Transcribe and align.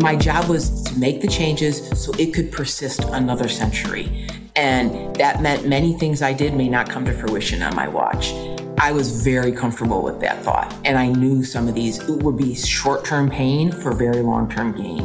My 0.00 0.16
job 0.16 0.48
was 0.48 0.82
to 0.84 0.98
make 0.98 1.20
the 1.20 1.28
changes 1.28 1.86
so 2.02 2.12
it 2.18 2.32
could 2.32 2.50
persist 2.50 3.04
another 3.04 3.48
century. 3.48 4.26
And 4.56 5.14
that 5.16 5.42
meant 5.42 5.68
many 5.68 5.92
things 5.92 6.22
I 6.22 6.32
did 6.32 6.54
may 6.54 6.70
not 6.70 6.88
come 6.88 7.04
to 7.04 7.12
fruition 7.12 7.62
on 7.62 7.76
my 7.76 7.86
watch. 7.86 8.32
I 8.78 8.92
was 8.92 9.22
very 9.22 9.52
comfortable 9.52 10.02
with 10.02 10.18
that 10.20 10.42
thought. 10.42 10.74
And 10.86 10.96
I 10.96 11.08
knew 11.08 11.44
some 11.44 11.68
of 11.68 11.74
these 11.74 11.98
it 12.08 12.22
would 12.22 12.38
be 12.38 12.54
short 12.54 13.04
term 13.04 13.28
pain 13.28 13.70
for 13.70 13.92
very 13.92 14.22
long 14.22 14.48
term 14.48 14.72
gain. 14.72 15.02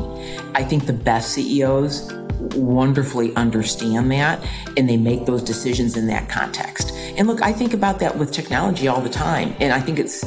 I 0.55 0.63
think 0.63 0.85
the 0.85 0.93
best 0.93 1.33
CEOs 1.33 2.13
wonderfully 2.55 3.35
understand 3.35 4.09
that 4.11 4.41
and 4.77 4.87
they 4.87 4.97
make 4.97 5.25
those 5.25 5.43
decisions 5.43 5.97
in 5.97 6.07
that 6.07 6.29
context. 6.29 6.93
And 7.17 7.27
look, 7.27 7.41
I 7.41 7.51
think 7.51 7.73
about 7.73 7.99
that 7.99 8.17
with 8.17 8.31
technology 8.31 8.87
all 8.87 9.01
the 9.01 9.09
time. 9.09 9.55
And 9.59 9.73
I 9.73 9.81
think 9.81 9.99
it's, 9.99 10.23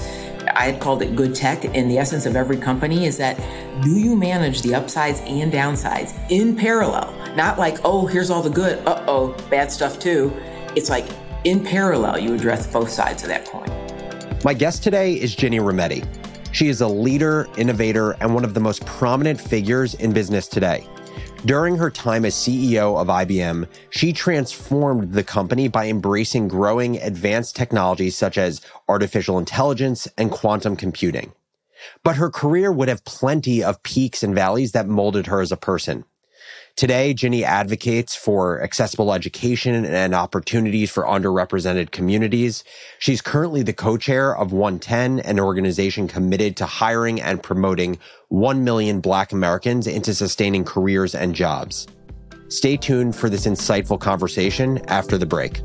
I 0.59 0.65
had 0.65 0.81
called 0.81 1.03
it 1.03 1.15
good 1.15 1.37
tech. 1.37 1.65
And 1.65 1.89
the 1.89 1.99
essence 1.99 2.27
of 2.27 2.35
every 2.35 2.57
company 2.57 3.07
is 3.07 3.17
that 3.19 3.37
do 3.81 3.91
you 3.91 4.17
manage 4.17 4.63
the 4.63 4.75
upsides 4.75 5.21
and 5.21 5.53
downsides 5.53 6.13
in 6.31 6.57
parallel? 6.57 7.15
Not 7.37 7.61
like, 7.61 7.79
oh, 7.85 8.07
here's 8.07 8.29
all 8.29 8.43
the 8.43 8.51
good, 8.51 8.85
uh 8.85 9.05
oh, 9.07 9.37
bad 9.51 9.71
stuff 9.71 10.01
too. 10.01 10.33
It's 10.75 10.91
like 10.91 11.07
in 11.45 11.63
parallel, 11.63 12.19
you 12.19 12.35
address 12.35 12.67
both 12.67 12.91
sides 12.91 13.23
of 13.23 13.29
that 13.29 13.45
coin. 13.47 13.69
My 14.45 14.53
guest 14.53 14.83
today 14.83 15.13
is 15.13 15.37
Ginni 15.37 15.61
Rometty. 15.61 16.05
She 16.51 16.69
is 16.69 16.81
a 16.81 16.89
leader, 16.89 17.47
innovator, 17.57 18.13
and 18.21 18.35
one 18.35 18.45
of 18.45 18.55
the 18.55 18.61
most 18.61 18.85
prominent 18.85 19.41
figures 19.41 19.95
in 19.95 20.13
business 20.13 20.49
today. 20.49 20.85
During 21.45 21.77
her 21.77 21.89
time 21.89 22.25
as 22.25 22.35
CEO 22.35 23.01
of 23.01 23.07
IBM, 23.07 23.69
she 23.91 24.13
transformed 24.13 25.13
the 25.13 25.23
company 25.23 25.69
by 25.69 25.87
embracing 25.87 26.49
growing 26.49 26.97
advanced 26.97 27.55
technologies 27.55 28.17
such 28.17 28.37
as 28.37 28.61
artificial 28.89 29.39
intelligence 29.39 30.09
and 30.19 30.33
quantum 30.33 30.75
computing. 30.75 31.33
But 32.03 32.17
her 32.17 32.29
career 32.29 32.73
would 32.73 32.89
have 32.89 33.05
plenty 33.05 33.63
of 33.63 33.83
peaks 33.85 34.25
and 34.25 34.35
valleys 34.35 34.73
that 34.73 34.89
molded 34.89 35.29
her 35.29 35.41
as 35.41 35.53
a 35.53 35.57
person. 35.57 36.05
Today, 36.79 37.13
Ginni 37.13 37.43
advocates 37.43 38.15
for 38.15 38.63
accessible 38.63 39.13
education 39.13 39.85
and 39.85 40.15
opportunities 40.15 40.93
for 40.93 41.03
underrepresented 41.03 41.91
communities. 41.91 42.63
She's 43.01 43.21
currently 43.21 43.65
the 43.65 43.73
co-chair 43.73 44.37
of 44.37 44.53
110, 44.53 45.19
an 45.19 45.41
organization 45.41 46.07
committed 46.07 46.57
to 46.59 46.67
hiring 46.67 47.21
and 47.21 47.43
promoting 47.43 47.99
1 48.29 48.63
million 48.63 49.01
Black 49.01 49.33
Americans 49.33 49.89
into 49.89 50.15
sustaining 50.15 50.65
careers 50.65 51.17
and 51.17 51.35
jobs. 51.35 51.89
Stay 52.47 52.77
tuned 52.77 53.17
for 53.17 53.29
this 53.29 53.45
insightful 53.45 53.99
conversation 53.99 54.79
after 54.87 55.19
the 55.19 55.27
break. 55.27 55.61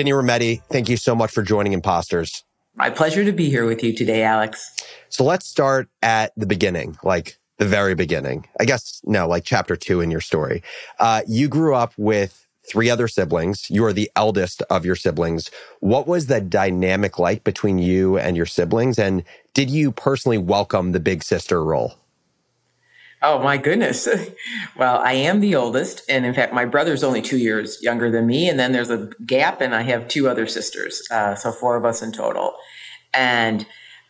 Ginni 0.00 0.12
Rometty, 0.12 0.62
thank 0.70 0.88
you 0.88 0.96
so 0.96 1.14
much 1.14 1.30
for 1.30 1.42
joining 1.42 1.74
Imposters. 1.74 2.42
My 2.74 2.88
pleasure 2.88 3.22
to 3.22 3.32
be 3.32 3.50
here 3.50 3.66
with 3.66 3.84
you 3.84 3.94
today, 3.94 4.22
Alex. 4.22 4.74
So 5.10 5.24
let's 5.24 5.46
start 5.46 5.90
at 6.00 6.32
the 6.38 6.46
beginning, 6.46 6.96
like 7.02 7.38
the 7.58 7.66
very 7.66 7.94
beginning. 7.94 8.48
I 8.58 8.64
guess, 8.64 9.02
no, 9.04 9.28
like 9.28 9.44
chapter 9.44 9.76
two 9.76 10.00
in 10.00 10.10
your 10.10 10.22
story. 10.22 10.62
Uh, 10.98 11.20
you 11.28 11.48
grew 11.48 11.74
up 11.74 11.92
with 11.98 12.46
three 12.66 12.88
other 12.88 13.08
siblings. 13.08 13.68
You 13.68 13.84
are 13.84 13.92
the 13.92 14.10
eldest 14.16 14.62
of 14.70 14.86
your 14.86 14.96
siblings. 14.96 15.50
What 15.80 16.06
was 16.06 16.28
the 16.28 16.40
dynamic 16.40 17.18
like 17.18 17.44
between 17.44 17.78
you 17.78 18.16
and 18.16 18.38
your 18.38 18.46
siblings? 18.46 18.98
And 18.98 19.22
did 19.52 19.68
you 19.68 19.92
personally 19.92 20.38
welcome 20.38 20.92
the 20.92 21.00
big 21.00 21.22
sister 21.22 21.62
role? 21.62 21.92
Oh 23.22 23.42
my 23.42 23.56
goodness. 23.56 24.08
Well, 24.76 24.98
I 25.04 25.12
am 25.12 25.40
the 25.40 25.56
oldest. 25.56 26.02
And 26.08 26.24
in 26.24 26.32
fact, 26.32 26.54
my 26.54 26.64
brother's 26.64 27.04
only 27.04 27.20
two 27.20 27.36
years 27.36 27.82
younger 27.82 28.10
than 28.10 28.26
me. 28.26 28.48
And 28.48 28.58
then 28.58 28.72
there's 28.72 28.88
a 28.88 29.10
gap, 29.26 29.60
and 29.60 29.74
I 29.74 29.82
have 29.82 30.08
two 30.08 30.26
other 30.26 30.46
sisters. 30.46 31.06
Uh, 31.10 31.34
so 31.34 31.52
four 31.52 31.76
of 31.76 31.84
us 31.84 32.00
in 32.00 32.12
total. 32.12 32.54
And 33.12 33.66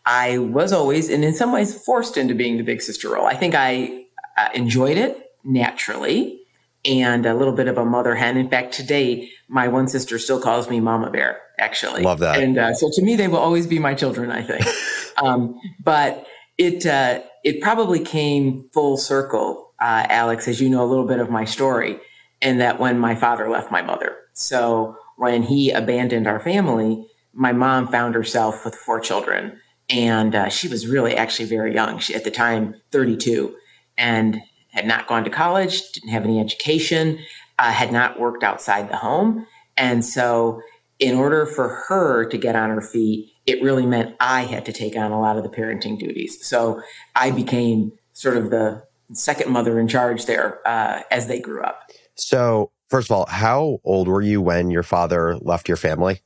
I 0.07 0.39
was 0.39 0.73
always, 0.73 1.09
and 1.09 1.25
in 1.25 1.35
some 1.35 1.51
ways, 1.51 1.83
forced 1.83 2.17
into 2.17 2.35
being 2.35 2.57
the 2.57 2.63
big 2.63 2.83
sister 2.83 3.11
role. 3.11 3.27
I 3.27 3.35
think 3.35 3.57
I 3.57 4.05
uh, 4.39 4.49
enjoyed 4.55 4.97
it 4.97 5.33
naturally 5.43 6.41
and 6.85 7.27
a 7.27 7.35
little 7.35 7.55
bit 7.55 7.67
of 7.67 7.79
a 7.79 7.85
mother 7.85 8.15
hen. 8.15 8.37
In 8.37 8.49
fact, 8.49 8.73
today, 8.73 9.31
my 9.49 9.67
one 9.67 9.89
sister 9.89 10.19
still 10.19 10.41
calls 10.41 10.71
me 10.71 10.79
Mama 10.79 11.11
Bear, 11.11 11.41
actually. 11.59 12.03
Love 12.03 12.21
that. 12.21 12.41
And 12.41 12.59
uh, 12.59 12.75
so 12.75 12.91
to 12.93 13.03
me, 13.03 13.17
they 13.17 13.29
will 13.29 13.39
always 13.39 13.67
be 13.67 13.79
my 13.79 13.95
children, 13.95 14.31
I 14.31 14.43
think. 14.43 14.65
um, 15.23 15.61
but 15.83 16.27
it, 16.59 16.87
uh, 16.87 17.21
it 17.45 17.61
probably 17.61 18.01
came 18.01 18.69
full 18.73 18.97
circle, 18.97 19.73
uh, 19.81 20.07
Alex, 20.09 20.49
as 20.49 20.61
you 20.61 20.69
know 20.69 20.85
a 20.85 20.87
little 20.87 21.07
bit 21.07 21.21
of 21.21 21.31
my 21.31 21.45
story, 21.45 21.99
and 22.43 22.61
that 22.61 22.79
when 22.79 22.99
my 22.99 23.15
father 23.15 23.49
left 23.49 23.71
my 23.71 23.83
mother. 23.83 24.17
So 24.33 24.97
when 25.17 25.43
he 25.43 25.71
abandoned 25.71 26.27
our 26.27 26.41
family, 26.41 27.07
my 27.33 27.53
mom 27.53 27.89
found 27.89 28.15
herself 28.15 28.65
with 28.65 28.75
four 28.75 29.01
children, 29.01 29.59
and 29.89 30.35
uh, 30.35 30.49
she 30.49 30.69
was 30.69 30.87
really 30.87 31.17
actually 31.17 31.49
very 31.49 31.75
young. 31.75 31.99
She 31.99 32.15
at 32.15 32.25
the 32.25 32.31
time 32.31 32.75
32, 32.93 33.55
and 33.97 34.41
had 34.69 34.87
not 34.87 35.07
gone 35.07 35.25
to 35.25 35.31
college, 35.31 35.93
didn't 35.93 36.11
have 36.11 36.25
any 36.25 36.41
education, 36.41 37.19
uh, 37.59 37.73
had 37.73 37.93
not 37.93 38.21
worked 38.21 38.43
outside 38.43 38.89
the 38.89 38.97
home, 38.97 39.47
and 39.77 40.05
so 40.05 40.61
in 40.99 41.17
order 41.17 41.47
for 41.47 41.69
her 41.89 42.27
to 42.27 42.37
get 42.37 42.55
on 42.55 42.71
her 42.71 42.83
feet 42.83 43.31
it 43.51 43.61
really 43.63 43.85
meant 43.85 44.15
I 44.21 44.43
had 44.43 44.65
to 44.67 44.73
take 44.73 44.95
on 44.95 45.11
a 45.11 45.21
lot 45.21 45.37
of 45.37 45.43
the 45.43 45.49
parenting 45.49 45.99
duties. 45.99 46.47
So 46.47 46.81
I 47.17 47.33
became 47.33 47.91
sort 48.13 48.37
of 48.37 48.51
the 48.51 48.85
second 49.13 49.51
mother 49.51 49.81
in 49.81 49.89
charge 49.89 50.27
there 50.27 50.67
uh, 50.67 51.03
as 51.11 51.27
they 51.27 51.41
grew 51.41 51.63
up. 51.63 51.91
So, 52.15 52.71
first 52.89 53.11
of 53.11 53.17
all, 53.17 53.27
how 53.27 53.81
old 53.83 54.07
were 54.07 54.23
you 54.23 54.41
when 54.41 54.71
your 54.71 54.85
father 54.85 55.37
left 55.39 55.67
your 55.67 55.77
family? 55.77 56.21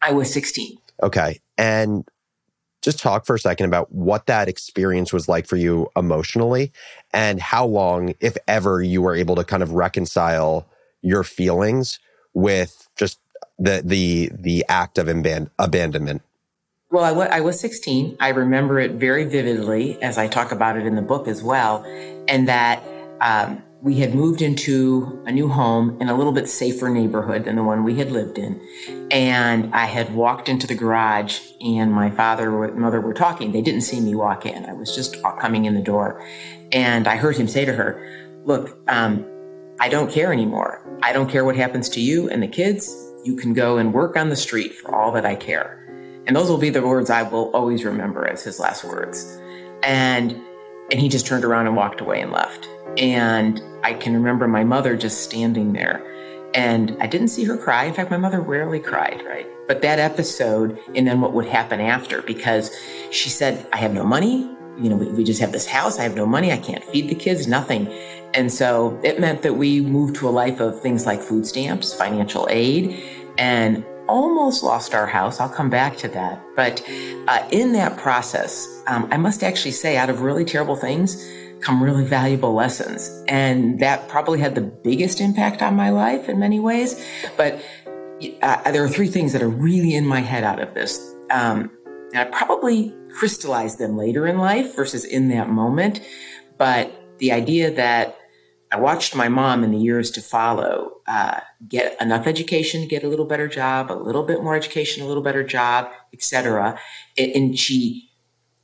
I 0.00 0.12
was 0.12 0.32
16. 0.32 0.78
Okay. 1.02 1.40
And 1.58 2.08
just 2.80 2.98
talk 2.98 3.26
for 3.26 3.34
a 3.34 3.38
second 3.38 3.66
about 3.66 3.92
what 3.92 4.24
that 4.26 4.48
experience 4.48 5.12
was 5.12 5.28
like 5.28 5.46
for 5.46 5.56
you 5.56 5.88
emotionally 5.96 6.72
and 7.12 7.40
how 7.40 7.66
long, 7.66 8.14
if 8.20 8.38
ever, 8.46 8.80
you 8.80 9.02
were 9.02 9.14
able 9.14 9.36
to 9.36 9.44
kind 9.44 9.62
of 9.62 9.72
reconcile 9.72 10.66
your 11.02 11.24
feelings 11.24 11.98
with 12.32 12.88
just 12.96 13.18
the 13.58 13.82
the 13.84 14.30
the 14.32 14.64
act 14.68 14.98
of 14.98 15.08
aban- 15.08 15.50
abandonment 15.58 16.22
well, 16.90 17.04
I, 17.04 17.10
w- 17.10 17.28
I 17.28 17.40
was 17.40 17.60
16. 17.60 18.16
I 18.18 18.30
remember 18.30 18.78
it 18.80 18.92
very 18.92 19.24
vividly 19.24 20.00
as 20.02 20.16
I 20.16 20.26
talk 20.26 20.52
about 20.52 20.78
it 20.78 20.86
in 20.86 20.94
the 20.94 21.02
book 21.02 21.28
as 21.28 21.42
well. 21.42 21.84
And 22.28 22.48
that 22.48 22.82
um, 23.20 23.62
we 23.82 23.96
had 23.96 24.14
moved 24.14 24.40
into 24.40 25.22
a 25.26 25.32
new 25.32 25.48
home 25.48 26.00
in 26.00 26.08
a 26.08 26.14
little 26.14 26.32
bit 26.32 26.48
safer 26.48 26.88
neighborhood 26.88 27.44
than 27.44 27.56
the 27.56 27.62
one 27.62 27.84
we 27.84 27.96
had 27.96 28.10
lived 28.10 28.38
in. 28.38 28.58
And 29.10 29.74
I 29.74 29.84
had 29.84 30.14
walked 30.14 30.48
into 30.48 30.66
the 30.66 30.74
garage, 30.74 31.40
and 31.60 31.92
my 31.92 32.10
father 32.10 32.64
and 32.64 32.78
mother 32.78 33.02
were 33.02 33.14
talking. 33.14 33.52
They 33.52 33.62
didn't 33.62 33.82
see 33.82 34.00
me 34.00 34.14
walk 34.14 34.46
in. 34.46 34.64
I 34.64 34.72
was 34.72 34.94
just 34.94 35.22
coming 35.22 35.66
in 35.66 35.74
the 35.74 35.82
door. 35.82 36.24
And 36.72 37.06
I 37.06 37.16
heard 37.16 37.36
him 37.36 37.48
say 37.48 37.66
to 37.66 37.72
her, 37.72 38.40
Look, 38.44 38.78
um, 38.88 39.26
I 39.78 39.90
don't 39.90 40.10
care 40.10 40.32
anymore. 40.32 40.82
I 41.02 41.12
don't 41.12 41.28
care 41.28 41.44
what 41.44 41.54
happens 41.54 41.90
to 41.90 42.00
you 42.00 42.30
and 42.30 42.42
the 42.42 42.48
kids. 42.48 42.88
You 43.24 43.36
can 43.36 43.52
go 43.52 43.76
and 43.76 43.92
work 43.92 44.16
on 44.16 44.30
the 44.30 44.36
street 44.36 44.74
for 44.74 44.94
all 44.94 45.12
that 45.12 45.26
I 45.26 45.34
care. 45.34 45.77
And 46.28 46.36
those 46.36 46.50
will 46.50 46.58
be 46.58 46.68
the 46.68 46.86
words 46.86 47.08
I 47.08 47.22
will 47.22 47.50
always 47.56 47.84
remember 47.84 48.28
as 48.28 48.44
his 48.44 48.60
last 48.60 48.84
words. 48.84 49.38
And 49.82 50.40
and 50.90 51.00
he 51.00 51.08
just 51.08 51.26
turned 51.26 51.44
around 51.44 51.66
and 51.66 51.76
walked 51.76 52.00
away 52.00 52.20
and 52.20 52.30
left. 52.30 52.68
And 52.96 53.60
I 53.82 53.94
can 53.94 54.14
remember 54.14 54.46
my 54.46 54.64
mother 54.64 54.96
just 54.96 55.22
standing 55.22 55.72
there. 55.72 56.04
And 56.54 56.96
I 57.00 57.06
didn't 57.06 57.28
see 57.28 57.44
her 57.44 57.56
cry. 57.56 57.84
In 57.84 57.94
fact, 57.94 58.10
my 58.10 58.16
mother 58.16 58.40
rarely 58.40 58.80
cried, 58.80 59.22
right? 59.26 59.46
But 59.66 59.82
that 59.82 59.98
episode 59.98 60.78
and 60.94 61.06
then 61.06 61.20
what 61.20 61.32
would 61.32 61.46
happen 61.46 61.80
after, 61.80 62.22
because 62.22 62.74
she 63.10 63.28
said, 63.28 63.66
I 63.72 63.78
have 63.78 63.92
no 63.92 64.04
money. 64.04 64.50
You 64.78 64.88
know, 64.90 64.96
we, 64.96 65.08
we 65.08 65.24
just 65.24 65.40
have 65.40 65.52
this 65.52 65.66
house. 65.66 65.98
I 65.98 66.02
have 66.04 66.14
no 66.14 66.24
money. 66.24 66.52
I 66.52 66.58
can't 66.58 66.84
feed 66.84 67.08
the 67.08 67.14
kids, 67.14 67.46
nothing. 67.46 67.86
And 68.32 68.52
so 68.52 68.98
it 69.02 69.20
meant 69.20 69.42
that 69.42 69.54
we 69.54 69.80
moved 69.80 70.16
to 70.16 70.28
a 70.28 70.30
life 70.30 70.60
of 70.60 70.80
things 70.80 71.04
like 71.04 71.20
food 71.20 71.46
stamps, 71.46 71.92
financial 71.92 72.46
aid, 72.50 73.02
and 73.36 73.84
almost 74.08 74.62
lost 74.62 74.94
our 74.94 75.06
house. 75.06 75.40
I'll 75.40 75.48
come 75.48 75.70
back 75.70 75.96
to 75.98 76.08
that. 76.08 76.42
But 76.56 76.82
uh, 77.28 77.46
in 77.50 77.72
that 77.72 77.96
process, 77.96 78.82
um, 78.86 79.08
I 79.10 79.16
must 79.16 79.42
actually 79.42 79.72
say, 79.72 79.96
out 79.96 80.10
of 80.10 80.22
really 80.22 80.44
terrible 80.44 80.76
things, 80.76 81.24
come 81.60 81.82
really 81.82 82.04
valuable 82.04 82.54
lessons. 82.54 83.24
And 83.28 83.80
that 83.80 84.08
probably 84.08 84.40
had 84.40 84.54
the 84.54 84.60
biggest 84.60 85.20
impact 85.20 85.62
on 85.62 85.76
my 85.76 85.90
life 85.90 86.28
in 86.28 86.38
many 86.38 86.60
ways. 86.60 87.04
But 87.36 87.62
uh, 88.42 88.70
there 88.70 88.84
are 88.84 88.88
three 88.88 89.08
things 89.08 89.32
that 89.32 89.42
are 89.42 89.48
really 89.48 89.94
in 89.94 90.06
my 90.06 90.20
head 90.20 90.44
out 90.44 90.60
of 90.60 90.74
this. 90.74 90.98
Um, 91.30 91.70
and 92.12 92.18
I 92.18 92.24
probably 92.24 92.94
crystallized 93.14 93.78
them 93.78 93.96
later 93.96 94.26
in 94.26 94.38
life 94.38 94.74
versus 94.74 95.04
in 95.04 95.28
that 95.28 95.48
moment. 95.48 96.00
But 96.56 96.92
the 97.18 97.32
idea 97.32 97.70
that 97.72 98.16
I 98.70 98.78
watched 98.78 99.14
my 99.14 99.28
mom 99.28 99.64
in 99.64 99.70
the 99.70 99.78
years 99.78 100.10
to 100.12 100.20
follow 100.20 100.92
uh, 101.06 101.40
get 101.66 102.00
enough 102.00 102.26
education 102.26 102.86
get 102.86 103.02
a 103.02 103.08
little 103.08 103.24
better 103.24 103.48
job, 103.48 103.90
a 103.90 103.94
little 103.94 104.22
bit 104.22 104.42
more 104.42 104.54
education, 104.54 105.02
a 105.02 105.06
little 105.06 105.22
better 105.22 105.42
job, 105.42 105.90
etc. 106.12 106.78
And, 107.16 107.32
and 107.32 107.58
she, 107.58 108.10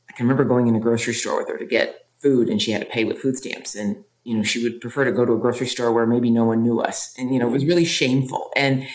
I 0.09 0.13
can 0.13 0.27
remember 0.27 0.45
going 0.45 0.67
in 0.67 0.77
a 0.77 0.81
grocery 0.81 1.15
store 1.15 1.39
with 1.39 1.49
her 1.49 1.59
to 1.59 1.67
get 1.67 2.07
food, 2.19 2.49
and 2.49 2.61
she 2.61 2.73
had 2.73 2.83
to 2.83 2.89
pay 2.89 3.05
with 3.05 3.19
food 3.19 3.37
stamps. 3.37 3.75
And 3.75 4.05
you 4.25 4.35
know, 4.35 4.43
she 4.43 4.63
would 4.63 4.81
prefer 4.81 5.05
to 5.05 5.13
go 5.13 5.25
to 5.25 5.35
a 5.35 5.39
grocery 5.39 5.67
store 5.67 5.93
where 5.93 6.07
maybe 6.07 6.31
no 6.31 6.45
one 6.45 6.63
knew 6.63 6.81
us. 6.81 7.15
And, 7.19 7.33
you 7.33 7.39
know, 7.39 7.47
it 7.47 7.53
was 7.53 7.65
really 7.65 7.85
shameful. 7.85 8.51
And, 8.57 8.87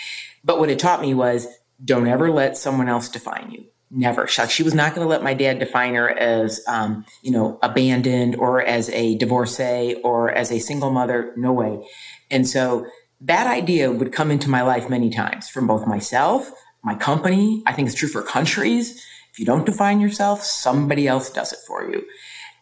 but 0.44 0.60
what 0.60 0.70
it 0.70 0.80
taught 0.80 1.02
me 1.02 1.14
was 1.14 1.48
don't 1.84 2.08
ever 2.08 2.32
let 2.32 2.58
someone 2.58 2.90
else 2.90 3.08
define 3.08 3.52
you. 3.52 3.66
Never. 3.91 4.27
She 4.27 4.62
was 4.62 4.75
not 4.75 4.94
going 4.94 5.03
to 5.03 5.09
let 5.09 5.24
my 5.24 5.33
dad 5.33 5.57
define 5.57 5.95
her 5.95 6.09
as, 6.12 6.62
um, 6.68 7.06
you 7.24 7.31
know, 7.31 7.57
abandoned 7.63 8.36
or 8.36 8.62
as 8.62 8.89
a 8.89 9.18
divorcee 9.18 9.95
or 10.03 10.30
as 10.30 10.51
a 10.51 10.59
single 10.59 10.91
mother. 10.91 11.33
No 11.36 11.51
way. 11.53 11.83
And 12.30 12.47
so 12.47 12.86
that 13.21 13.47
idea 13.47 13.91
would 13.91 14.13
come 14.13 14.30
into 14.30 14.47
my 14.47 14.62
life 14.62 14.89
many 14.89 15.09
times 15.09 15.50
from 15.50 15.65
both 15.65 15.88
myself, 15.88 16.51
my 16.83 16.94
company. 16.94 17.63
I 17.65 17.74
think 17.74 17.88
it's 17.88 17.97
true 17.97 18.09
for 18.09 18.21
countries. 18.21 19.03
If 19.31 19.39
you 19.39 19.45
don't 19.45 19.65
define 19.65 20.00
yourself, 20.00 20.44
somebody 20.44 21.07
else 21.07 21.31
does 21.31 21.51
it 21.51 21.59
for 21.65 21.89
you. 21.89 22.06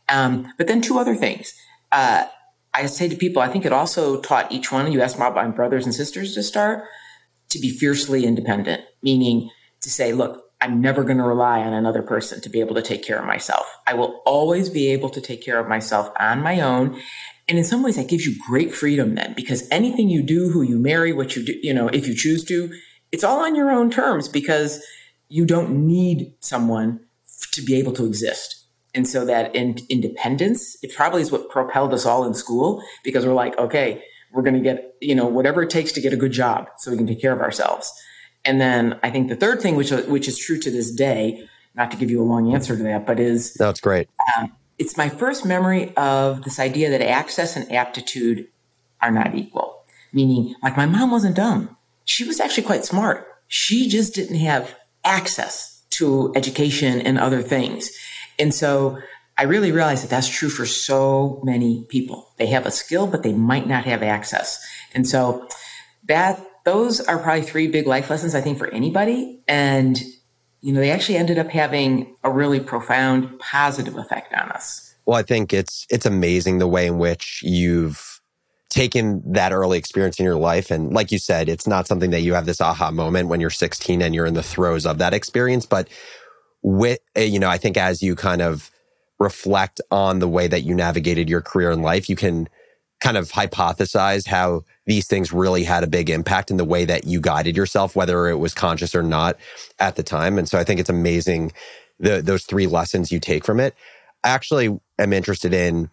Um, 0.07 0.53
but 0.57 0.67
then 0.67 0.79
two 0.79 0.97
other 0.97 1.15
things. 1.15 1.53
Uh, 1.91 2.25
I 2.73 2.85
say 2.85 3.09
to 3.09 3.15
people, 3.17 3.41
I 3.41 3.49
think 3.49 3.65
it 3.65 3.73
also 3.73 4.21
taught 4.21 4.51
each 4.51 4.71
one, 4.71 4.87
of 4.87 4.93
you 4.93 5.01
asked 5.01 5.19
my 5.19 5.47
brothers 5.47 5.85
and 5.85 5.93
sisters 5.93 6.33
to 6.35 6.43
start, 6.43 6.85
to 7.49 7.59
be 7.59 7.69
fiercely 7.69 8.25
independent, 8.25 8.83
meaning 9.01 9.49
to 9.81 9.89
say, 9.89 10.13
look, 10.13 10.46
I'm 10.59 10.81
never 10.81 11.03
going 11.03 11.17
to 11.17 11.23
rely 11.23 11.61
on 11.61 11.73
another 11.73 12.01
person 12.01 12.41
to 12.41 12.49
be 12.49 12.59
able 12.59 12.75
to 12.75 12.81
take 12.81 13.03
care 13.03 13.19
of 13.19 13.25
myself. 13.25 13.77
I 13.85 13.93
will 13.93 14.21
always 14.25 14.69
be 14.69 14.87
able 14.91 15.09
to 15.11 15.21
take 15.21 15.43
care 15.43 15.59
of 15.59 15.67
myself 15.67 16.11
on 16.19 16.41
my 16.41 16.61
own. 16.61 16.99
And 17.47 17.57
in 17.57 17.63
some 17.63 17.83
ways, 17.83 17.95
that 17.95 18.09
gives 18.09 18.25
you 18.25 18.35
great 18.47 18.73
freedom 18.73 19.15
then, 19.15 19.33
because 19.33 19.67
anything 19.71 20.09
you 20.09 20.23
do, 20.23 20.49
who 20.49 20.63
you 20.63 20.79
marry, 20.79 21.13
what 21.13 21.35
you 21.35 21.45
do, 21.45 21.57
you 21.61 21.73
know, 21.73 21.87
if 21.89 22.07
you 22.07 22.15
choose 22.15 22.43
to, 22.45 22.73
it's 23.11 23.23
all 23.23 23.39
on 23.39 23.55
your 23.55 23.71
own 23.71 23.89
terms 23.89 24.27
because 24.27 24.83
you 25.29 25.45
don't 25.45 25.87
need 25.87 26.33
someone 26.41 27.01
to 27.51 27.61
be 27.61 27.75
able 27.75 27.93
to 27.93 28.05
exist. 28.05 28.65
And 28.93 29.07
so 29.07 29.25
that 29.25 29.55
in, 29.55 29.77
independence, 29.89 30.75
it 30.81 30.95
probably 30.95 31.21
is 31.21 31.31
what 31.31 31.49
propelled 31.49 31.93
us 31.93 32.05
all 32.05 32.25
in 32.25 32.33
school 32.33 32.81
because 33.03 33.25
we're 33.25 33.33
like, 33.33 33.57
okay, 33.59 34.01
we're 34.33 34.41
going 34.41 34.55
to 34.55 34.59
get, 34.61 34.95
you 35.01 35.13
know, 35.13 35.25
whatever 35.25 35.61
it 35.61 35.69
takes 35.69 35.91
to 35.93 36.01
get 36.01 36.13
a 36.13 36.17
good 36.17 36.31
job 36.31 36.67
so 36.77 36.89
we 36.91 36.97
can 36.97 37.07
take 37.07 37.21
care 37.21 37.33
of 37.33 37.41
ourselves. 37.41 37.93
And 38.47 38.61
then 38.61 38.97
I 39.03 39.11
think 39.11 39.27
the 39.27 39.35
third 39.35 39.61
thing, 39.61 39.75
which, 39.75 39.91
which 39.91 40.27
is 40.27 40.39
true 40.39 40.57
to 40.57 40.71
this 40.71 40.89
day, 40.89 41.47
not 41.75 41.91
to 41.91 41.97
give 41.97 42.09
you 42.09 42.21
a 42.21 42.23
long 42.23 42.53
answer 42.53 42.75
to 42.75 42.83
that, 42.83 43.05
but 43.05 43.19
is 43.19 43.53
that's 43.53 43.81
great. 43.81 44.09
Um, 44.39 44.53
it's 44.79 44.97
my 44.97 45.09
first 45.09 45.45
memory 45.45 45.93
of 45.95 46.43
this 46.43 46.59
idea 46.59 46.89
that 46.89 47.01
access 47.01 47.55
and 47.55 47.71
aptitude 47.71 48.47
are 49.01 49.11
not 49.11 49.35
equal. 49.35 49.83
Meaning, 50.13 50.55
like 50.63 50.77
my 50.77 50.85
mom 50.85 51.11
wasn't 51.11 51.35
dumb. 51.35 51.75
She 52.05 52.23
was 52.23 52.39
actually 52.39 52.63
quite 52.63 52.85
smart. 52.85 53.27
She 53.47 53.89
just 53.89 54.15
didn't 54.15 54.37
have 54.37 54.75
access 55.03 55.83
to 55.91 56.31
education 56.35 57.01
and 57.01 57.19
other 57.19 57.41
things. 57.41 57.91
And 58.39 58.53
so 58.53 58.97
I 59.37 59.43
really 59.43 59.71
realized 59.71 60.03
that 60.03 60.09
that's 60.09 60.29
true 60.29 60.49
for 60.49 60.65
so 60.65 61.41
many 61.43 61.85
people. 61.89 62.29
They 62.37 62.47
have 62.47 62.65
a 62.65 62.71
skill, 62.71 63.07
but 63.07 63.23
they 63.23 63.33
might 63.33 63.67
not 63.67 63.83
have 63.85 64.01
access. 64.01 64.57
And 64.93 65.07
so 65.07 65.47
that 66.07 66.43
those 66.67 66.99
are 66.99 67.17
probably 67.17 67.43
three 67.43 67.67
big 67.67 67.87
life 67.87 68.09
lessons, 68.09 68.35
I 68.35 68.41
think, 68.41 68.57
for 68.57 68.67
anybody. 68.67 69.41
And, 69.47 69.97
you 70.59 70.73
know, 70.73 70.81
they 70.81 70.91
actually 70.91 71.15
ended 71.15 71.39
up 71.39 71.47
having 71.47 72.13
a 72.25 72.29
really 72.29 72.59
profound 72.59 73.39
positive 73.39 73.95
effect 73.95 74.33
on 74.33 74.51
us. 74.51 74.93
Well, 75.05 75.17
I 75.17 75.23
think 75.23 75.53
it's 75.53 75.87
it's 75.89 76.05
amazing 76.05 76.57
the 76.57 76.67
way 76.67 76.87
in 76.87 76.97
which 76.97 77.39
you've 77.41 78.19
taken 78.67 79.23
that 79.31 79.53
early 79.53 79.77
experience 79.77 80.19
in 80.19 80.25
your 80.25 80.35
life. 80.35 80.69
And 80.69 80.91
like 80.91 81.09
you 81.09 81.19
said, 81.19 81.47
it's 81.47 81.67
not 81.67 81.87
something 81.87 82.11
that 82.11 82.19
you 82.19 82.33
have 82.33 82.45
this 82.45 82.59
aha 82.59 82.91
moment 82.91 83.29
when 83.29 83.39
you're 83.39 83.49
16 83.49 84.01
and 84.01 84.13
you're 84.13 84.25
in 84.25 84.33
the 84.33 84.43
throes 84.43 84.85
of 84.85 84.97
that 84.97 85.13
experience. 85.13 85.65
But 85.65 85.87
with, 86.63 86.99
eh, 87.15 87.23
you 87.23 87.39
know, 87.39 87.47
I 87.47 87.57
think 87.57 87.77
as 87.77 88.03
you 88.03 88.13
kind 88.13 88.41
of 88.41 88.69
reflect 89.19 89.79
on 89.89 90.19
the 90.19 90.27
way 90.27 90.49
that 90.49 90.63
you 90.63 90.75
navigated 90.75 91.29
your 91.29 91.41
career 91.41 91.71
in 91.71 91.81
life, 91.81 92.09
you 92.09 92.17
can 92.17 92.49
kind 92.99 93.15
of 93.15 93.31
hypothesize 93.31 94.27
how 94.27 94.63
these 94.87 95.05
things 95.05 95.31
really 95.31 95.63
had 95.63 95.83
a 95.83 95.87
big 95.87 96.09
impact 96.09 96.49
in 96.49 96.57
the 96.57 96.65
way 96.65 96.85
that 96.85 97.05
you 97.05 97.21
guided 97.21 97.55
yourself, 97.55 97.95
whether 97.95 98.27
it 98.27 98.37
was 98.37 98.53
conscious 98.55 98.95
or 98.95 99.03
not 99.03 99.37
at 99.77 99.95
the 99.97 100.03
time. 100.03 100.39
And 100.39 100.49
so 100.49 100.57
I 100.57 100.63
think 100.63 100.79
it's 100.79 100.89
amazing 100.89 101.51
the, 101.99 102.21
those 102.21 102.45
three 102.45 102.67
lessons 102.67 103.11
you 103.11 103.19
take 103.19 103.45
from 103.45 103.59
it. 103.59 103.75
I 104.23 104.29
actually 104.29 104.79
am 104.97 105.13
interested 105.13 105.53
in 105.53 105.89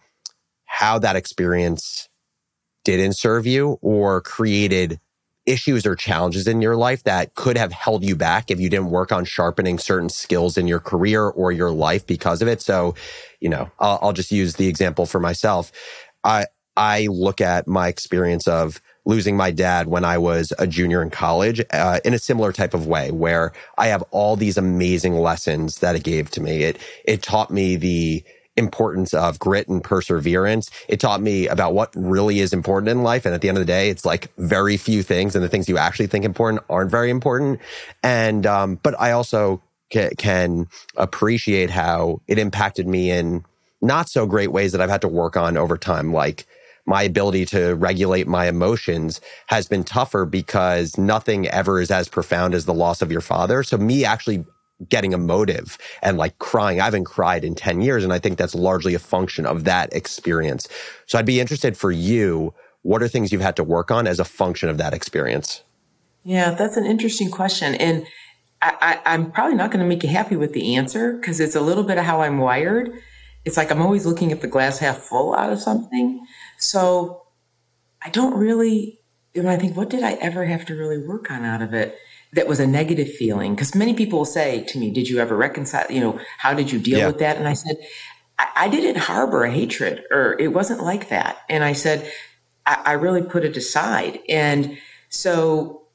how 0.65 0.97
that 0.99 1.15
experience 1.15 2.09
didn't 2.85 3.17
serve 3.17 3.45
you 3.45 3.77
or 3.81 4.21
created 4.21 4.99
issues 5.45 5.85
or 5.85 5.95
challenges 5.95 6.47
in 6.47 6.61
your 6.61 6.75
life 6.75 7.03
that 7.03 7.35
could 7.35 7.57
have 7.57 7.71
held 7.71 8.03
you 8.03 8.15
back 8.15 8.49
if 8.49 8.59
you 8.59 8.69
didn't 8.69 8.89
work 8.89 9.11
on 9.11 9.25
sharpening 9.25 9.77
certain 9.77 10.09
skills 10.09 10.57
in 10.57 10.67
your 10.67 10.79
career 10.79 11.23
or 11.23 11.51
your 11.51 11.71
life 11.71 12.07
because 12.07 12.41
of 12.41 12.47
it. 12.47 12.61
So, 12.61 12.95
you 13.39 13.49
know, 13.49 13.69
I'll, 13.79 13.99
I'll 14.01 14.13
just 14.13 14.31
use 14.31 14.55
the 14.55 14.67
example 14.67 15.05
for 15.05 15.19
myself. 15.19 15.71
I, 16.23 16.47
I 16.75 17.07
look 17.07 17.41
at 17.41 17.67
my 17.67 17.87
experience 17.87 18.47
of 18.47 18.81
losing 19.05 19.37
my 19.37 19.51
dad 19.51 19.87
when 19.87 20.03
I 20.03 20.17
was 20.17 20.51
a 20.59 20.67
junior 20.67 21.01
in 21.01 21.09
college 21.09 21.61
uh, 21.71 21.99
in 22.03 22.13
a 22.13 22.19
similar 22.19 22.51
type 22.51 22.73
of 22.73 22.87
way, 22.87 23.11
where 23.11 23.53
I 23.77 23.87
have 23.87 24.03
all 24.11 24.35
these 24.35 24.57
amazing 24.57 25.15
lessons 25.15 25.79
that 25.79 25.95
it 25.95 26.03
gave 26.03 26.31
to 26.31 26.41
me. 26.41 26.63
It 26.63 26.77
it 27.05 27.21
taught 27.21 27.51
me 27.51 27.75
the 27.75 28.23
importance 28.57 29.13
of 29.13 29.39
grit 29.39 29.67
and 29.67 29.83
perseverance. 29.83 30.69
It 30.87 30.99
taught 30.99 31.21
me 31.21 31.47
about 31.47 31.73
what 31.73 31.93
really 31.95 32.39
is 32.39 32.53
important 32.53 32.89
in 32.89 33.03
life. 33.03 33.25
And 33.25 33.35
at 33.35 33.41
the 33.41 33.49
end 33.49 33.57
of 33.57 33.61
the 33.61 33.71
day, 33.71 33.89
it's 33.89 34.05
like 34.05 34.33
very 34.37 34.77
few 34.77 35.03
things 35.03 35.35
and 35.35 35.43
the 35.43 35.49
things 35.49 35.67
you 35.67 35.77
actually 35.77 36.07
think 36.07 36.25
important 36.25 36.63
aren't 36.69 36.91
very 36.91 37.09
important. 37.09 37.59
And, 38.01 38.45
um, 38.45 38.79
but 38.81 38.99
I 38.99 39.11
also 39.11 39.61
ca- 39.91 40.15
can 40.17 40.67
appreciate 40.95 41.69
how 41.69 42.21
it 42.27 42.39
impacted 42.39 42.87
me 42.87 43.11
in 43.11 43.43
not 43.81 44.09
so 44.09 44.25
great 44.25 44.51
ways 44.51 44.71
that 44.71 44.81
I've 44.81 44.89
had 44.89 45.01
to 45.01 45.07
work 45.07 45.35
on 45.35 45.57
over 45.57 45.77
time. 45.77 46.13
Like, 46.13 46.45
my 46.85 47.03
ability 47.03 47.45
to 47.47 47.75
regulate 47.75 48.27
my 48.27 48.47
emotions 48.47 49.21
has 49.47 49.67
been 49.67 49.83
tougher 49.83 50.25
because 50.25 50.97
nothing 50.97 51.47
ever 51.47 51.81
is 51.81 51.91
as 51.91 52.07
profound 52.07 52.53
as 52.53 52.65
the 52.65 52.73
loss 52.73 53.01
of 53.01 53.11
your 53.11 53.21
father. 53.21 53.63
So 53.63 53.77
me 53.77 54.05
actually 54.05 54.45
getting 54.89 55.13
emotive 55.13 55.77
and 56.01 56.17
like 56.17 56.37
crying. 56.39 56.81
I 56.81 56.85
haven't 56.85 57.05
cried 57.05 57.43
in 57.45 57.55
10 57.55 57.81
years. 57.81 58.03
And 58.03 58.11
I 58.11 58.19
think 58.19 58.37
that's 58.37 58.55
largely 58.55 58.93
a 58.93 58.99
function 58.99 59.45
of 59.45 59.63
that 59.63 59.93
experience. 59.93 60.67
So 61.05 61.17
I'd 61.17 61.25
be 61.25 61.39
interested 61.39 61.77
for 61.77 61.91
you. 61.91 62.53
What 62.81 63.01
are 63.01 63.07
things 63.07 63.31
you've 63.31 63.41
had 63.41 63.55
to 63.55 63.63
work 63.63 63.89
on 63.89 64.05
as 64.05 64.19
a 64.19 64.25
function 64.25 64.69
of 64.69 64.77
that 64.77 64.93
experience? 64.93 65.63
Yeah, 66.23 66.51
that's 66.51 66.77
an 66.77 66.85
interesting 66.85 67.31
question. 67.31 67.75
And 67.75 68.05
I, 68.61 68.99
am 69.05 69.31
probably 69.31 69.55
not 69.55 69.71
going 69.71 69.81
to 69.81 69.87
make 69.87 70.03
you 70.03 70.09
happy 70.09 70.35
with 70.35 70.53
the 70.53 70.75
answer 70.75 71.13
because 71.13 71.39
it's 71.39 71.55
a 71.55 71.61
little 71.61 71.83
bit 71.83 71.97
of 71.97 72.05
how 72.05 72.21
I'm 72.21 72.39
wired. 72.39 72.91
It's 73.43 73.57
like 73.57 73.71
I'm 73.71 73.81
always 73.81 74.05
looking 74.05 74.31
at 74.31 74.41
the 74.41 74.47
glass 74.47 74.79
half 74.79 74.97
full 74.97 75.35
out 75.35 75.51
of 75.51 75.59
something. 75.59 76.25
So 76.57 77.23
I 78.03 78.09
don't 78.09 78.37
really, 78.37 78.99
and 79.33 79.49
I 79.49 79.57
think, 79.57 79.75
what 79.75 79.89
did 79.89 80.03
I 80.03 80.13
ever 80.13 80.45
have 80.45 80.65
to 80.65 80.75
really 80.75 80.97
work 80.97 81.29
on 81.31 81.43
out 81.43 81.61
of 81.61 81.73
it? 81.73 81.97
that 82.33 82.47
was 82.47 82.59
a 82.59 82.67
negative 82.67 83.11
feeling 83.13 83.55
because 83.55 83.73
many 83.75 83.93
people 83.93 84.19
will 84.19 84.25
say 84.25 84.63
to 84.65 84.77
me 84.77 84.91
did 84.91 85.07
you 85.07 85.19
ever 85.19 85.37
reconcile 85.37 85.85
you 85.89 86.01
know 86.01 86.19
how 86.37 86.53
did 86.53 86.69
you 86.69 86.79
deal 86.79 86.99
yeah. 86.99 87.07
with 87.07 87.19
that 87.19 87.37
and 87.37 87.47
i 87.47 87.53
said 87.53 87.77
I, 88.37 88.47
I, 88.55 88.67
didn't 88.67 88.97
harbor 88.97 89.45
a 89.45 89.51
hatred 89.51 90.03
or 90.11 90.35
it 90.37 90.49
wasn't 90.49 90.83
like 90.83 91.07
that 91.09 91.37
and 91.49 91.63
i 91.63 91.71
said 91.71 92.11
I, 92.65 92.81
I 92.85 92.91
really 92.93 93.21
put 93.21 93.45
it 93.45 93.55
aside 93.55 94.19
and 94.27 94.77
so 95.09 95.85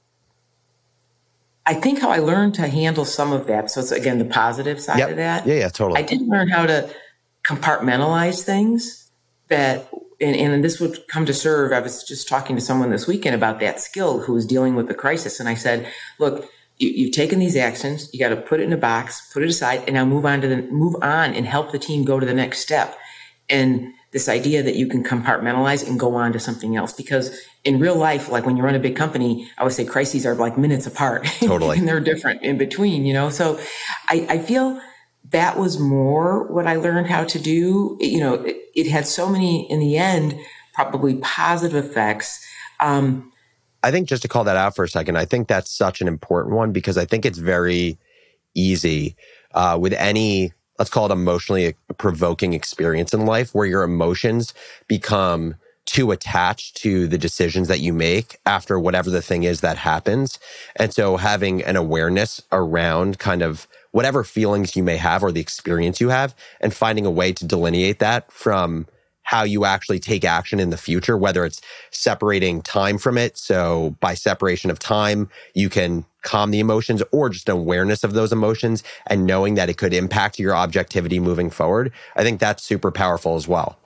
I 1.67 1.75
think 1.75 2.01
how 2.01 2.11
I 2.11 2.19
learned 2.19 2.55
to 2.55 2.67
handle 2.67 3.05
some 3.05 3.33
of 3.33 3.47
that. 3.47 3.71
So 3.71 3.81
it's 3.81 3.93
again 3.93 4.19
the 4.19 4.25
positive 4.25 4.81
side 4.81 4.99
yep. 4.99 5.11
of 5.11 5.17
that. 5.17 5.47
Yeah, 5.47 5.55
yeah, 5.55 5.69
totally. 5.69 6.01
I 6.01 6.03
didn't 6.03 6.29
learn 6.29 6.49
how 6.49 6.67
to 6.67 6.91
compartmentalize 7.45 8.43
things 8.43 9.09
that 9.49 9.89
and, 10.21 10.37
and 10.37 10.65
this 10.65 10.81
would 10.81 11.07
come 11.09 11.25
to 11.27 11.35
serve. 11.35 11.73
I 11.73 11.81
was 11.81 12.05
just 12.05 12.29
talking 12.29 12.57
to 12.57 12.63
someone 12.63 12.91
this 12.91 13.07
weekend 13.07 13.35
about 13.35 13.61
that 13.61 13.81
skill 13.81 14.21
who 14.21 14.35
was 14.35 14.47
dealing 14.47 14.75
with 14.75 14.89
the 14.89 14.95
crisis. 14.95 15.41
And 15.41 15.49
I 15.49 15.55
said, 15.55 15.91
look, 16.19 16.49
you, 16.79 17.07
have 17.07 17.13
taken 17.13 17.39
these 17.39 17.57
actions, 17.57 18.09
you 18.13 18.19
got 18.19 18.31
to 18.31 18.37
put 18.37 18.61
it 18.61 18.65
in 18.65 18.73
a 18.73 18.79
box, 18.79 19.31
put 19.33 19.43
it 19.43 19.49
aside, 19.49 19.83
and 19.87 19.95
now 19.95 20.05
move 20.05 20.25
on 20.25 20.41
to 20.41 20.49
the 20.49 20.63
move 20.63 20.97
on 21.03 21.35
and 21.35 21.47
help 21.47 21.73
the 21.73 21.79
team 21.79 22.05
go 22.05 22.19
to 22.19 22.25
the 22.25 22.35
next 22.35 22.61
step. 22.61 22.97
And 23.51 23.93
this 24.13 24.29
idea 24.29 24.63
that 24.63 24.75
you 24.75 24.87
can 24.87 25.05
compartmentalize 25.05 25.87
and 25.87 25.99
go 26.01 26.15
on 26.15 26.33
to 26.33 26.41
something 26.41 26.77
else. 26.77 26.93
Because 26.93 27.39
in 27.65 27.79
real 27.79 27.95
life, 27.95 28.29
like 28.29 28.45
when 28.45 28.57
you 28.57 28.63
run 28.63 28.75
a 28.75 28.81
big 28.81 28.97
company, 28.97 29.49
I 29.59 29.65
would 29.65 29.73
say 29.73 29.85
crises 29.85 30.27
are 30.27 30.35
like 30.35 30.59
minutes 30.59 30.87
apart. 30.87 31.27
Totally. 31.41 31.79
and 31.79 31.87
they're 31.87 32.01
different 32.01 32.43
in 32.43 32.59
between, 32.59 33.05
you 33.05 33.13
know? 33.13 33.31
So 33.31 33.61
I, 34.09 34.27
I 34.29 34.39
feel 34.39 34.81
that 35.31 35.59
was 35.59 35.79
more 35.79 36.51
what 36.53 36.67
I 36.67 36.77
learned 36.77 37.07
how 37.07 37.25
to 37.25 37.39
do. 37.39 37.97
It, 38.01 38.07
you 38.07 38.21
know, 38.21 38.35
it, 38.35 38.57
it, 38.75 38.87
had 38.89 39.07
so 39.07 39.29
many, 39.29 39.71
in 39.71 39.79
the 39.81 39.97
end, 39.97 40.39
probably 40.75 41.17
positive 41.17 41.85
effects. 41.85 42.45
Um, 42.81 43.33
I 43.83 43.91
think 43.91 44.09
just 44.09 44.23
to 44.23 44.29
call 44.29 44.45
that 44.45 44.57
out 44.57 44.75
for 44.75 44.85
a 44.85 44.89
second, 44.89 45.17
I 45.17 45.25
think 45.25 45.49
that's 45.49 45.71
such 45.71 46.01
an 46.01 46.09
important 46.09 46.55
one 46.55 46.73
because 46.73 46.99
I 46.99 47.05
think 47.05 47.25
it's 47.25 47.39
very 47.39 47.99
easy 48.55 49.17
uh, 49.53 49.79
with 49.81 49.93
any, 49.95 50.53
let's 50.79 50.91
call 50.91 51.07
it 51.07 51.13
emotionally 51.13 51.75
provoking 51.99 52.53
experience 52.53 53.15
in 53.15 53.27
life 53.27 53.55
where 53.55 53.67
your 53.67 53.83
emotions 53.83 54.55
become 54.89 55.55
too 55.87 56.13
attached 56.13 56.77
to 56.77 57.09
the 57.09 57.19
decisions 57.19 57.69
that 57.69 57.81
you 57.81 57.93
make 57.93 58.39
after 58.47 58.79
whatever 58.79 59.11
the 59.11 59.23
thing 59.23 59.43
is 59.43 59.61
that 59.61 59.77
happens. 59.77 60.39
And 60.77 60.95
so 60.95 61.17
having 61.17 61.63
an 61.63 61.77
awareness 61.77 62.43
around 62.53 63.19
kind 63.19 63.43
of 63.43 63.67
whatever 63.93 64.23
feelings 64.23 64.77
you 64.77 64.83
may 64.83 64.97
have 64.97 65.23
or 65.23 65.33
the 65.33 65.41
experience 65.41 66.01
you 66.01 66.11
have 66.11 66.35
and 66.61 66.73
finding 66.73 67.07
a 67.07 67.11
way 67.11 67.33
to 67.33 67.45
delineate 67.45 67.99
that 67.99 68.31
from 68.31 68.87
how 69.23 69.45
you 69.45 69.65
actually 69.65 70.01
take 70.01 70.25
action 70.25 70.59
in 70.59 70.71
the 70.71 70.77
future, 70.77 71.17
whether 71.17 71.45
it's 71.45 71.61
separating 71.91 72.61
time 72.63 72.99
from 72.99 73.17
it. 73.17 73.39
So 73.39 73.97
by 74.01 74.15
separation 74.15 74.71
of 74.71 74.79
time, 74.79 75.31
you 75.55 75.69
can 75.69 76.05
calm 76.23 76.51
the 76.51 76.61
emotions 76.61 77.03
or 77.13 77.31
just 77.31 77.49
awareness 77.49 78.05
of 78.05 78.13
those 78.13 78.33
emotions 78.33 78.83
and 79.07 79.27
knowing 79.27 79.55
that 79.55 79.71
it 79.71 79.77
could 79.77 79.95
impact 79.95 80.39
your 80.39 80.55
objectivity 80.55 81.21
moving 81.21 81.49
forward. 81.49 81.93
I 82.17 82.23
think 82.23 82.41
that's 82.41 82.63
super 82.63 82.91
powerful 82.91 83.37
as 83.37 83.47
well. 83.47 83.80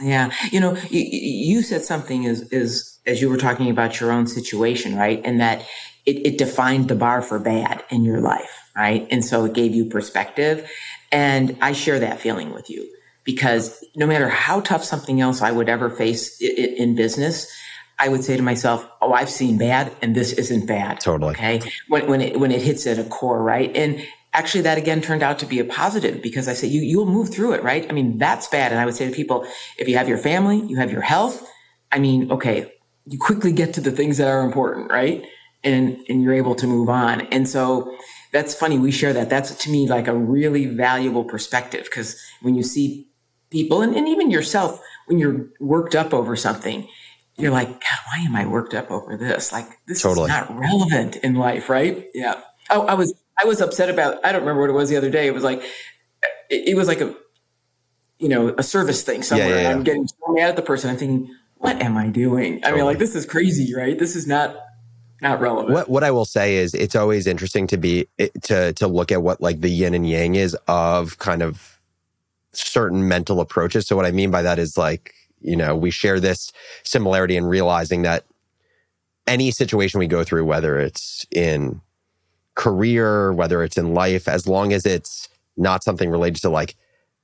Yeah. 0.00 0.30
You 0.50 0.60
know, 0.60 0.76
you, 0.90 1.00
you 1.00 1.62
said 1.62 1.84
something 1.84 2.26
as 2.26 2.42
is, 2.52 2.98
as 3.06 3.20
you 3.20 3.30
were 3.30 3.36
talking 3.36 3.70
about 3.70 4.00
your 4.00 4.12
own 4.12 4.26
situation, 4.26 4.96
right? 4.96 5.20
And 5.24 5.40
that 5.40 5.66
it, 6.04 6.26
it 6.26 6.38
defined 6.38 6.88
the 6.88 6.94
bar 6.94 7.22
for 7.22 7.38
bad 7.38 7.82
in 7.90 8.04
your 8.04 8.20
life, 8.20 8.62
right? 8.76 9.06
And 9.10 9.24
so 9.24 9.44
it 9.44 9.54
gave 9.54 9.74
you 9.74 9.86
perspective. 9.86 10.70
And 11.12 11.56
I 11.60 11.72
share 11.72 11.98
that 12.00 12.20
feeling 12.20 12.52
with 12.52 12.68
you 12.68 12.88
because 13.24 13.84
no 13.96 14.06
matter 14.06 14.28
how 14.28 14.60
tough 14.60 14.84
something 14.84 15.20
else 15.20 15.42
I 15.42 15.50
would 15.50 15.68
ever 15.68 15.90
face 15.90 16.40
in 16.40 16.94
business, 16.94 17.50
I 17.98 18.08
would 18.08 18.22
say 18.22 18.36
to 18.36 18.42
myself, 18.42 18.86
"Oh, 19.00 19.12
I've 19.12 19.30
seen 19.30 19.56
bad, 19.56 19.92
and 20.02 20.14
this 20.14 20.32
isn't 20.32 20.66
bad." 20.66 21.00
Totally. 21.00 21.32
Okay. 21.32 21.60
When 21.88 22.06
when 22.08 22.20
it 22.20 22.38
when 22.38 22.50
it 22.52 22.60
hits 22.62 22.86
at 22.86 22.98
a 22.98 23.04
core, 23.04 23.42
right? 23.42 23.74
And 23.74 24.04
actually, 24.36 24.60
that 24.62 24.78
again 24.78 25.00
turned 25.00 25.22
out 25.22 25.38
to 25.40 25.46
be 25.46 25.58
a 25.58 25.64
positive 25.64 26.22
because 26.22 26.46
I 26.48 26.52
said, 26.52 26.70
"You 26.70 26.82
you'll 26.82 27.06
move 27.06 27.30
through 27.30 27.54
it, 27.54 27.62
right?" 27.62 27.86
I 27.88 27.92
mean, 27.92 28.18
that's 28.18 28.46
bad, 28.48 28.72
and 28.72 28.80
I 28.80 28.84
would 28.84 28.94
say 28.94 29.08
to 29.08 29.14
people, 29.14 29.46
if 29.78 29.88
you 29.88 29.96
have 29.96 30.08
your 30.08 30.18
family, 30.18 30.60
you 30.66 30.76
have 30.76 30.92
your 30.92 31.02
health. 31.02 31.46
I 31.90 31.98
mean, 31.98 32.30
okay, 32.30 32.70
you 33.06 33.18
quickly 33.18 33.52
get 33.52 33.74
to 33.74 33.80
the 33.80 33.90
things 33.90 34.18
that 34.18 34.28
are 34.28 34.42
important, 34.42 34.90
right? 34.90 35.24
And 35.64 35.98
and 36.08 36.22
you're 36.22 36.34
able 36.34 36.54
to 36.56 36.66
move 36.66 36.88
on. 36.88 37.22
And 37.32 37.48
so 37.48 37.96
that's 38.32 38.54
funny. 38.54 38.78
We 38.78 38.92
share 38.92 39.12
that. 39.14 39.30
That's 39.30 39.54
to 39.54 39.70
me 39.70 39.88
like 39.88 40.06
a 40.08 40.14
really 40.14 40.66
valuable 40.66 41.24
perspective 41.24 41.84
because 41.84 42.16
when 42.42 42.54
you 42.54 42.62
see 42.62 43.06
people 43.50 43.82
and, 43.82 43.96
and 43.96 44.08
even 44.08 44.30
yourself 44.30 44.80
when 45.06 45.18
you're 45.18 45.48
worked 45.60 45.94
up 45.94 46.12
over 46.12 46.36
something 46.36 46.88
you're 47.36 47.52
like 47.52 47.68
god 47.68 47.98
why 48.08 48.18
am 48.24 48.34
i 48.34 48.46
worked 48.46 48.74
up 48.74 48.90
over 48.90 49.16
this 49.16 49.52
like 49.52 49.68
this 49.86 50.02
totally. 50.02 50.24
is 50.24 50.28
not 50.28 50.58
relevant 50.58 51.16
in 51.16 51.34
life 51.34 51.68
right 51.68 52.06
yeah 52.14 52.40
oh 52.70 52.82
i 52.86 52.94
was 52.94 53.14
i 53.40 53.44
was 53.44 53.60
upset 53.60 53.88
about 53.88 54.24
i 54.24 54.32
don't 54.32 54.42
remember 54.42 54.62
what 54.62 54.70
it 54.70 54.74
was 54.74 54.88
the 54.88 54.96
other 54.96 55.10
day 55.10 55.26
it 55.26 55.34
was 55.34 55.44
like 55.44 55.62
it, 56.50 56.68
it 56.68 56.76
was 56.76 56.88
like 56.88 57.00
a 57.00 57.14
you 58.18 58.28
know 58.28 58.54
a 58.58 58.62
service 58.62 59.02
thing 59.02 59.22
somewhere 59.22 59.48
yeah, 59.48 59.54
yeah, 59.56 59.62
yeah. 59.62 59.70
i'm 59.70 59.82
getting 59.82 60.06
so 60.06 60.32
mad 60.32 60.48
at 60.48 60.56
the 60.56 60.62
person 60.62 60.90
i'm 60.90 60.96
thinking 60.96 61.34
what 61.56 61.80
am 61.82 61.96
i 61.96 62.08
doing 62.08 62.60
i 62.64 62.72
mean 62.72 62.84
like 62.84 62.98
this 62.98 63.14
is 63.14 63.26
crazy 63.26 63.74
right 63.74 63.98
this 63.98 64.16
is 64.16 64.26
not 64.26 64.56
not 65.22 65.40
relevant. 65.40 65.72
What 65.72 65.88
what 65.88 66.04
I 66.04 66.10
will 66.10 66.24
say 66.24 66.56
is 66.56 66.74
it's 66.74 66.94
always 66.94 67.26
interesting 67.26 67.66
to 67.68 67.76
be 67.76 68.06
to 68.42 68.72
to 68.74 68.86
look 68.86 69.10
at 69.10 69.22
what 69.22 69.40
like 69.40 69.60
the 69.60 69.70
yin 69.70 69.94
and 69.94 70.08
yang 70.08 70.34
is 70.34 70.56
of 70.68 71.18
kind 71.18 71.42
of 71.42 71.80
certain 72.52 73.08
mental 73.08 73.40
approaches. 73.40 73.86
So 73.86 73.96
what 73.96 74.06
I 74.06 74.10
mean 74.10 74.30
by 74.30 74.42
that 74.42 74.58
is 74.58 74.76
like, 74.76 75.14
you 75.40 75.56
know, 75.56 75.76
we 75.76 75.90
share 75.90 76.20
this 76.20 76.52
similarity 76.84 77.36
in 77.36 77.46
realizing 77.46 78.02
that 78.02 78.24
any 79.26 79.50
situation 79.50 79.98
we 79.98 80.06
go 80.06 80.24
through, 80.24 80.44
whether 80.44 80.78
it's 80.78 81.26
in 81.30 81.80
career, 82.56 83.32
whether 83.32 83.62
it's 83.62 83.78
in 83.78 83.94
life, 83.94 84.26
as 84.26 84.48
long 84.48 84.72
as 84.72 84.84
it's 84.84 85.28
not 85.56 85.84
something 85.84 86.10
related 86.10 86.42
to 86.42 86.50
like 86.50 86.74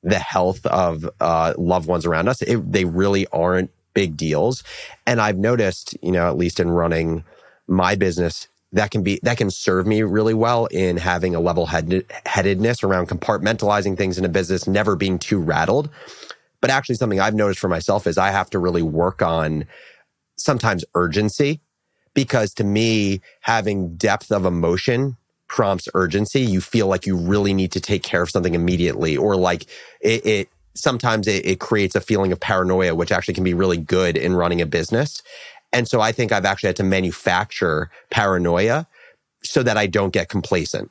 the 0.05 0.19
health 0.19 0.65
of 0.67 1.09
uh, 1.21 1.55
loved 1.59 1.89
ones 1.89 2.07
around 2.07 2.29
us, 2.29 2.43
it, 2.43 2.71
they 2.71 2.85
really 2.85 3.27
aren't 3.29 3.71
big 3.95 4.17
deals. 4.17 4.63
And 5.07 5.21
I've 5.21 5.39
noticed, 5.39 5.97
you 6.03 6.13
know, 6.13 6.29
at 6.29 6.37
least 6.37 6.61
in 6.61 6.71
running 6.71 7.25
my 7.67 7.95
business, 7.95 8.49
that 8.73 8.91
can 8.91 9.03
be 9.03 9.21
that 9.23 9.37
can 9.37 9.51
serve 9.51 9.87
me 9.87 10.03
really 10.03 10.35
well 10.35 10.67
in 10.67 10.97
having 10.97 11.35
a 11.35 11.41
level 11.41 11.67
headedness 11.67 12.83
around 12.83 13.09
compartmentalizing 13.09 13.97
things 13.97 14.19
in 14.19 14.25
a 14.25 14.29
business 14.29 14.67
never 14.67 14.97
being 14.97 15.19
too 15.19 15.39
rattled 15.39 15.91
but 16.61 16.71
actually 16.71 16.95
something 16.95 17.21
i've 17.21 17.35
noticed 17.35 17.61
for 17.61 17.69
myself 17.69 18.07
is 18.07 18.17
i 18.17 18.31
have 18.31 18.49
to 18.49 18.59
really 18.59 18.83
work 18.83 19.21
on 19.21 19.67
sometimes 20.37 20.85
urgency 20.95 21.61
because 22.15 22.55
to 22.55 22.65
me 22.65 23.21
having 23.41 23.95
depth 23.97 24.33
of 24.33 24.47
emotion 24.47 25.17
prompts 25.53 25.87
urgency 25.93 26.41
you 26.41 26.63
feel 26.63 26.87
like 26.87 27.05
you 27.05 27.15
really 27.15 27.53
need 27.53 27.71
to 27.71 27.81
take 27.81 28.03
care 28.03 28.23
of 28.23 28.31
something 28.31 28.55
immediately 28.55 29.19
or 29.19 29.37
like 29.37 29.67
it, 30.01 30.25
it 30.25 30.49
sometimes 30.73 31.29
it, 31.29 31.45
it 31.45 31.61
creates 31.61 31.95
a 31.95 32.01
feeling 32.01 32.33
of 32.33 32.41
paranoia 32.41 32.95
which 32.95 33.13
actually 33.13 33.35
can 33.35 33.45
be 33.45 33.53
really 33.53 33.77
good 33.77 34.17
in 34.17 34.35
running 34.35 34.63
a 34.63 34.67
business 34.67 35.23
and 35.73 35.87
so 35.87 36.01
I 36.01 36.11
think 36.13 36.33
I've 36.33 36.45
actually 36.45 36.69
had 36.69 36.77
to 36.77 36.85
manufacture 36.85 37.91
paranoia 38.11 38.87
so 39.43 39.63
that 39.63 39.77
I 39.77 39.87
don't 39.87 40.13
get 40.13 40.29
complacent. 40.29 40.91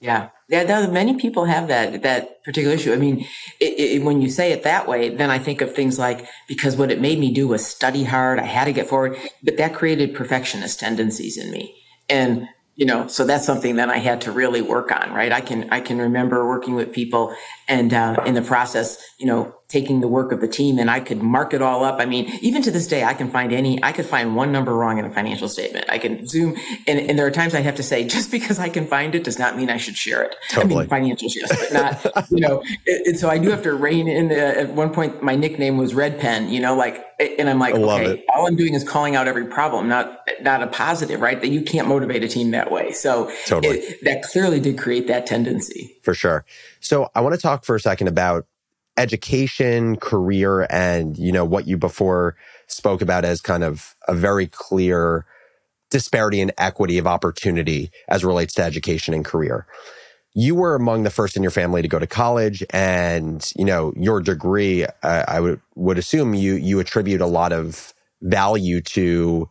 Yeah. 0.00 0.30
Yeah, 0.48 0.86
many 0.86 1.16
people 1.16 1.44
have 1.46 1.66
that 1.66 2.04
that 2.04 2.44
particular 2.44 2.76
issue. 2.76 2.92
I 2.92 2.96
mean, 2.96 3.26
it, 3.58 3.80
it, 3.80 4.02
when 4.04 4.22
you 4.22 4.30
say 4.30 4.52
it 4.52 4.62
that 4.62 4.86
way, 4.86 5.08
then 5.08 5.28
I 5.28 5.40
think 5.40 5.60
of 5.60 5.74
things 5.74 5.98
like 5.98 6.24
because 6.46 6.76
what 6.76 6.92
it 6.92 7.00
made 7.00 7.18
me 7.18 7.34
do 7.34 7.48
was 7.48 7.66
study 7.66 8.04
hard. 8.04 8.38
I 8.38 8.44
had 8.44 8.66
to 8.66 8.72
get 8.72 8.86
forward, 8.86 9.16
but 9.42 9.56
that 9.56 9.74
created 9.74 10.14
perfectionist 10.14 10.78
tendencies 10.78 11.36
in 11.36 11.50
me, 11.50 11.74
and 12.08 12.46
you 12.76 12.84
know, 12.84 13.06
so 13.08 13.24
that's 13.24 13.46
something 13.46 13.76
that 13.76 13.88
I 13.88 13.96
had 13.96 14.20
to 14.22 14.32
really 14.32 14.62
work 14.62 14.92
on. 14.92 15.12
Right? 15.12 15.32
I 15.32 15.40
can 15.40 15.68
I 15.70 15.80
can 15.80 15.98
remember 15.98 16.46
working 16.46 16.74
with 16.74 16.92
people, 16.92 17.34
and 17.68 17.92
uh, 17.92 18.22
in 18.26 18.34
the 18.34 18.42
process, 18.42 19.02
you 19.18 19.26
know, 19.26 19.54
taking 19.68 20.00
the 20.00 20.06
work 20.06 20.30
of 20.30 20.40
the 20.40 20.46
team 20.46 20.78
and 20.78 20.88
I 20.88 21.00
could 21.00 21.22
mark 21.22 21.52
it 21.52 21.60
all 21.60 21.84
up. 21.84 22.00
I 22.00 22.06
mean, 22.06 22.26
even 22.40 22.62
to 22.62 22.70
this 22.70 22.86
day, 22.86 23.02
I 23.02 23.14
can 23.14 23.30
find 23.30 23.52
any, 23.52 23.82
I 23.82 23.90
could 23.90 24.06
find 24.06 24.36
one 24.36 24.52
number 24.52 24.72
wrong 24.72 24.98
in 24.98 25.04
a 25.04 25.10
financial 25.10 25.48
statement. 25.48 25.86
I 25.88 25.98
can 25.98 26.26
zoom 26.26 26.56
and, 26.86 27.00
and 27.00 27.18
there 27.18 27.26
are 27.26 27.32
times 27.32 27.52
I 27.52 27.60
have 27.60 27.74
to 27.76 27.82
say, 27.82 28.06
just 28.06 28.30
because 28.30 28.60
I 28.60 28.68
can 28.68 28.86
find 28.86 29.14
it 29.16 29.24
does 29.24 29.40
not 29.40 29.56
mean 29.56 29.68
I 29.68 29.76
should 29.76 29.96
share 29.96 30.22
it. 30.22 30.36
Totally. 30.50 30.88
I 30.90 31.00
mean, 31.00 31.16
financials, 31.16 31.34
yes, 31.34 31.48
but 31.58 31.72
not, 31.72 32.30
you 32.30 32.40
know, 32.40 32.62
and 32.86 33.18
so 33.18 33.28
I 33.28 33.38
do 33.38 33.50
have 33.50 33.62
to 33.62 33.74
rein 33.74 34.06
in. 34.06 34.30
Uh, 34.30 34.34
at 34.34 34.70
one 34.70 34.92
point, 34.92 35.22
my 35.22 35.34
nickname 35.34 35.76
was 35.78 35.94
Red 35.94 36.20
Pen, 36.20 36.48
you 36.48 36.60
know, 36.60 36.76
like, 36.76 37.04
and 37.18 37.48
I'm 37.48 37.58
like, 37.58 37.74
okay, 37.74 38.18
it. 38.18 38.24
all 38.34 38.46
I'm 38.46 38.56
doing 38.56 38.74
is 38.74 38.84
calling 38.84 39.16
out 39.16 39.26
every 39.26 39.46
problem, 39.46 39.88
not, 39.88 40.20
not 40.42 40.62
a 40.62 40.66
positive, 40.68 41.20
right? 41.20 41.40
That 41.40 41.48
you 41.48 41.62
can't 41.62 41.88
motivate 41.88 42.22
a 42.22 42.28
team 42.28 42.52
that 42.52 42.70
way. 42.70 42.92
So 42.92 43.32
totally. 43.46 43.78
It, 43.78 44.04
that 44.04 44.22
clearly 44.22 44.60
did 44.60 44.78
create 44.78 45.08
that 45.08 45.26
tendency. 45.26 45.96
For 46.02 46.14
sure. 46.14 46.44
So 46.80 47.10
I 47.14 47.20
want 47.20 47.34
to 47.34 47.40
talk 47.40 47.64
for 47.64 47.74
a 47.74 47.80
second 47.80 48.08
about 48.08 48.46
education, 48.96 49.96
career, 49.96 50.66
and 50.70 51.16
you 51.18 51.32
know 51.32 51.44
what 51.44 51.66
you 51.66 51.76
before 51.76 52.36
spoke 52.68 53.02
about 53.02 53.24
as 53.24 53.40
kind 53.40 53.64
of 53.64 53.94
a 54.08 54.14
very 54.14 54.46
clear 54.46 55.26
disparity 55.90 56.40
and 56.40 56.52
equity 56.58 56.98
of 56.98 57.06
opportunity 57.06 57.90
as 58.08 58.24
relates 58.24 58.54
to 58.54 58.62
education 58.62 59.14
and 59.14 59.24
career. 59.24 59.66
You 60.34 60.54
were 60.54 60.74
among 60.74 61.04
the 61.04 61.10
first 61.10 61.36
in 61.36 61.42
your 61.42 61.50
family 61.50 61.80
to 61.82 61.88
go 61.88 61.98
to 61.98 62.06
college, 62.06 62.64
and 62.70 63.50
you 63.56 63.64
know 63.64 63.92
your 63.96 64.20
degree. 64.20 64.86
I 65.02 65.40
would 65.40 65.60
would 65.74 65.98
assume 65.98 66.34
you 66.34 66.54
you 66.54 66.80
attribute 66.80 67.20
a 67.20 67.26
lot 67.26 67.52
of 67.52 67.94
value 68.22 68.80
to 68.80 69.48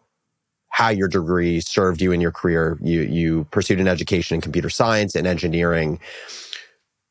how 0.69 0.89
your 0.89 1.07
degree 1.07 1.61
served 1.61 2.01
you 2.01 2.11
in 2.11 2.21
your 2.21 2.31
career. 2.31 2.77
You 2.81 3.01
you 3.01 3.45
pursued 3.45 3.79
an 3.79 3.87
education 3.87 4.35
in 4.35 4.41
computer 4.41 4.69
science 4.69 5.15
and 5.15 5.25
engineering 5.25 5.99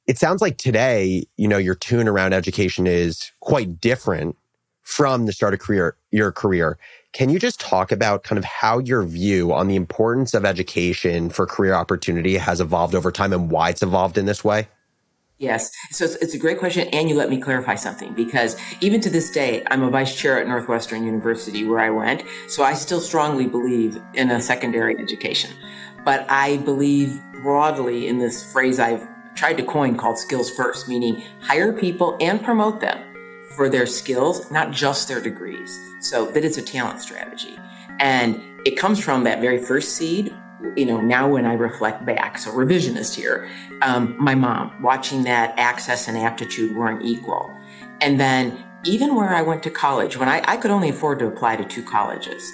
it 0.06 0.18
sounds 0.18 0.42
like 0.42 0.58
today, 0.58 1.24
you 1.36 1.48
know, 1.48 1.56
your 1.56 1.74
tune 1.74 2.08
around 2.08 2.32
education 2.34 2.86
is 2.86 3.32
quite 3.40 3.80
different 3.80 4.36
from 4.82 5.24
the 5.24 5.32
start 5.32 5.54
of 5.54 5.60
career, 5.60 5.96
your 6.10 6.30
career. 6.30 6.78
Can 7.12 7.30
you 7.30 7.38
just 7.38 7.58
talk 7.58 7.90
about 7.90 8.22
kind 8.22 8.38
of 8.38 8.44
how 8.44 8.78
your 8.78 9.02
view 9.02 9.52
on 9.52 9.66
the 9.66 9.76
importance 9.76 10.34
of 10.34 10.44
education 10.44 11.30
for 11.30 11.46
career 11.46 11.72
opportunity 11.72 12.36
has 12.36 12.60
evolved 12.60 12.94
over 12.94 13.10
time 13.10 13.32
and 13.32 13.50
why 13.50 13.70
it's 13.70 13.82
evolved 13.82 14.18
in 14.18 14.26
this 14.26 14.44
way? 14.44 14.68
Yes. 15.38 15.72
So 15.90 16.04
it's, 16.04 16.14
it's, 16.16 16.34
a 16.34 16.38
great 16.38 16.58
question. 16.58 16.86
And 16.88 17.08
you 17.08 17.16
let 17.16 17.28
me 17.28 17.40
clarify 17.40 17.74
something 17.74 18.14
because 18.14 18.56
even 18.80 19.00
to 19.00 19.10
this 19.10 19.30
day, 19.30 19.64
I'm 19.68 19.82
a 19.82 19.90
vice 19.90 20.14
chair 20.14 20.40
at 20.40 20.46
Northwestern 20.46 21.04
University 21.04 21.64
where 21.64 21.80
I 21.80 21.90
went. 21.90 22.22
So 22.46 22.62
I 22.62 22.74
still 22.74 23.00
strongly 23.00 23.46
believe 23.46 24.00
in 24.14 24.30
a 24.30 24.40
secondary 24.40 24.96
education. 24.96 25.50
But 26.04 26.30
I 26.30 26.58
believe 26.58 27.20
broadly 27.42 28.06
in 28.06 28.18
this 28.18 28.52
phrase 28.52 28.78
I've 28.78 29.06
tried 29.34 29.56
to 29.58 29.62
coin 29.62 29.96
called 29.96 30.18
skills 30.18 30.50
first, 30.50 30.88
meaning 30.88 31.24
hire 31.40 31.72
people 31.72 32.16
and 32.20 32.42
promote 32.42 32.80
them 32.80 32.98
for 33.56 33.68
their 33.68 33.86
skills, 33.86 34.50
not 34.50 34.70
just 34.70 35.08
their 35.08 35.20
degrees. 35.20 35.78
So 36.00 36.30
that 36.32 36.44
it's 36.44 36.58
a 36.58 36.62
talent 36.62 37.00
strategy. 37.00 37.58
And 37.98 38.40
it 38.64 38.76
comes 38.76 38.98
from 38.98 39.24
that 39.24 39.40
very 39.40 39.58
first 39.58 39.96
seed. 39.96 40.34
You 40.76 40.86
know, 40.86 41.00
now 41.00 41.28
when 41.28 41.46
I 41.46 41.54
reflect 41.54 42.04
back, 42.04 42.38
so 42.38 42.50
revisionist 42.50 43.14
here, 43.14 43.48
um, 43.82 44.16
my 44.18 44.34
mom 44.34 44.72
watching 44.82 45.24
that 45.24 45.54
access 45.58 46.08
and 46.08 46.16
aptitude 46.16 46.74
weren't 46.74 47.02
equal. 47.02 47.50
And 48.00 48.18
then 48.18 48.64
even 48.84 49.14
where 49.14 49.30
I 49.30 49.42
went 49.42 49.62
to 49.64 49.70
college, 49.70 50.16
when 50.16 50.28
I, 50.28 50.42
I 50.46 50.56
could 50.56 50.70
only 50.70 50.90
afford 50.90 51.18
to 51.20 51.26
apply 51.26 51.56
to 51.56 51.64
two 51.64 51.82
colleges, 51.82 52.50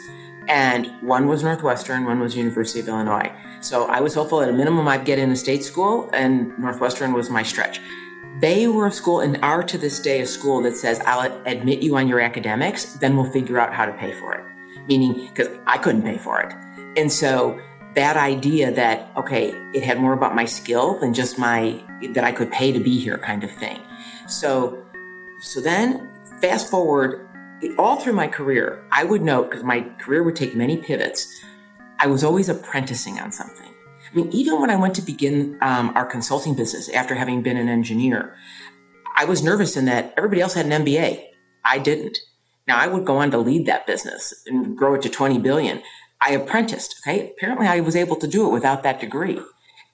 and 0.49 0.87
one 1.00 1.26
was 1.26 1.42
Northwestern, 1.42 2.04
one 2.04 2.20
was 2.20 2.37
University 2.37 2.80
of 2.80 2.88
Illinois. 2.88 3.32
So 3.61 3.87
I 3.87 4.00
was 4.00 4.14
hopeful 4.14 4.40
at 4.43 4.49
a 4.49 4.52
minimum 4.52 4.88
I'd 4.88 5.05
get 5.05 5.19
in 5.19 5.31
a 5.31 5.37
state 5.37 5.64
school, 5.64 6.09
and 6.12 6.59
Northwestern 6.59 7.12
was 7.12 7.29
my 7.31 7.43
stretch. 7.43 7.81
They 8.40 8.67
were 8.67 8.87
a 8.87 8.93
school 8.93 9.21
and 9.21 9.38
are 9.43 9.62
to 9.62 9.76
this 9.76 10.00
day 10.00 10.21
a 10.21 10.26
school 10.26 10.62
that 10.62 10.76
says, 10.76 11.00
I'll 11.07 11.31
admit 11.45 11.83
you 11.83 11.97
on 11.97 12.09
your 12.09 12.21
academics, 12.21 12.95
then 12.95 13.17
we'll 13.17 13.31
figure 13.31 13.61
out 13.61 13.75
how 13.75 13.85
to 13.85 13.93
pay 13.93 14.12
for 14.12 14.35
it. 14.35 14.45
Meaning, 14.88 15.29
because 15.29 15.49
I 15.67 15.76
couldn't 15.79 16.02
pay 16.02 16.17
for 16.17 16.40
it. 16.40 16.55
And 16.97 17.12
so 17.12 17.61
that 17.95 18.17
idea 18.17 18.73
that, 18.73 19.11
okay, 19.17 19.52
it 19.75 19.83
had 19.83 19.99
more 19.99 20.14
about 20.14 20.35
my 20.35 20.47
skill 20.47 20.99
than 20.99 21.12
just 21.12 21.38
my, 21.38 21.83
that 22.14 22.25
I 22.25 22.33
could 22.33 22.50
pay 22.50 22.73
to 22.73 22.81
be 22.81 22.99
here 22.99 23.19
kind 23.19 23.45
of 23.45 23.50
thing. 23.50 23.79
So 24.26 24.87
So 25.40 25.61
then, 25.61 26.09
fast 26.40 26.71
forward 26.71 27.26
all 27.79 27.97
through 27.97 28.12
my 28.12 28.29
career, 28.29 28.85
I 28.93 29.05
would 29.05 29.23
note 29.23 29.50
because 29.50 29.64
my 29.64 29.81
career 29.99 30.23
would 30.23 30.37
take 30.37 30.55
many 30.55 30.76
pivots, 30.76 31.43
I 32.00 32.07
was 32.07 32.25
always 32.25 32.49
apprenticing 32.49 33.21
on 33.21 33.30
something. 33.30 33.69
I 34.11 34.16
mean, 34.16 34.30
even 34.33 34.61
when 34.61 34.71
I 34.71 34.76
went 34.76 34.95
to 34.97 35.02
begin 35.02 35.59
um, 35.61 35.92
our 35.95 36.07
consulting 36.07 36.54
business 36.54 36.88
after 36.88 37.14
having 37.14 37.42
been 37.42 37.59
an 37.59 37.69
engineer, 37.69 38.35
I 39.16 39.26
was 39.26 39.45
nervous 39.45 39.76
in 39.76 39.85
that 39.85 40.14
everybody 40.16 40.40
else 40.40 40.54
had 40.54 40.66
an 40.66 40.85
MBA. 40.85 41.23
I 41.64 41.78
didn't. 41.78 42.16
Now 42.66 42.78
I 42.78 42.87
would 42.87 43.04
go 43.04 43.19
on 43.19 43.30
to 43.33 43.38
lead 43.38 43.66
that 43.66 43.87
business 43.87 44.33
and 44.47 44.76
grow 44.76 44.95
it 44.95 45.02
to 45.02 45.11
20 45.11 45.38
billion. 45.40 45.83
I 46.23 46.33
apprenticed. 46.33 47.00
Okay. 47.02 47.33
Apparently 47.37 47.66
I 47.66 47.80
was 47.80 47.95
able 47.95 48.16
to 48.16 48.26
do 48.26 48.47
it 48.47 48.52
without 48.52 48.83
that 48.83 49.00
degree. 49.00 49.38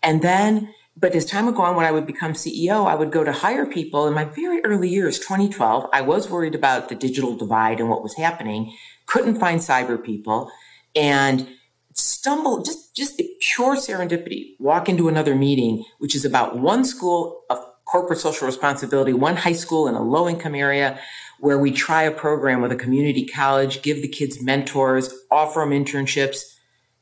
And 0.02 0.22
then, 0.22 0.72
but 0.96 1.14
as 1.14 1.24
time 1.24 1.46
would 1.46 1.56
go 1.56 1.62
on, 1.62 1.74
when 1.74 1.86
I 1.86 1.90
would 1.90 2.06
become 2.06 2.34
CEO, 2.34 2.86
I 2.86 2.94
would 2.94 3.10
go 3.10 3.24
to 3.24 3.32
hire 3.32 3.66
people 3.66 4.06
in 4.06 4.14
my 4.14 4.24
very 4.24 4.64
early 4.64 4.88
years, 4.88 5.18
2012. 5.18 5.90
I 5.92 6.02
was 6.02 6.30
worried 6.30 6.54
about 6.54 6.88
the 6.88 6.94
digital 6.94 7.36
divide 7.36 7.80
and 7.80 7.90
what 7.90 8.02
was 8.02 8.16
happening, 8.16 8.72
couldn't 9.06 9.40
find 9.40 9.60
cyber 9.60 10.02
people 10.02 10.50
and 10.94 11.48
stumble 11.96 12.62
just, 12.62 12.94
just 12.94 13.20
pure 13.40 13.76
serendipity, 13.76 14.54
walk 14.58 14.88
into 14.88 15.08
another 15.08 15.34
meeting, 15.34 15.84
which 15.98 16.14
is 16.14 16.24
about 16.24 16.58
one 16.58 16.84
school 16.84 17.42
of 17.50 17.58
corporate 17.84 18.18
social 18.18 18.46
responsibility, 18.46 19.12
one 19.12 19.36
high 19.36 19.52
school 19.52 19.88
in 19.88 19.94
a 19.94 20.02
low 20.02 20.28
income 20.28 20.54
area 20.54 20.98
where 21.40 21.58
we 21.58 21.70
try 21.70 22.02
a 22.02 22.10
program 22.10 22.60
with 22.60 22.72
a 22.72 22.76
community 22.76 23.26
college, 23.26 23.82
give 23.82 24.02
the 24.02 24.08
kids 24.08 24.42
mentors, 24.42 25.14
offer 25.30 25.60
them 25.60 25.70
internships, 25.70 26.42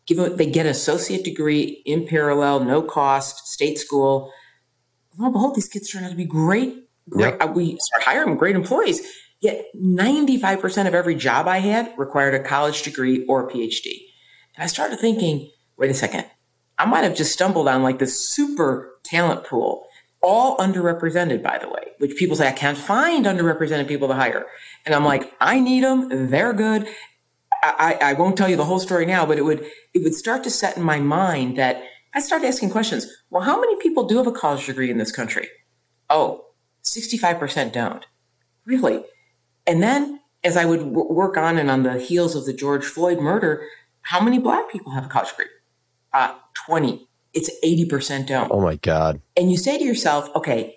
give 0.07 0.19
them, 0.19 0.37
they 0.37 0.47
get 0.47 0.67
an 0.67 0.73
associate 0.73 1.25
degree 1.25 1.83
in 1.87 2.07
parallel, 2.07 2.65
no 2.65 2.83
cost, 2.83 3.47
state 3.49 3.79
school. 3.79 4.33
Lo 5.19 5.27
and 5.27 5.33
behold, 5.33 5.55
these 5.55 5.69
kids 5.69 5.91
turn 5.91 6.05
out 6.05 6.11
to 6.11 6.17
be 6.17 6.25
great. 6.25 6.89
Great. 7.09 7.37
Yep. 7.41 7.55
We 7.55 7.79
start 7.81 8.03
hiring 8.03 8.37
great 8.37 8.57
employees. 8.57 9.07
Yet 9.41 9.67
95% 9.77 10.87
of 10.87 10.95
every 10.95 11.15
job 11.15 11.47
I 11.47 11.59
had 11.59 11.93
required 11.99 12.35
a 12.35 12.43
college 12.43 12.83
degree 12.83 13.27
or 13.27 13.47
a 13.47 13.53
PhD. 13.53 14.01
And 14.57 14.65
I 14.65 14.67
started 14.67 14.99
thinking, 14.99 15.51
wait 15.77 15.91
a 15.91 15.95
second, 15.95 16.27
I 16.79 16.87
might 16.87 17.05
have 17.05 17.17
just 17.17 17.33
stumbled 17.33 17.69
on 17.69 17.83
like 17.83 17.99
this 17.99 18.29
super 18.29 18.99
talent 19.05 19.45
pool 19.45 19.87
all 20.23 20.57
underrepresented, 20.57 21.43
by 21.43 21.59
the 21.59 21.69
way, 21.69 21.89
which 21.99 22.17
people 22.17 22.35
say, 22.35 22.49
I 22.49 22.53
can't 22.53 22.79
find 22.79 23.27
underrepresented 23.27 23.87
people 23.87 24.09
to 24.09 24.15
hire. 24.15 24.47
And 24.87 24.95
I'm 24.95 25.05
like, 25.05 25.33
I 25.41 25.61
need 25.61 25.85
them. 25.85 26.31
They're 26.31 26.55
good. 26.55 26.87
I, 27.63 27.99
I, 28.01 28.13
won't 28.15 28.37
tell 28.37 28.49
you 28.49 28.57
the 28.57 28.65
whole 28.65 28.79
story 28.79 29.07
now, 29.07 29.25
but 29.25 29.39
it 29.39 29.43
would, 29.43 29.65
it 29.95 30.03
would 30.03 30.15
start 30.15 30.45
to 30.45 30.51
set 30.51 30.77
in 30.77 30.83
my 30.83 30.99
mind 30.99 31.57
that 31.57 31.83
I 32.15 32.21
started 32.21 32.47
asking 32.47 32.71
questions. 32.71 33.07
Well, 33.31 33.43
how 33.43 33.59
many 33.59 33.77
people 33.81 34.05
do 34.05 34.19
have 34.19 34.27
a 34.27 34.33
college 34.33 34.67
degree 34.67 34.91
in 34.91 34.99
this 34.99 35.11
country? 35.11 35.49
Oh, 36.11 36.45
65% 36.85 37.73
don't. 37.73 38.05
Really? 38.67 39.03
And 39.67 39.83
then 39.83 40.21
as 40.43 40.59
I 40.59 40.67
would 40.67 40.81
w- 40.81 41.13
work 41.13 41.39
on 41.39 41.57
and 41.57 41.71
on 41.71 41.83
the 41.83 41.99
heels 41.99 42.35
of 42.37 42.45
the 42.45 42.53
George 42.53 42.85
Floyd 42.85 43.19
murder, 43.19 43.67
how 44.05 44.21
many 44.21 44.39
black 44.39 44.71
people 44.71 44.93
have 44.93 45.05
a 45.05 45.09
college 45.09 45.31
degree? 45.31 45.47
Uh, 46.13 46.35
20 46.67 47.09
it's 47.35 47.51
80% 47.65 48.27
don't. 48.27 48.51
Oh 48.51 48.61
my 48.61 48.77
God. 48.77 49.21
And 49.37 49.51
you 49.51 49.59
say 49.59 49.77
to 49.77 49.85
yourself, 49.85 50.31
okay, 50.37 50.77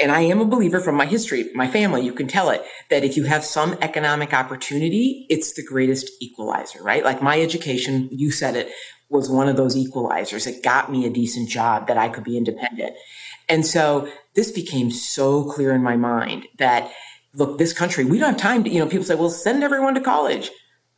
and 0.00 0.10
I 0.10 0.22
am 0.22 0.40
a 0.40 0.46
believer 0.46 0.80
from 0.80 0.94
my 0.94 1.04
history, 1.04 1.50
my 1.54 1.68
family, 1.68 2.02
you 2.02 2.14
can 2.14 2.26
tell 2.26 2.48
it 2.48 2.62
that 2.88 3.04
if 3.04 3.18
you 3.18 3.24
have 3.24 3.44
some 3.44 3.76
economic 3.82 4.32
opportunity, 4.32 5.26
it's 5.28 5.52
the 5.52 5.62
greatest 5.62 6.10
equalizer, 6.22 6.82
right? 6.82 7.04
Like 7.04 7.20
my 7.20 7.40
education, 7.40 8.08
you 8.10 8.30
said 8.30 8.56
it, 8.56 8.70
was 9.10 9.28
one 9.28 9.48
of 9.48 9.56
those 9.56 9.76
equalizers. 9.76 10.46
It 10.46 10.64
got 10.64 10.90
me 10.90 11.04
a 11.04 11.10
decent 11.10 11.50
job 11.50 11.86
that 11.86 11.98
I 11.98 12.08
could 12.08 12.24
be 12.24 12.38
independent. 12.38 12.96
And 13.48 13.66
so 13.66 14.08
this 14.34 14.50
became 14.50 14.90
so 14.90 15.44
clear 15.44 15.74
in 15.74 15.82
my 15.82 15.96
mind 15.96 16.46
that, 16.56 16.90
look, 17.34 17.58
this 17.58 17.74
country, 17.74 18.06
we 18.06 18.18
don't 18.18 18.30
have 18.30 18.40
time 18.40 18.64
to, 18.64 18.70
you 18.70 18.78
know, 18.78 18.88
people 18.88 19.04
say, 19.04 19.14
well, 19.14 19.28
send 19.28 19.62
everyone 19.62 19.94
to 19.94 20.00
college. 20.00 20.50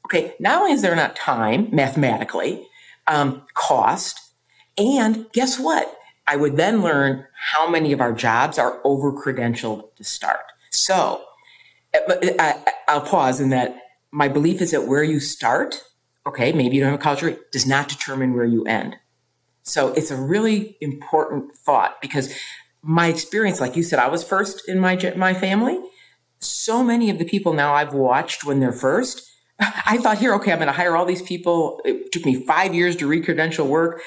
Okay, 0.06 0.34
not 0.38 0.60
only 0.60 0.72
is 0.72 0.82
there 0.82 0.94
not 0.94 1.16
time 1.16 1.68
mathematically, 1.72 2.64
um, 3.08 3.42
cost, 3.54 4.20
and 4.78 5.26
guess 5.32 5.58
what? 5.58 5.92
I 6.28 6.36
would 6.36 6.56
then 6.56 6.80
learn 6.80 7.26
how 7.34 7.68
many 7.68 7.92
of 7.92 8.00
our 8.00 8.12
jobs 8.12 8.56
are 8.56 8.80
over 8.84 9.12
credentialed 9.12 9.94
to 9.96 10.04
start. 10.04 10.44
So 10.70 11.24
I, 11.92 12.62
will 12.88 13.00
pause 13.00 13.40
in 13.40 13.50
that 13.50 13.80
my 14.12 14.28
belief 14.28 14.60
is 14.60 14.70
that 14.70 14.86
where 14.86 15.02
you 15.02 15.18
start, 15.18 15.82
okay, 16.24 16.52
maybe 16.52 16.76
you 16.76 16.82
don't 16.82 16.92
have 16.92 17.00
a 17.00 17.02
college 17.02 17.20
degree, 17.20 17.36
does 17.50 17.66
not 17.66 17.88
determine 17.88 18.34
where 18.34 18.44
you 18.44 18.64
end. 18.64 18.96
So 19.64 19.92
it's 19.94 20.12
a 20.12 20.16
really 20.16 20.76
important 20.80 21.52
thought 21.52 22.00
because 22.00 22.32
my 22.80 23.08
experience, 23.08 23.60
like 23.60 23.74
you 23.74 23.82
said, 23.82 23.98
I 23.98 24.06
was 24.06 24.22
first 24.22 24.68
in 24.68 24.78
my 24.78 24.96
my 25.16 25.34
family. 25.34 25.80
So 26.38 26.84
many 26.84 27.10
of 27.10 27.18
the 27.18 27.24
people 27.24 27.52
now 27.52 27.74
I've 27.74 27.92
watched 27.92 28.44
when 28.44 28.60
they're 28.60 28.70
first, 28.70 29.28
I 29.86 29.98
thought 29.98 30.18
here, 30.18 30.34
okay, 30.34 30.52
I'm 30.52 30.58
going 30.58 30.66
to 30.66 30.72
hire 30.72 30.96
all 30.96 31.06
these 31.06 31.22
people. 31.22 31.80
It 31.84 32.12
took 32.12 32.24
me 32.24 32.44
five 32.44 32.74
years 32.74 32.96
to 32.96 33.06
re-credential 33.06 33.66
work 33.66 34.02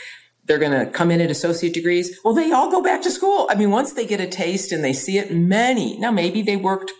they're 0.49 0.57
going 0.57 0.71
to 0.71 0.91
come 0.91 1.11
in 1.11 1.21
at 1.21 1.29
associate 1.29 1.75
degrees. 1.75 2.19
Well, 2.25 2.33
they 2.33 2.51
all 2.51 2.71
go 2.71 2.81
back 2.81 3.03
to 3.03 3.11
school. 3.11 3.47
I 3.51 3.55
mean, 3.55 3.69
once 3.69 3.93
they 3.93 4.05
get 4.05 4.19
a 4.19 4.25
taste 4.25 4.71
and 4.71 4.83
they 4.83 4.93
see 4.93 5.19
it, 5.19 5.31
many 5.31 5.95
now 5.99 6.09
maybe 6.09 6.41
they 6.41 6.57
worked, 6.57 6.91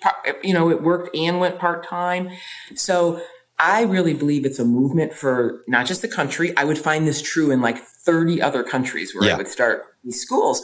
you 0.44 0.54
know, 0.54 0.70
it 0.70 0.84
worked 0.84 1.16
and 1.16 1.40
went 1.40 1.58
part 1.58 1.84
time. 1.86 2.30
So 2.76 3.20
I 3.58 3.82
really 3.82 4.14
believe 4.14 4.46
it's 4.46 4.60
a 4.60 4.66
movement 4.66 5.14
for 5.14 5.64
not 5.68 5.88
just 5.88 6.04
the 6.04 6.08
country. 6.08 6.56
I 6.56 6.64
would 6.64 6.78
find 6.78 7.08
this 7.08 7.24
true 7.24 7.50
in 7.50 7.60
like 7.60 7.80
30 7.80 8.40
other 8.40 8.64
countries 8.64 9.16
where 9.16 9.28
yeah. 9.28 9.34
I 9.34 9.38
would 9.38 9.48
start 9.48 9.82
these 10.04 10.22
schools. 10.22 10.64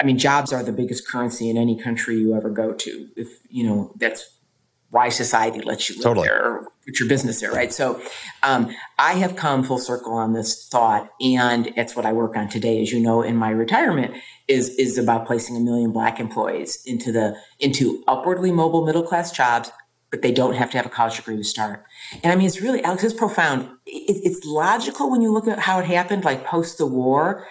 I 0.00 0.04
mean, 0.04 0.18
jobs 0.18 0.52
are 0.52 0.64
the 0.64 0.72
biggest 0.72 1.08
currency 1.08 1.48
in 1.48 1.56
any 1.56 1.80
country 1.80 2.16
you 2.16 2.34
ever 2.34 2.50
go 2.50 2.74
to. 2.74 3.08
If 3.16 3.28
you 3.48 3.64
know, 3.64 3.92
that's 3.96 4.28
why 4.90 5.08
society 5.08 5.60
lets 5.60 5.88
you 5.88 5.96
live 5.96 6.04
totally. 6.04 6.28
there 6.28 6.44
or 6.44 6.68
put 6.86 6.98
your 6.98 7.08
business 7.08 7.40
there, 7.40 7.52
right? 7.52 7.72
So 7.72 8.00
um, 8.42 8.74
I 8.98 9.14
have 9.14 9.36
come 9.36 9.62
full 9.62 9.78
circle 9.78 10.14
on 10.14 10.32
this 10.32 10.66
thought, 10.68 11.10
and 11.20 11.66
it's 11.76 11.94
what 11.94 12.06
I 12.06 12.12
work 12.12 12.36
on 12.36 12.48
today, 12.48 12.80
as 12.80 12.90
you 12.90 13.00
know, 13.00 13.22
in 13.22 13.36
my 13.36 13.50
retirement 13.50 14.14
is 14.48 14.70
is 14.70 14.96
about 14.96 15.26
placing 15.26 15.56
a 15.56 15.60
million 15.60 15.92
black 15.92 16.18
employees 16.18 16.82
into 16.86 17.12
the 17.12 17.36
into 17.60 18.02
upwardly 18.08 18.50
mobile 18.50 18.86
middle 18.86 19.02
class 19.02 19.30
jobs, 19.30 19.70
but 20.10 20.22
they 20.22 20.32
don't 20.32 20.54
have 20.54 20.70
to 20.70 20.78
have 20.78 20.86
a 20.86 20.90
college 20.90 21.16
degree 21.16 21.36
to 21.36 21.44
start. 21.44 21.84
And 22.22 22.32
I 22.32 22.36
mean, 22.36 22.46
it's 22.46 22.62
really 22.62 22.82
Alex, 22.82 23.04
it's 23.04 23.12
profound. 23.12 23.68
It, 23.84 24.22
it's 24.24 24.46
logical 24.46 25.10
when 25.10 25.20
you 25.20 25.30
look 25.30 25.46
at 25.46 25.58
how 25.58 25.80
it 25.80 25.84
happened, 25.84 26.24
like 26.24 26.46
post 26.46 26.78
the 26.78 26.86
war. 26.86 27.46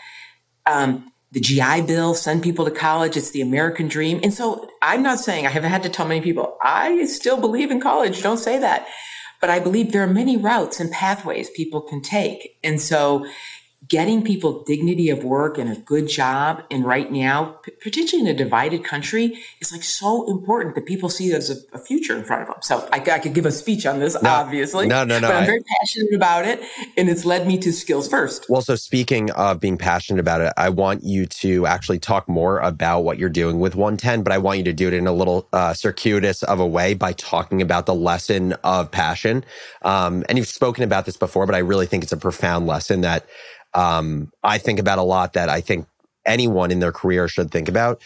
Um, 0.65 1.11
the 1.31 1.39
GI 1.39 1.81
Bill, 1.81 2.13
send 2.13 2.41
people 2.41 2.65
to 2.65 2.71
college. 2.71 3.17
It's 3.17 3.31
the 3.31 3.41
American 3.41 3.87
dream. 3.87 4.19
And 4.23 4.33
so 4.33 4.69
I'm 4.81 5.03
not 5.03 5.19
saying 5.19 5.45
I 5.45 5.49
haven't 5.49 5.71
had 5.71 5.83
to 5.83 5.89
tell 5.89 6.07
many 6.07 6.21
people, 6.21 6.57
I 6.61 7.05
still 7.05 7.39
believe 7.39 7.69
in 7.69 7.81
college. 7.81 8.21
Don't 8.23 8.37
say 8.37 8.57
that. 8.59 8.87
But 9.39 9.49
I 9.49 9.59
believe 9.59 9.91
there 9.91 10.03
are 10.03 10.07
many 10.07 10.37
routes 10.37 10.79
and 10.79 10.91
pathways 10.91 11.49
people 11.49 11.81
can 11.81 12.01
take. 12.01 12.57
And 12.63 12.81
so 12.81 13.27
getting 13.87 14.23
people 14.23 14.63
dignity 14.63 15.09
of 15.09 15.23
work 15.23 15.57
and 15.57 15.71
a 15.71 15.75
good 15.75 16.07
job 16.07 16.63
and 16.71 16.83
right 16.83 17.11
now 17.11 17.59
particularly 17.81 18.27
in 18.29 18.35
a 18.35 18.37
divided 18.37 18.83
country 18.83 19.37
is 19.61 19.71
like 19.71 19.83
so 19.83 20.29
important 20.29 20.75
that 20.75 20.85
people 20.85 21.09
see 21.09 21.29
there's 21.29 21.49
a, 21.49 21.55
a 21.73 21.77
future 21.77 22.17
in 22.17 22.23
front 22.23 22.41
of 22.41 22.47
them. 22.47 22.57
So 22.61 22.87
I, 22.91 22.97
I, 22.97 23.19
could 23.19 23.33
give 23.33 23.45
a 23.45 23.51
speech 23.51 23.85
on 23.85 23.99
this 23.99 24.19
no, 24.21 24.29
obviously 24.29 24.87
no 24.87 25.03
no 25.03 25.19
no 25.19 25.27
but 25.27 25.35
i'm 25.35 25.45
very 25.45 25.63
passionate 25.79 26.13
about 26.13 26.45
it 26.45 26.61
and 26.97 27.09
it's 27.09 27.25
led 27.25 27.47
me 27.47 27.57
to 27.59 27.71
skills 27.71 28.07
first. 28.07 28.47
Well 28.49 28.61
so 28.61 28.75
speaking 28.75 29.31
of 29.31 29.59
being 29.59 29.77
passionate 29.77 30.19
about 30.19 30.41
it 30.41 30.53
i 30.57 30.69
want 30.69 31.03
you 31.03 31.25
to 31.25 31.65
actually 31.65 31.99
talk 31.99 32.27
more 32.27 32.59
about 32.59 33.01
what 33.01 33.17
you're 33.17 33.29
doing 33.29 33.59
with 33.59 33.75
110 33.75 34.23
but 34.23 34.33
i 34.33 34.37
want 34.37 34.57
you 34.57 34.63
to 34.65 34.73
do 34.73 34.87
it 34.87 34.93
in 34.93 35.07
a 35.07 35.13
little 35.13 35.47
uh, 35.53 35.73
circuitous 35.73 36.43
of 36.43 36.59
a 36.59 36.67
way 36.67 36.93
by 36.93 37.13
talking 37.13 37.61
about 37.61 37.85
the 37.85 37.95
lesson 37.95 38.53
of 38.63 38.91
passion. 38.91 39.43
Um, 39.83 40.23
and 40.27 40.37
you've 40.37 40.47
spoken 40.47 40.83
about 40.83 41.05
this 41.05 41.17
before 41.17 41.45
but 41.45 41.55
i 41.55 41.59
really 41.59 41.85
think 41.85 42.03
it's 42.03 42.11
a 42.11 42.17
profound 42.17 42.67
lesson 42.67 43.01
that 43.01 43.25
um, 43.77 44.31
I 44.43 44.57
think 44.57 44.79
about 44.79 44.97
a 44.97 45.03
lot 45.03 45.33
that 45.33 45.49
I 45.49 45.61
think 45.61 45.87
anyone 46.25 46.71
in 46.71 46.79
their 46.79 46.91
career 46.91 47.27
should 47.27 47.51
think 47.51 47.69
about. 47.69 48.01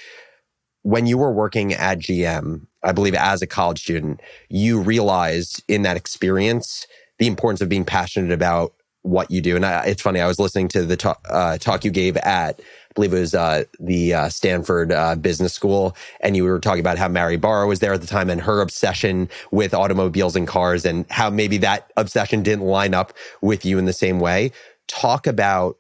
When 0.84 1.06
you 1.06 1.18
were 1.18 1.32
working 1.32 1.74
at 1.74 2.00
GM, 2.00 2.68
I 2.84 2.92
believe 2.92 3.16
as 3.16 3.42
a 3.42 3.48
college 3.48 3.80
student, 3.80 4.20
you 4.50 4.82
realized 4.82 5.64
in 5.68 5.84
that 5.84 5.96
experience 5.96 6.86
the 7.20 7.28
importance 7.28 7.62
of 7.62 7.70
being 7.70 7.86
passionate 7.86 8.34
about 8.34 8.74
what 9.04 9.32
you 9.32 9.42
do. 9.42 9.56
And 9.56 9.66
I, 9.66 9.86
it's 9.86 10.02
funny, 10.02 10.20
I 10.20 10.28
was 10.28 10.40
listening 10.40 10.68
to 10.70 10.84
the 10.84 10.98
talk, 10.98 11.26
uh, 11.30 11.58
talk 11.58 11.86
you 11.86 11.92
gave 11.92 12.18
at, 12.18 12.60
I 12.60 12.94
believe 12.94 13.14
it 13.14 13.20
was 13.20 13.34
uh, 13.34 13.64
the 13.80 14.14
uh, 14.14 14.30
Stanford 14.30 14.92
uh, 14.92 15.16
Business 15.16 15.54
School, 15.54 15.96
and 16.20 16.36
you 16.36 16.44
were 16.44 16.60
talking 16.60 16.82
about 16.82 16.98
how 16.98 17.08
Mary 17.08 17.38
Barra 17.38 17.66
was 17.66 17.80
there 17.80 17.94
at 17.94 18.02
the 18.02 18.08
time 18.08 18.30
and 18.30 18.42
her 18.42 18.62
obsession 18.62 19.30
with 19.50 19.74
automobiles 19.74 20.36
and 20.36 20.48
cars, 20.48 20.86
and 20.86 21.06
how 21.10 21.30
maybe 21.30 21.58
that 21.60 21.92
obsession 21.96 22.44
didn't 22.44 22.66
line 22.66 22.94
up 22.94 23.14
with 23.42 23.66
you 23.66 23.80
in 23.80 23.86
the 23.86 23.94
same 23.94 24.20
way 24.20 24.52
talk 24.92 25.28
about 25.28 25.78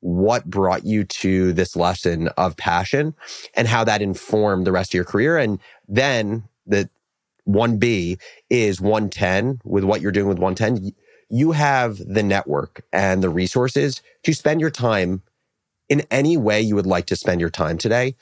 what 0.00 0.44
brought 0.44 0.84
you 0.84 1.04
to 1.04 1.52
this 1.52 1.76
lesson 1.76 2.28
of 2.36 2.56
passion 2.56 3.14
and 3.54 3.66
how 3.68 3.84
that 3.84 4.02
informed 4.02 4.66
the 4.66 4.72
rest 4.72 4.90
of 4.90 4.94
your 4.94 5.04
career. 5.04 5.38
And 5.38 5.58
then 5.88 6.44
the 6.66 6.90
1B 7.48 8.20
is 8.50 8.80
110 8.80 9.60
with 9.64 9.84
what 9.84 10.00
you're 10.00 10.12
doing 10.12 10.28
with 10.28 10.38
110. 10.38 10.92
You 11.30 11.52
have 11.52 11.98
the 11.98 12.22
network 12.22 12.84
and 12.92 13.22
the 13.22 13.30
resources 13.30 14.02
to 14.24 14.34
spend 14.34 14.60
your 14.60 14.70
time 14.70 15.22
in 15.88 16.02
any 16.10 16.36
way 16.36 16.60
you 16.60 16.74
would 16.74 16.86
like 16.86 17.06
to 17.06 17.16
spend 17.16 17.40
your 17.40 17.50
time 17.50 17.78
today. 17.78 18.14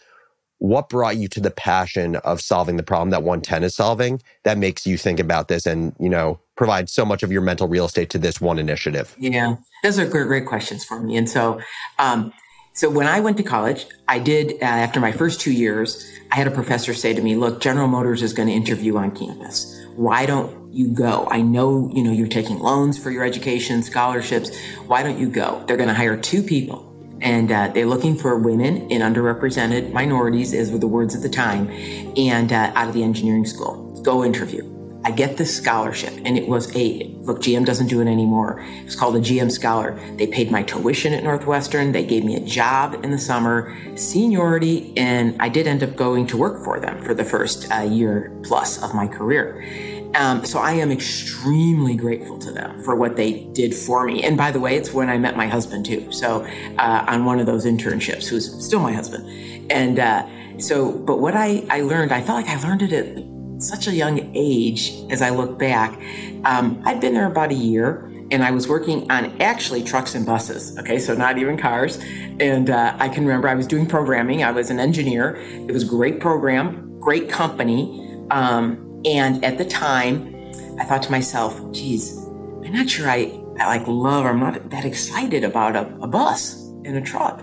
What 0.62 0.88
brought 0.88 1.16
you 1.16 1.27
to 1.27 1.40
the 1.40 1.51
passion 1.51 2.14
of 2.16 2.40
solving 2.40 2.77
the 2.77 2.85
problem 2.85 3.11
that 3.11 3.25
110 3.25 3.64
is 3.64 3.75
solving 3.75 4.22
that 4.44 4.57
makes 4.57 4.87
you 4.87 4.96
think 4.96 5.18
about 5.18 5.48
this 5.48 5.66
and, 5.66 5.92
you 5.98 6.09
know, 6.09 6.38
provide 6.55 6.88
so 6.88 7.05
much 7.05 7.25
of 7.25 7.33
your 7.33 7.42
mental 7.42 7.66
real 7.66 7.87
estate 7.87 8.11
to 8.11 8.16
this 8.16 8.40
one 8.40 8.61
initiative? 8.61 9.16
Yeah, 9.18 9.57
those 9.83 9.98
are 9.98 10.07
great, 10.07 10.29
great 10.29 10.46
questions 10.46 10.85
for 10.85 11.01
me. 11.01 11.16
And 11.16 11.29
so, 11.29 11.61
um, 11.98 12.33
so 12.75 12.88
when 12.88 13.09
I 13.09 13.18
went 13.18 13.38
to 13.38 13.42
college, 13.42 13.87
I 14.07 14.20
did, 14.20 14.53
uh, 14.62 14.66
after 14.66 15.01
my 15.01 15.11
first 15.11 15.40
two 15.40 15.51
years, 15.51 16.09
I 16.31 16.37
had 16.37 16.46
a 16.46 16.53
professor 16.53 16.94
say 16.94 17.12
to 17.12 17.20
me, 17.20 17.35
look, 17.35 17.61
General 17.61 17.88
Motors 17.88 18.22
is 18.22 18.33
going 18.33 18.46
to 18.46 18.55
interview 18.55 18.96
on 18.96 19.11
campus. 19.11 19.85
Why 19.96 20.27
don't 20.27 20.72
you 20.72 20.94
go? 20.94 21.27
I 21.29 21.40
know, 21.40 21.90
you 21.92 22.05
know, 22.05 22.12
you're 22.12 22.29
taking 22.29 22.61
loans 22.61 23.03
for 23.03 23.11
your 23.11 23.25
education, 23.25 23.83
scholarships. 23.83 24.57
Why 24.87 25.03
don't 25.03 25.18
you 25.18 25.29
go? 25.29 25.64
They're 25.66 25.77
going 25.77 25.88
to 25.88 25.94
hire 25.94 26.16
two 26.16 26.44
people 26.44 26.92
and 27.23 27.51
uh, 27.51 27.69
they're 27.69 27.87
looking 27.87 28.17
for 28.17 28.37
women 28.37 28.91
and 28.91 29.03
underrepresented 29.03 29.93
minorities, 29.93 30.53
as 30.53 30.71
were 30.71 30.79
the 30.79 30.89
words 30.89 31.15
at 31.15 31.23
the 31.23 31.29
time, 31.29 31.71
and 32.17 32.53
uh, 32.53 32.73
out 32.75 32.89
of 32.89 32.95
the 32.95 33.03
engineering 33.03 33.47
school. 33.47 34.01
Go 34.03 34.25
interview. 34.25 34.69
I 35.05 35.11
get 35.11 35.37
this 35.37 35.57
scholarship, 35.57 36.15
and 36.25 36.39
it 36.39 36.47
was 36.47 36.75
a 36.77 37.09
look. 37.23 37.41
GM 37.41 37.65
doesn't 37.65 37.89
do 37.89 38.01
it 38.01 38.07
anymore. 38.07 38.65
It's 38.85 38.95
called 38.95 39.17
a 39.17 39.21
GM 39.21 39.51
Scholar. 39.51 39.99
They 40.17 40.29
paid 40.29 40.53
my 40.53 40.63
tuition 40.63 41.13
at 41.13 41.25
Northwestern. 41.25 41.91
They 41.91 42.05
gave 42.05 42.25
me 42.25 42.37
a 42.37 42.41
job 42.41 42.95
in 43.03 43.11
the 43.11 43.19
summer, 43.19 43.77
seniority, 43.97 44.97
and 44.97 45.41
I 45.43 45.49
did 45.49 45.67
end 45.67 45.83
up 45.83 45.97
going 45.97 46.29
to 46.29 46.37
work 46.37 46.63
for 46.63 46.79
them 46.79 47.03
for 47.03 47.15
the 47.15 47.25
first 47.25 47.71
uh, 47.73 47.81
year 47.81 48.33
plus 48.45 48.81
of 48.81 48.95
my 48.95 49.09
career. 49.09 49.92
Um, 50.14 50.44
so 50.44 50.59
I 50.59 50.72
am 50.72 50.92
extremely 50.92 51.94
grateful 51.96 52.38
to 52.40 52.53
them 52.53 52.83
for 52.83 52.94
what 52.94 53.16
they 53.16 53.44
did 53.53 53.75
for 53.75 54.05
me. 54.05 54.22
And 54.22 54.37
by 54.37 54.51
the 54.51 54.61
way, 54.61 54.77
it's 54.77 54.92
when 54.92 55.09
I 55.09 55.18
met 55.18 55.37
my 55.37 55.46
husband 55.46 55.87
too. 55.87 56.12
So 56.12 56.46
uh, 56.79 57.05
on 57.09 57.25
one 57.25 57.40
of 57.40 57.46
those 57.46 57.64
internships, 57.64 58.29
who's 58.29 58.64
still 58.64 58.81
my 58.81 58.92
husband. 58.92 59.70
And 59.70 59.98
uh, 59.98 60.27
so, 60.59 60.92
but 60.92 61.18
what 61.18 61.35
I, 61.35 61.64
I 61.70 61.81
learned, 61.83 62.12
I 62.12 62.20
felt 62.20 62.44
like 62.44 62.48
I 62.48 62.61
learned 62.66 62.83
it 62.83 62.92
at 62.92 63.62
such 63.62 63.87
a 63.87 63.92
young 63.92 64.31
age 64.35 64.92
as 65.11 65.22
I 65.22 65.31
look 65.31 65.59
back. 65.59 65.98
Um, 66.44 66.83
I'd 66.85 67.01
been 67.01 67.14
there 67.14 67.31
about 67.31 67.51
a 67.51 67.55
year 67.55 68.09
and 68.31 68.42
I 68.42 68.51
was 68.51 68.66
working 68.68 69.11
on 69.11 69.40
actually 69.40 69.85
trucks 69.85 70.14
and 70.14 70.27
buses. 70.27 70.77
Okay, 70.79 70.98
so 70.98 71.14
not 71.14 71.38
even 71.38 71.57
cars. 71.57 71.98
And 72.40 72.70
uh, 72.70 72.96
I 72.98 73.09
can 73.09 73.25
remember 73.25 73.48
I 73.48 73.55
was 73.55 73.66
doing 73.66 73.87
programming. 73.87 74.42
I 74.42 74.51
was 74.51 74.70
an 74.70 74.81
engineer. 74.81 75.37
It 75.37 75.72
was 75.72 75.85
a 75.85 75.87
great 75.87 76.18
program, 76.18 76.98
great 76.98 77.29
company. 77.29 78.27
Um, 78.31 78.92
and 79.05 79.45
at 79.45 79.59
the 79.59 79.65
time, 79.65 80.35
I 80.79 80.85
thought 80.85 81.03
to 81.05 81.11
myself, 81.11 81.61
geez, 81.73 82.17
I'm 82.65 82.73
not 82.73 82.88
sure 82.88 83.09
I, 83.09 83.38
I 83.59 83.67
like 83.67 83.87
love 83.87 84.25
or 84.25 84.31
I'm 84.31 84.41
not 84.41 84.71
that 84.71 84.85
excited 84.85 85.45
about 85.45 85.77
a, 85.77 85.87
a 86.01 86.07
bus 86.07 86.55
and 86.85 86.97
a 86.97 87.01
truck. 87.01 87.41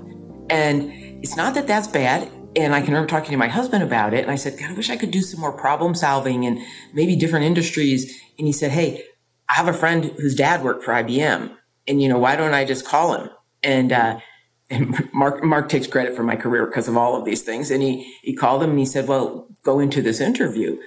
And 0.50 0.92
it's 1.24 1.36
not 1.36 1.54
that 1.56 1.68
that's 1.68 1.88
bad. 1.88 2.32
And 2.56 2.74
I 2.74 2.80
can 2.80 2.90
remember 2.90 3.08
talking 3.08 3.32
to 3.32 3.38
my 3.38 3.48
husband 3.48 3.84
about 3.84 4.14
it. 4.14 4.24
And 4.24 4.32
I 4.32 4.36
said, 4.36 4.58
God, 4.58 4.72
I 4.72 4.74
wish 4.74 4.90
I 4.90 4.98
could 4.98 5.12
do 5.12 5.22
some 5.22 5.40
more 5.40 5.52
problem 5.52 5.94
solving 5.94 6.46
and 6.46 6.60
maybe 6.94 7.16
different 7.16 7.46
industries. 7.46 8.20
And 8.38 8.48
he 8.48 8.54
said, 8.54 8.72
Hey, 8.72 9.04
I 9.48 9.54
have 9.54 9.68
a 9.68 9.74
friend 9.74 10.06
whose 10.18 10.36
dad 10.36 10.64
worked 10.64 10.84
for 10.84 10.94
IBM. 10.94 11.56
And, 11.88 12.02
you 12.02 12.10
know, 12.10 12.18
why 12.18 12.36
don't 12.36 12.54
I 12.54 12.66
just 12.66 12.88
call 12.88 13.14
him? 13.16 13.30
And, 13.62 13.92
uh, 13.92 14.20
and 14.72 15.10
Mark, 15.14 15.44
Mark 15.44 15.68
takes 15.68 15.88
credit 15.88 16.16
for 16.16 16.24
my 16.24 16.36
career 16.36 16.66
because 16.66 16.88
of 16.88 16.96
all 16.96 17.16
of 17.16 17.26
these 17.26 17.42
things. 17.42 17.72
And 17.72 17.82
he, 17.82 18.14
he 18.22 18.36
called 18.36 18.64
him 18.64 18.72
and 18.72 18.80
he 18.80 18.86
said, 18.86 19.08
well, 19.08 19.48
go 19.64 19.80
into 19.80 20.02
this 20.02 20.22
interview. 20.22 20.80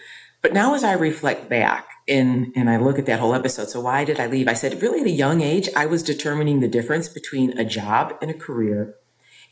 But 0.42 0.52
now 0.52 0.74
as 0.74 0.82
I 0.82 0.92
reflect 0.92 1.48
back 1.48 1.88
and, 2.08 2.52
and 2.56 2.68
I 2.68 2.76
look 2.76 2.98
at 2.98 3.06
that 3.06 3.20
whole 3.20 3.34
episode, 3.34 3.70
so 3.70 3.80
why 3.80 4.04
did 4.04 4.18
I 4.18 4.26
leave? 4.26 4.48
I 4.48 4.54
said, 4.54 4.82
really 4.82 5.00
at 5.00 5.06
a 5.06 5.10
young 5.10 5.40
age, 5.40 5.68
I 5.76 5.86
was 5.86 6.02
determining 6.02 6.60
the 6.60 6.68
difference 6.68 7.08
between 7.08 7.56
a 7.56 7.64
job 7.64 8.18
and 8.20 8.30
a 8.30 8.34
career 8.34 8.96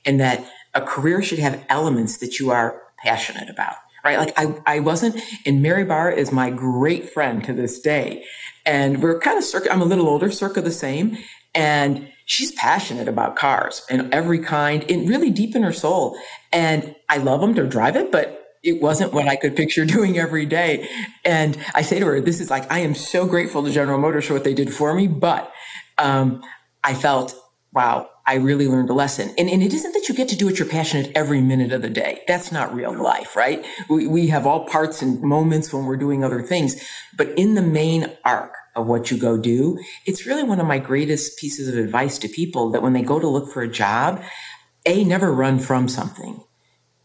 and 0.05 0.21
that 0.21 0.45
a 0.75 0.81
career 0.81 1.23
should 1.23 1.39
have 1.39 1.65
elements 1.69 2.19
that 2.19 2.41
you 2.41 2.51
are 2.51 2.83
passionate 2.99 3.49
about, 3.49 3.77
right? 4.05 4.19
Like 4.19 4.33
I, 4.37 4.61
I 4.67 4.81
wasn't, 4.81 5.21
and 5.47 5.63
Mary 5.63 5.85
Barr 5.85 6.11
is 6.11 6.33
my 6.33 6.51
great 6.51 7.09
friend 7.09 7.43
to 7.45 7.53
this 7.53 7.81
day. 7.81 8.25
And 8.67 9.03
we're 9.03 9.21
kind 9.21 9.39
of 9.39 9.45
circa, 9.45 9.73
I'm 9.73 9.83
a 9.83 9.87
little 9.87 10.09
older, 10.09 10.31
circa 10.31 10.61
the 10.61 10.73
same. 10.73 11.19
And 11.55 12.11
she's 12.27 12.53
passionate 12.53 13.09
about 13.09 13.37
cars 13.37 13.85
and 13.91 14.13
every 14.13 14.39
kind 14.39 14.89
and 14.89 15.09
really 15.09 15.31
deep 15.31 15.57
in 15.57 15.63
her 15.63 15.73
soul. 15.73 16.17
And 16.53 16.95
I 17.09 17.19
love 17.19 17.41
them 17.41 17.55
to 17.55 17.67
drive 17.67 17.97
it, 17.97 18.13
but 18.13 18.40
it 18.63 18.81
wasn't 18.83 19.13
what 19.13 19.29
I 19.29 19.37
could 19.37 19.57
picture 19.57 19.85
doing 19.87 20.19
every 20.19 20.47
day. 20.47 20.89
And 21.25 21.59
I 21.75 21.83
say 21.83 21.99
to 21.99 22.07
her, 22.07 22.21
this 22.21 22.41
is 22.41 22.51
like, 22.51 22.71
I 22.71 22.81
am 22.81 22.95
so 22.95 23.27
grateful 23.27 23.63
to 23.65 23.71
General 23.71 23.99
Motors 23.99 24.27
for 24.27 24.35
what 24.35 24.45
they 24.45 24.55
did 24.55 24.73
for 24.73 24.95
me. 24.95 25.07
But 25.07 25.53
um, 25.99 26.43
I 26.83 26.95
felt, 26.95 27.35
wow, 27.73 28.09
I 28.27 28.35
really 28.35 28.69
learned 28.69 28.91
a 28.91 28.95
lesson. 28.95 29.35
And, 29.39 29.49
and 29.49 29.63
it 29.63 29.73
isn't 29.73 29.93
that 29.93 30.09
you 30.09 30.15
get 30.15 30.29
to 30.29 30.37
do 30.37 30.47
what 30.47 30.59
you're 30.59 30.69
passionate 30.69 31.11
every 31.15 31.41
minute 31.41 31.73
of 31.73 31.83
the 31.83 31.91
day. 31.91 32.23
That's 32.29 32.53
not 32.53 32.75
real 32.75 32.93
life, 32.93 33.35
right? 33.35 33.65
We, 33.89 34.07
we 34.07 34.29
have 34.29 34.47
all 34.47 34.67
parts 34.67 35.03
and 35.03 35.21
moments 35.23 35.73
when 35.73 35.85
we're 35.85 35.97
doing 35.97 36.23
other 36.23 36.43
things. 36.43 36.83
But 37.17 37.31
in 37.31 37.55
the 37.55 37.63
main 37.63 38.11
arc 38.25 38.53
of 38.77 38.87
what 38.87 39.11
you 39.11 39.19
go 39.19 39.37
do, 39.37 39.79
it's 40.07 40.27
really 40.27 40.45
one 40.45 40.61
of 40.61 40.67
my 40.67 40.79
greatest 40.79 41.39
pieces 41.39 41.69
of 41.69 41.77
advice 41.77 42.19
to 42.19 42.29
people 42.29 42.71
that 42.71 42.83
when 42.83 42.93
they 42.93 43.03
go 43.03 43.19
to 43.19 43.29
look 43.29 43.53
for 43.53 43.63
a 43.63 43.69
job, 43.69 44.23
A, 44.87 45.03
never 45.05 45.33
run 45.33 45.59
from 45.59 45.89
something 45.89 46.45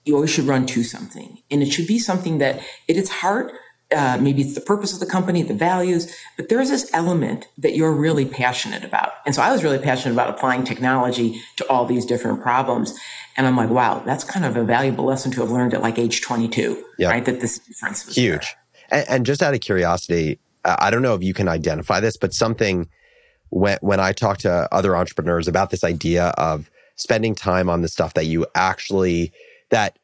you 0.05 0.15
always 0.15 0.29
should 0.29 0.45
run 0.45 0.65
to 0.67 0.83
something. 0.83 1.39
And 1.51 1.61
it 1.61 1.71
should 1.71 1.87
be 1.87 1.99
something 1.99 2.37
that 2.37 2.57
at 2.57 2.95
its 2.95 3.09
heart, 3.09 3.51
uh, 3.95 4.17
maybe 4.19 4.41
it's 4.41 4.55
the 4.55 4.61
purpose 4.61 4.93
of 4.93 4.99
the 4.99 5.05
company, 5.05 5.43
the 5.43 5.53
values, 5.53 6.11
but 6.37 6.49
there's 6.49 6.69
this 6.69 6.89
element 6.93 7.47
that 7.57 7.75
you're 7.75 7.91
really 7.91 8.25
passionate 8.25 8.83
about. 8.83 9.11
And 9.25 9.35
so 9.35 9.41
I 9.41 9.51
was 9.51 9.63
really 9.63 9.77
passionate 9.77 10.13
about 10.13 10.29
applying 10.29 10.63
technology 10.63 11.41
to 11.57 11.67
all 11.69 11.85
these 11.85 12.05
different 12.05 12.41
problems. 12.41 12.97
And 13.37 13.45
I'm 13.45 13.55
like, 13.55 13.69
wow, 13.69 14.01
that's 14.05 14.23
kind 14.23 14.45
of 14.45 14.55
a 14.57 14.63
valuable 14.63 15.05
lesson 15.05 15.31
to 15.33 15.41
have 15.41 15.51
learned 15.51 15.73
at 15.73 15.81
like 15.81 15.99
age 15.99 16.21
22, 16.21 16.83
yep. 16.97 17.11
right? 17.11 17.25
That 17.25 17.41
this 17.41 17.59
difference 17.59 18.05
was 18.05 18.15
huge. 18.15 18.55
And, 18.89 19.05
and, 19.09 19.25
just 19.25 19.41
out 19.41 19.53
of 19.53 19.61
curiosity, 19.61 20.39
I 20.63 20.89
don't 20.89 21.01
know 21.01 21.15
if 21.15 21.23
you 21.23 21.33
can 21.33 21.47
identify 21.47 21.99
this, 21.99 22.17
but 22.17 22.33
something 22.33 22.89
when, 23.49 23.77
when 23.81 23.99
I 23.99 24.13
talk 24.13 24.39
to 24.39 24.67
other 24.71 24.95
entrepreneurs 24.95 25.47
about 25.47 25.69
this 25.69 25.83
idea 25.83 26.27
of 26.37 26.69
spending 26.95 27.35
time 27.35 27.69
on 27.69 27.81
the 27.81 27.87
stuff 27.87 28.13
that 28.15 28.25
you 28.25 28.45
actually 28.55 29.31
that 29.69 29.97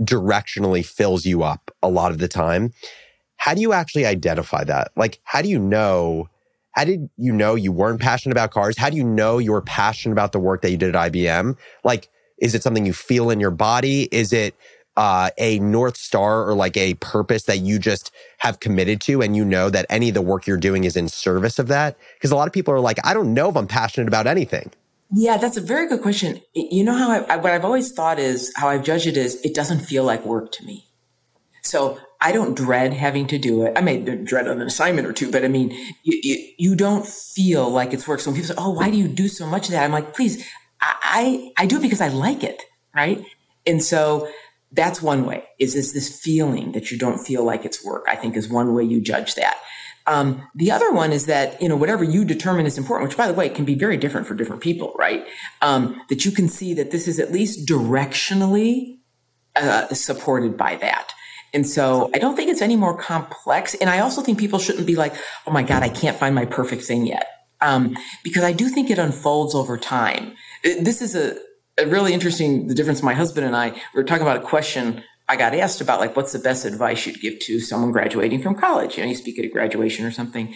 directionally 0.00 0.84
fills 0.84 1.24
you 1.24 1.42
up 1.42 1.70
a 1.82 1.88
lot 1.88 2.12
of 2.12 2.18
the 2.18 2.28
time. 2.28 2.72
How 3.36 3.54
do 3.54 3.60
you 3.60 3.72
actually 3.72 4.06
identify 4.06 4.64
that? 4.64 4.92
Like, 4.96 5.20
how 5.24 5.42
do 5.42 5.48
you 5.48 5.58
know? 5.58 6.28
How 6.72 6.84
did 6.84 7.08
you 7.16 7.32
know 7.32 7.54
you 7.54 7.72
weren't 7.72 8.00
passionate 8.00 8.34
about 8.34 8.50
cars? 8.50 8.76
How 8.76 8.90
do 8.90 8.96
you 8.96 9.04
know 9.04 9.38
you 9.38 9.52
were 9.52 9.62
passionate 9.62 10.12
about 10.12 10.32
the 10.32 10.38
work 10.38 10.60
that 10.60 10.70
you 10.70 10.76
did 10.76 10.94
at 10.94 11.12
IBM? 11.12 11.56
Like, 11.84 12.10
is 12.38 12.54
it 12.54 12.62
something 12.62 12.84
you 12.84 12.92
feel 12.92 13.30
in 13.30 13.40
your 13.40 13.50
body? 13.50 14.08
Is 14.12 14.32
it 14.34 14.54
uh, 14.98 15.30
a 15.38 15.58
North 15.60 15.96
Star 15.96 16.46
or 16.46 16.54
like 16.54 16.76
a 16.76 16.94
purpose 16.94 17.44
that 17.44 17.60
you 17.60 17.78
just 17.78 18.10
have 18.38 18.60
committed 18.60 19.00
to 19.02 19.22
and 19.22 19.34
you 19.34 19.44
know 19.44 19.70
that 19.70 19.86
any 19.88 20.08
of 20.08 20.14
the 20.14 20.22
work 20.22 20.46
you're 20.46 20.58
doing 20.58 20.84
is 20.84 20.96
in 20.96 21.08
service 21.08 21.58
of 21.58 21.68
that? 21.68 21.96
Because 22.14 22.30
a 22.30 22.36
lot 22.36 22.46
of 22.46 22.52
people 22.52 22.74
are 22.74 22.80
like, 22.80 22.98
I 23.06 23.14
don't 23.14 23.32
know 23.32 23.48
if 23.48 23.56
I'm 23.56 23.66
passionate 23.66 24.08
about 24.08 24.26
anything. 24.26 24.70
Yeah, 25.12 25.36
that's 25.36 25.56
a 25.56 25.60
very 25.60 25.88
good 25.88 26.02
question. 26.02 26.40
You 26.54 26.82
know 26.84 26.94
how 26.94 27.24
I, 27.28 27.36
what 27.36 27.52
I've 27.52 27.64
always 27.64 27.92
thought 27.92 28.18
is 28.18 28.52
how 28.56 28.68
I've 28.68 28.82
judged 28.82 29.06
it 29.06 29.16
is 29.16 29.40
it 29.44 29.54
doesn't 29.54 29.80
feel 29.80 30.04
like 30.04 30.24
work 30.26 30.52
to 30.52 30.64
me. 30.64 30.88
So 31.62 31.98
I 32.20 32.32
don't 32.32 32.56
dread 32.56 32.92
having 32.92 33.26
to 33.28 33.38
do 33.38 33.62
it. 33.62 33.72
I 33.76 33.80
may 33.80 33.98
dread 33.98 34.46
an 34.46 34.62
assignment 34.62 35.06
or 35.06 35.12
two, 35.12 35.30
but 35.30 35.44
I 35.44 35.48
mean, 35.48 35.70
you, 36.02 36.20
you, 36.22 36.48
you 36.58 36.76
don't 36.76 37.06
feel 37.06 37.68
like 37.68 37.92
it's 37.92 38.06
work. 38.06 38.20
So 38.20 38.30
when 38.30 38.40
people 38.40 38.54
say, 38.54 38.62
"Oh, 38.62 38.70
why 38.70 38.90
do 38.90 38.96
you 38.96 39.08
do 39.08 39.28
so 39.28 39.46
much 39.46 39.66
of 39.66 39.72
that?" 39.72 39.84
I'm 39.84 39.92
like, 39.92 40.14
"Please, 40.14 40.44
I 40.80 41.52
I, 41.56 41.62
I 41.62 41.66
do 41.66 41.76
it 41.76 41.82
because 41.82 42.00
I 42.00 42.08
like 42.08 42.42
it, 42.44 42.62
right?" 42.94 43.24
And 43.66 43.82
so 43.82 44.28
that's 44.72 45.02
one 45.02 45.26
way. 45.26 45.44
Is 45.58 45.74
is 45.74 45.92
this 45.92 46.20
feeling 46.20 46.72
that 46.72 46.90
you 46.90 46.98
don't 46.98 47.18
feel 47.18 47.44
like 47.44 47.64
it's 47.64 47.84
work? 47.84 48.04
I 48.08 48.16
think 48.16 48.36
is 48.36 48.48
one 48.48 48.74
way 48.74 48.84
you 48.84 49.00
judge 49.00 49.34
that. 49.34 49.56
Um, 50.06 50.46
the 50.54 50.70
other 50.70 50.92
one 50.92 51.12
is 51.12 51.26
that, 51.26 51.60
you 51.60 51.68
know, 51.68 51.76
whatever 51.76 52.04
you 52.04 52.24
determine 52.24 52.64
is 52.66 52.78
important, 52.78 53.08
which 53.08 53.16
by 53.16 53.26
the 53.26 53.34
way, 53.34 53.48
can 53.48 53.64
be 53.64 53.74
very 53.74 53.96
different 53.96 54.26
for 54.26 54.34
different 54.34 54.62
people, 54.62 54.94
right? 54.96 55.26
Um, 55.62 56.00
that 56.08 56.24
you 56.24 56.30
can 56.30 56.48
see 56.48 56.74
that 56.74 56.92
this 56.92 57.08
is 57.08 57.18
at 57.18 57.32
least 57.32 57.68
directionally 57.68 58.98
uh, 59.56 59.88
supported 59.88 60.56
by 60.56 60.76
that. 60.76 61.12
And 61.52 61.66
so 61.66 62.10
I 62.14 62.18
don't 62.18 62.36
think 62.36 62.50
it's 62.50 62.62
any 62.62 62.76
more 62.76 62.96
complex. 62.96 63.74
And 63.74 63.88
I 63.88 64.00
also 64.00 64.22
think 64.22 64.38
people 64.38 64.58
shouldn't 64.58 64.86
be 64.86 64.94
like, 64.94 65.14
oh 65.46 65.50
my 65.50 65.62
God, 65.62 65.82
I 65.82 65.88
can't 65.88 66.16
find 66.16 66.34
my 66.34 66.44
perfect 66.44 66.84
thing 66.84 67.06
yet. 67.06 67.26
Um, 67.60 67.96
because 68.22 68.44
I 68.44 68.52
do 68.52 68.68
think 68.68 68.90
it 68.90 68.98
unfolds 68.98 69.54
over 69.54 69.78
time. 69.78 70.34
This 70.62 71.00
is 71.00 71.14
a, 71.14 71.36
a 71.78 71.86
really 71.86 72.12
interesting, 72.12 72.68
the 72.68 72.74
difference 72.74 73.02
my 73.02 73.14
husband 73.14 73.46
and 73.46 73.56
I, 73.56 73.70
we 73.70 73.80
were 73.94 74.04
talking 74.04 74.22
about 74.22 74.36
a 74.36 74.46
question 74.46 75.02
I 75.28 75.36
got 75.36 75.54
asked 75.54 75.80
about 75.80 76.00
like 76.00 76.14
what's 76.14 76.32
the 76.32 76.38
best 76.38 76.64
advice 76.64 77.04
you'd 77.06 77.20
give 77.20 77.38
to 77.40 77.60
someone 77.60 77.92
graduating 77.92 78.42
from 78.42 78.54
college. 78.54 78.96
You 78.96 79.02
know, 79.02 79.08
you 79.08 79.16
speak 79.16 79.38
at 79.38 79.44
a 79.44 79.48
graduation 79.48 80.06
or 80.06 80.10
something. 80.10 80.54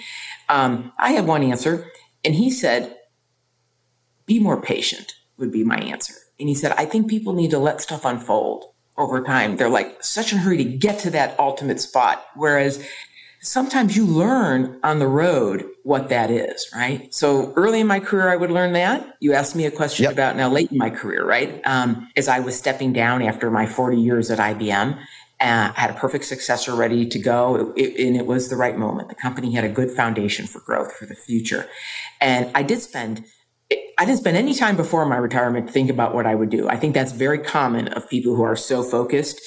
Um, 0.49 0.93
I 0.99 1.13
had 1.13 1.27
one 1.27 1.43
answer, 1.43 1.87
and 2.25 2.35
he 2.35 2.51
said, 2.51 2.97
"Be 4.27 4.39
more 4.39 4.61
patient." 4.61 5.15
Would 5.39 5.53
be 5.53 5.65
my 5.65 5.79
answer. 5.79 6.15
And 6.39 6.49
he 6.49 6.55
said, 6.55 6.73
"I 6.73 6.85
think 6.85 7.09
people 7.09 7.33
need 7.33 7.51
to 7.51 7.59
let 7.59 7.81
stuff 7.81 8.05
unfold 8.05 8.65
over 8.99 9.23
time. 9.23 9.57
They're 9.57 9.71
like 9.71 10.05
such 10.05 10.33
a 10.33 10.37
hurry 10.37 10.59
to 10.59 10.65
get 10.65 10.99
to 11.01 11.11
that 11.11 11.39
ultimate 11.39 11.81
spot, 11.81 12.25
whereas." 12.35 12.85
Sometimes 13.41 13.97
you 13.97 14.07
learn 14.07 14.79
on 14.83 14.99
the 14.99 15.07
road 15.07 15.65
what 15.83 16.11
that 16.11 16.31
is, 16.31 16.69
right? 16.75 17.13
So 17.13 17.53
early 17.57 17.81
in 17.81 17.87
my 17.87 18.01
career, 18.01 18.29
I 18.29 18.37
would 18.37 18.51
learn 18.51 18.75
that. 18.75 19.17
You 19.21 19.33
asked 19.33 19.57
me 19.57 19.65
a 19.65 19.71
question 19.71 20.05
yep. 20.05 20.13
about 20.13 20.37
now 20.37 20.51
late 20.51 20.71
in 20.71 20.79
my 20.79 20.91
career, 20.91 21.25
right? 21.25 21.61
Um, 21.65 22.09
as 22.17 22.29
I 22.29 22.41
was 22.41 22.57
stepping 22.57 22.93
down 22.93 23.23
after 23.23 23.51
my 23.51 23.67
40 23.67 23.99
years 23.99 24.31
at 24.31 24.39
IBM, 24.39 24.99
uh, 25.41 25.73
had 25.73 25.89
a 25.89 25.95
perfect 25.95 26.27
successor 26.27 26.75
ready 26.75 27.07
to 27.07 27.19
go, 27.19 27.73
it, 27.75 27.99
and 27.99 28.15
it 28.15 28.27
was 28.27 28.51
the 28.51 28.57
right 28.57 28.77
moment. 28.77 29.09
The 29.09 29.15
company 29.15 29.55
had 29.55 29.65
a 29.65 29.71
good 29.71 29.91
foundation 29.91 30.47
for 30.47 30.61
growth 30.61 30.95
for 30.95 31.07
the 31.07 31.15
future, 31.15 31.67
and 32.21 32.51
I 32.55 32.63
did 32.63 32.83
spend. 32.83 33.25
I 33.99 34.05
didn't 34.05 34.19
spend 34.19 34.37
any 34.37 34.53
time 34.53 34.77
before 34.77 35.07
my 35.07 35.17
retirement 35.17 35.69
to 35.69 35.73
think 35.73 35.89
about 35.91 36.15
what 36.15 36.27
I 36.27 36.35
would 36.35 36.51
do. 36.51 36.69
I 36.69 36.77
think 36.77 36.93
that's 36.93 37.13
very 37.13 37.39
common 37.39 37.89
of 37.89 38.09
people 38.11 38.35
who 38.35 38.43
are 38.43 38.57
so 38.57 38.83
focused 38.83 39.41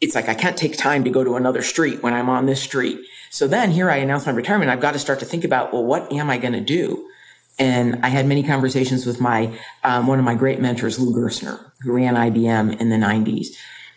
it's 0.00 0.14
like 0.14 0.28
I 0.28 0.34
can't 0.34 0.56
take 0.56 0.76
time 0.76 1.04
to 1.04 1.10
go 1.10 1.24
to 1.24 1.36
another 1.36 1.62
street 1.62 2.02
when 2.02 2.14
I'm 2.14 2.28
on 2.28 2.46
this 2.46 2.62
street. 2.62 3.00
So 3.30 3.46
then 3.46 3.70
here 3.70 3.90
I 3.90 3.96
announce 3.96 4.26
my 4.26 4.32
retirement. 4.32 4.70
I've 4.70 4.80
got 4.80 4.92
to 4.92 4.98
start 4.98 5.18
to 5.20 5.24
think 5.24 5.44
about, 5.44 5.72
well, 5.72 5.84
what 5.84 6.12
am 6.12 6.30
I 6.30 6.38
going 6.38 6.54
to 6.54 6.60
do? 6.60 7.08
And 7.58 8.04
I 8.04 8.08
had 8.08 8.26
many 8.26 8.42
conversations 8.42 9.04
with 9.04 9.20
my 9.20 9.58
um, 9.82 10.06
one 10.06 10.18
of 10.18 10.24
my 10.24 10.34
great 10.34 10.60
mentors, 10.60 10.98
Lou 10.98 11.12
Gerstner, 11.12 11.72
who 11.80 11.92
ran 11.92 12.14
IBM 12.14 12.80
in 12.80 12.88
the 12.88 12.96
90s. 12.96 13.48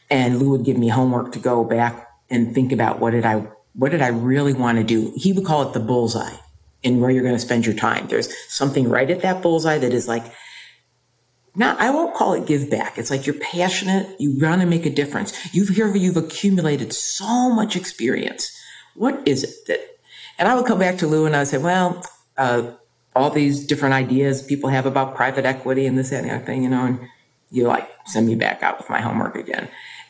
And 0.10 0.40
Lou 0.40 0.50
would 0.50 0.66
give 0.66 0.78
me 0.78 0.90
homework 0.90 1.32
to 1.34 1.40
go 1.40 1.64
back 1.64 2.08
and 2.30 2.56
think 2.56 2.72
about 2.72 3.00
what 3.00 3.12
did 3.12 3.26
I 3.26 3.48
what 3.74 3.92
did 3.92 4.02
I 4.02 4.08
really 4.08 4.54
want 4.54 4.78
to 4.80 4.84
do? 4.84 5.14
He 5.16 5.32
would 5.32 5.46
call 5.46 5.68
it 5.68 5.74
the 5.74 5.80
bullseye 5.80 6.36
and 6.84 7.00
where 7.00 7.12
you're 7.12 7.24
going 7.24 7.36
to 7.36 7.40
spend 7.40 7.66
your 7.66 7.76
time. 7.76 8.08
There's 8.08 8.34
something 8.52 8.90
right 8.90 9.10
at 9.10 9.22
that 9.22 9.42
bullseye 9.42 9.78
that 9.78 9.94
is 9.94 10.08
like 10.08 10.26
not 11.56 11.80
I 11.80 11.92
won't 11.92 12.16
call 12.16 12.34
it 12.34 12.48
give 12.48 12.70
back. 12.70 12.98
It's 12.98 13.12
like 13.12 13.28
you're 13.28 13.40
passionate, 13.40 14.16
you 14.20 14.40
want 14.40 14.62
to 14.62 14.68
make 14.68 14.86
a 14.86 14.90
difference. 14.90 15.54
You've 15.54 15.70
here 15.70 15.94
you've 15.96 16.18
accumulated 16.18 16.94
so 16.94 17.50
much 17.50 17.76
experience. 17.76 18.58
What 18.96 19.28
is 19.28 19.44
it 19.44 19.56
that 19.68 19.80
and 20.38 20.48
I 20.48 20.56
would 20.56 20.66
come 20.66 20.80
back 20.80 20.98
to 21.00 21.08
Lou 21.08 21.26
and 21.26 21.36
I 21.36 21.40
would 21.40 21.48
say, 21.48 21.60
well, 21.60 22.04
uh, 22.38 22.72
all 23.16 23.30
these 23.30 23.66
different 23.68 23.94
ideas 23.94 24.42
people 24.42 24.70
have 24.70 24.86
about 24.86 25.16
private 25.16 25.46
equity 25.46 25.86
and 25.86 25.98
this 25.98 26.12
and 26.12 26.30
that 26.30 26.46
thing, 26.46 26.64
you 26.64 26.70
know, 26.70 26.86
and 26.86 27.00
you 27.52 27.68
like 27.68 27.90
send 28.06 28.28
me 28.28 28.36
back 28.36 28.64
out 28.64 28.78
with 28.78 28.90
my 28.90 29.02
homework 29.02 29.36
again. 29.36 29.68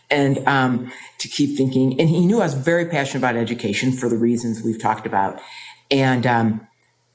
And 0.10 0.46
um, 0.48 0.92
to 1.20 1.28
keep 1.28 1.58
thinking, 1.58 2.00
and 2.00 2.10
he 2.10 2.26
knew 2.26 2.42
I 2.42 2.46
was 2.46 2.54
very 2.54 2.86
passionate 2.86 3.20
about 3.20 3.36
education 3.36 3.92
for 3.92 4.10
the 4.10 4.18
reasons 4.18 4.62
we've 4.62 4.82
talked 4.82 5.06
about. 5.06 5.40
And 5.90 6.28
um, 6.28 6.68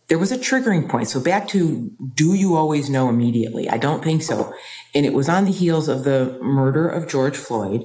there 0.09 0.19
was 0.19 0.33
a 0.33 0.39
triggering 0.39 0.89
point. 0.89 1.09
So 1.09 1.21
back 1.21 1.47
to 1.49 1.91
do 2.15 2.35
you 2.35 2.57
always 2.57 2.89
know 2.91 3.09
immediately? 3.09 3.69
I 3.69 3.77
don't 3.77 4.03
think 4.03 4.23
so. 4.23 4.53
And 4.95 5.07
it 5.07 5.13
was 5.13 5.29
on 5.29 5.45
the 5.45 5.53
heels 5.53 5.89
of 5.89 6.05
the 6.05 6.39
murder 6.43 6.89
of 6.89 7.09
George 7.09 7.37
Floyd 7.37 7.85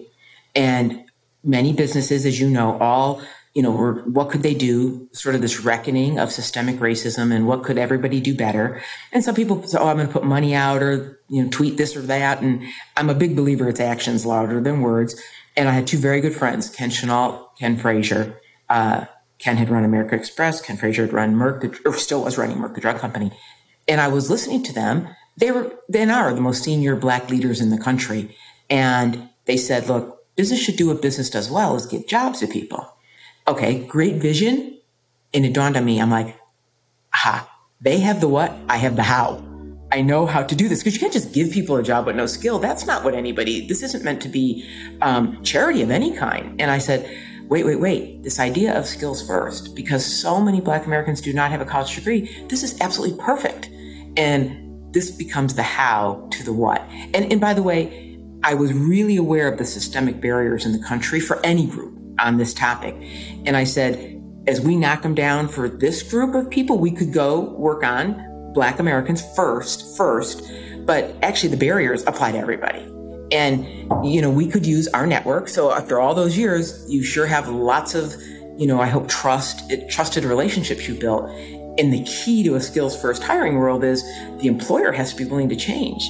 and 0.55 1.05
many 1.43 1.73
businesses, 1.73 2.25
as 2.25 2.39
you 2.39 2.49
know, 2.49 2.77
all, 2.79 3.21
you 3.53 3.61
know, 3.61 3.71
what 3.71 4.29
could 4.29 4.43
they 4.43 4.53
do? 4.53 5.09
Sort 5.11 5.35
of 5.35 5.41
this 5.41 5.59
reckoning 5.59 6.17
of 6.17 6.31
systemic 6.31 6.77
racism 6.77 7.33
and 7.33 7.47
what 7.47 7.63
could 7.63 7.77
everybody 7.77 8.21
do 8.21 8.33
better? 8.33 8.81
And 9.11 9.23
some 9.23 9.35
people 9.35 9.61
say, 9.67 9.77
oh, 9.77 9.87
I'm 9.87 9.97
going 9.97 10.07
to 10.07 10.13
put 10.13 10.23
money 10.23 10.55
out 10.55 10.81
or, 10.81 11.19
you 11.27 11.43
know, 11.43 11.49
tweet 11.49 11.75
this 11.75 11.95
or 11.95 12.01
that. 12.03 12.41
And 12.41 12.63
I'm 12.95 13.09
a 13.09 13.15
big 13.15 13.35
believer 13.35 13.67
it's 13.67 13.79
actions 13.79 14.25
louder 14.25 14.61
than 14.61 14.81
words. 14.81 15.21
And 15.57 15.67
I 15.67 15.73
had 15.73 15.85
two 15.85 15.97
very 15.97 16.21
good 16.21 16.33
friends, 16.33 16.69
Ken 16.69 16.89
Chenault, 16.89 17.49
Ken 17.59 17.75
Frazier, 17.75 18.39
uh, 18.69 19.05
Ken 19.37 19.57
had 19.57 19.69
run 19.69 19.83
America 19.83 20.15
Express. 20.15 20.61
Ken 20.61 20.77
Frazier 20.77 21.05
had 21.05 21.13
run 21.13 21.35
Merck, 21.35 21.79
or 21.83 21.93
still 21.93 22.23
was 22.23 22.37
running 22.37 22.57
Merck, 22.57 22.75
the 22.75 22.81
drug 22.81 22.99
company. 22.99 23.31
And 23.87 23.99
I 23.99 24.07
was 24.07 24.29
listening 24.29 24.63
to 24.63 24.73
them. 24.73 25.09
They 25.35 25.51
were, 25.51 25.73
they 25.89 26.03
are 26.03 26.33
the 26.33 26.41
most 26.41 26.63
senior 26.63 26.95
black 26.95 27.29
leaders 27.29 27.59
in 27.59 27.69
the 27.69 27.77
country. 27.77 28.37
And 28.69 29.29
they 29.45 29.57
said, 29.57 29.87
look, 29.87 30.19
business 30.35 30.61
should 30.61 30.77
do 30.77 30.87
what 30.87 31.01
business 31.01 31.29
does 31.29 31.49
well 31.49 31.75
is 31.75 31.85
give 31.85 32.07
jobs 32.07 32.39
to 32.39 32.47
people. 32.47 32.87
Okay, 33.51 33.83
great 33.83 34.15
vision. 34.15 34.79
And 35.33 35.45
it 35.45 35.51
dawned 35.51 35.75
on 35.75 35.83
me, 35.83 35.99
I'm 35.99 36.09
like, 36.09 36.37
ha, 37.13 37.53
they 37.81 37.99
have 37.99 38.21
the 38.21 38.27
what, 38.29 38.53
I 38.69 38.77
have 38.77 38.95
the 38.95 39.03
how. 39.03 39.43
I 39.91 40.01
know 40.01 40.25
how 40.25 40.41
to 40.41 40.55
do 40.55 40.69
this 40.69 40.79
because 40.79 40.93
you 40.93 41.01
can't 41.01 41.11
just 41.11 41.33
give 41.33 41.51
people 41.51 41.75
a 41.75 41.83
job 41.83 42.05
with 42.05 42.15
no 42.15 42.27
skill. 42.27 42.59
That's 42.59 42.85
not 42.85 43.03
what 43.03 43.13
anybody, 43.13 43.67
this 43.67 43.83
isn't 43.83 44.05
meant 44.05 44.21
to 44.21 44.29
be 44.29 44.65
um, 45.01 45.43
charity 45.43 45.81
of 45.81 45.91
any 45.91 46.15
kind. 46.15 46.61
And 46.61 46.71
I 46.71 46.77
said, 46.77 47.05
wait, 47.49 47.65
wait, 47.65 47.81
wait, 47.81 48.23
this 48.23 48.39
idea 48.39 48.73
of 48.73 48.85
skills 48.85 49.27
first, 49.27 49.75
because 49.75 50.05
so 50.05 50.39
many 50.39 50.61
Black 50.61 50.85
Americans 50.85 51.19
do 51.19 51.33
not 51.33 51.51
have 51.51 51.59
a 51.59 51.65
college 51.65 51.93
degree, 51.93 52.45
this 52.47 52.63
is 52.63 52.79
absolutely 52.79 53.21
perfect. 53.21 53.69
And 54.15 54.93
this 54.93 55.11
becomes 55.11 55.55
the 55.55 55.63
how 55.63 56.25
to 56.31 56.43
the 56.45 56.53
what. 56.53 56.81
And, 57.13 57.29
and 57.29 57.41
by 57.41 57.53
the 57.53 57.63
way, 57.63 58.17
I 58.45 58.53
was 58.53 58.71
really 58.71 59.17
aware 59.17 59.51
of 59.51 59.57
the 59.57 59.65
systemic 59.65 60.21
barriers 60.21 60.65
in 60.65 60.71
the 60.71 60.81
country 60.87 61.19
for 61.19 61.45
any 61.45 61.67
group 61.67 62.00
on 62.21 62.37
this 62.37 62.53
topic. 62.53 62.95
And 63.45 63.57
I 63.57 63.63
said, 63.63 64.17
as 64.47 64.61
we 64.61 64.75
knock 64.75 65.01
them 65.01 65.13
down 65.13 65.47
for 65.47 65.69
this 65.69 66.01
group 66.03 66.35
of 66.35 66.49
people, 66.49 66.77
we 66.77 66.91
could 66.91 67.13
go 67.13 67.41
work 67.57 67.83
on 67.83 68.53
Black 68.53 68.79
Americans 68.79 69.23
first, 69.35 69.97
first. 69.97 70.43
But 70.85 71.15
actually, 71.21 71.49
the 71.49 71.57
barriers 71.57 72.03
apply 72.07 72.31
to 72.31 72.37
everybody. 72.37 72.79
And, 73.31 73.65
you 74.05 74.21
know, 74.21 74.29
we 74.29 74.47
could 74.47 74.65
use 74.65 74.87
our 74.89 75.05
network. 75.07 75.47
So 75.47 75.71
after 75.71 75.99
all 75.99 76.13
those 76.13 76.37
years, 76.37 76.85
you 76.89 77.03
sure 77.03 77.25
have 77.25 77.47
lots 77.47 77.95
of, 77.95 78.13
you 78.57 78.67
know, 78.67 78.81
I 78.81 78.87
hope 78.87 79.07
trust, 79.07 79.71
trusted 79.89 80.25
relationships 80.25 80.87
you 80.87 80.95
built. 80.95 81.29
And 81.79 81.93
the 81.93 82.03
key 82.03 82.43
to 82.43 82.55
a 82.55 82.61
skills 82.61 82.99
first 82.99 83.23
hiring 83.23 83.55
world 83.55 83.83
is 83.83 84.03
the 84.41 84.47
employer 84.47 84.91
has 84.91 85.13
to 85.13 85.23
be 85.23 85.29
willing 85.29 85.47
to 85.49 85.55
change. 85.55 86.03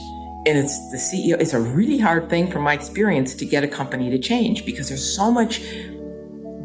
And 0.47 0.58
it's 0.58 0.89
the 0.89 0.97
CEO, 0.97 1.39
it's 1.39 1.54
a 1.54 1.60
really 1.60 2.00
hard 2.00 2.28
thing 2.28 2.50
from 2.50 2.63
my 2.63 2.74
experience 2.74 3.36
to 3.36 3.45
get 3.45 3.63
a 3.63 3.67
company 3.67 4.10
to 4.10 4.17
change 4.17 4.65
because 4.65 4.88
there's 4.88 5.15
so 5.15 5.30
much 5.30 5.62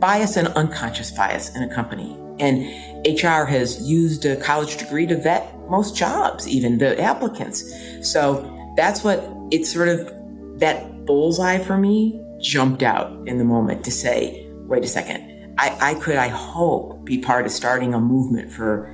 bias 0.00 0.36
and 0.36 0.48
unconscious 0.48 1.10
bias 1.10 1.54
in 1.54 1.62
a 1.62 1.74
company. 1.74 2.16
And 2.38 2.66
HR 3.06 3.44
has 3.44 3.80
used 3.82 4.24
a 4.24 4.36
college 4.36 4.76
degree 4.76 5.06
to 5.06 5.16
vet 5.16 5.52
most 5.68 5.96
jobs, 5.96 6.46
even 6.46 6.78
the 6.78 7.00
applicants. 7.00 7.64
So 8.02 8.52
that's 8.76 9.02
what 9.02 9.24
it's 9.50 9.72
sort 9.72 9.88
of 9.88 10.12
that 10.58 11.06
bullseye 11.06 11.58
for 11.58 11.78
me 11.78 12.22
jumped 12.40 12.82
out 12.82 13.10
in 13.26 13.38
the 13.38 13.44
moment 13.44 13.84
to 13.84 13.90
say, 13.90 14.46
wait 14.66 14.84
a 14.84 14.86
second, 14.86 15.54
I, 15.58 15.76
I 15.80 15.94
could, 15.94 16.16
I 16.16 16.28
hope, 16.28 17.04
be 17.04 17.18
part 17.18 17.46
of 17.46 17.52
starting 17.52 17.94
a 17.94 18.00
movement 18.00 18.52
for, 18.52 18.90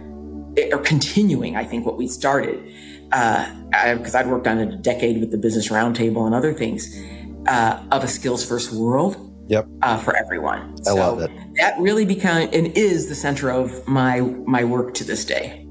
or 0.73 0.79
continuing, 0.79 1.57
I 1.57 1.65
think, 1.65 1.85
what 1.85 1.97
we 1.97 2.07
started. 2.07 2.63
Because 3.05 4.15
uh, 4.15 4.19
I'd 4.19 4.29
worked 4.29 4.47
on 4.47 4.59
it 4.59 4.73
a 4.73 4.77
decade 4.77 5.21
with 5.21 5.31
the 5.31 5.39
Business 5.39 5.69
Roundtable 5.69 6.25
and 6.25 6.35
other 6.35 6.55
things 6.55 6.97
uh, 7.47 7.83
of 7.91 8.05
a 8.05 8.09
skills 8.09 8.47
first 8.47 8.73
world. 8.73 9.17
Yep. 9.49 9.67
Uh, 9.83 9.99
for 9.99 10.17
everyone. 10.17 10.75
I 10.81 10.83
so 10.83 10.95
love 10.95 11.21
it. 11.21 11.31
That 11.57 11.79
really 11.79 12.05
became 12.05 12.49
and 12.53 12.67
is 12.77 13.09
the 13.09 13.15
center 13.15 13.51
of 13.51 13.87
my 13.87 14.21
my 14.21 14.65
work 14.65 14.95
to 14.95 15.05
this 15.05 15.25
day. 15.25 15.67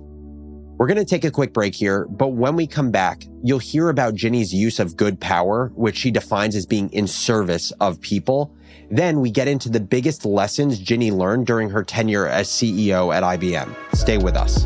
We're 0.77 0.87
going 0.87 0.97
to 0.97 1.05
take 1.05 1.23
a 1.23 1.29
quick 1.29 1.53
break 1.53 1.75
here, 1.75 2.07
but 2.07 2.29
when 2.29 2.55
we 2.55 2.65
come 2.65 2.89
back, 2.89 3.23
you'll 3.43 3.59
hear 3.59 3.89
about 3.89 4.15
Ginni's 4.15 4.51
use 4.51 4.79
of 4.79 4.97
good 4.97 5.19
power, 5.19 5.71
which 5.75 5.95
she 5.95 6.09
defines 6.09 6.55
as 6.55 6.65
being 6.65 6.91
in 6.91 7.05
service 7.05 7.69
of 7.79 8.01
people. 8.01 8.55
Then 8.89 9.19
we 9.19 9.29
get 9.29 9.47
into 9.47 9.69
the 9.69 9.79
biggest 9.79 10.25
lessons 10.25 10.79
Ginni 10.79 11.11
learned 11.11 11.45
during 11.45 11.69
her 11.69 11.83
tenure 11.83 12.27
as 12.27 12.49
CEO 12.49 13.13
at 13.13 13.21
IBM. 13.21 13.75
Stay 13.95 14.17
with 14.17 14.35
us. 14.35 14.65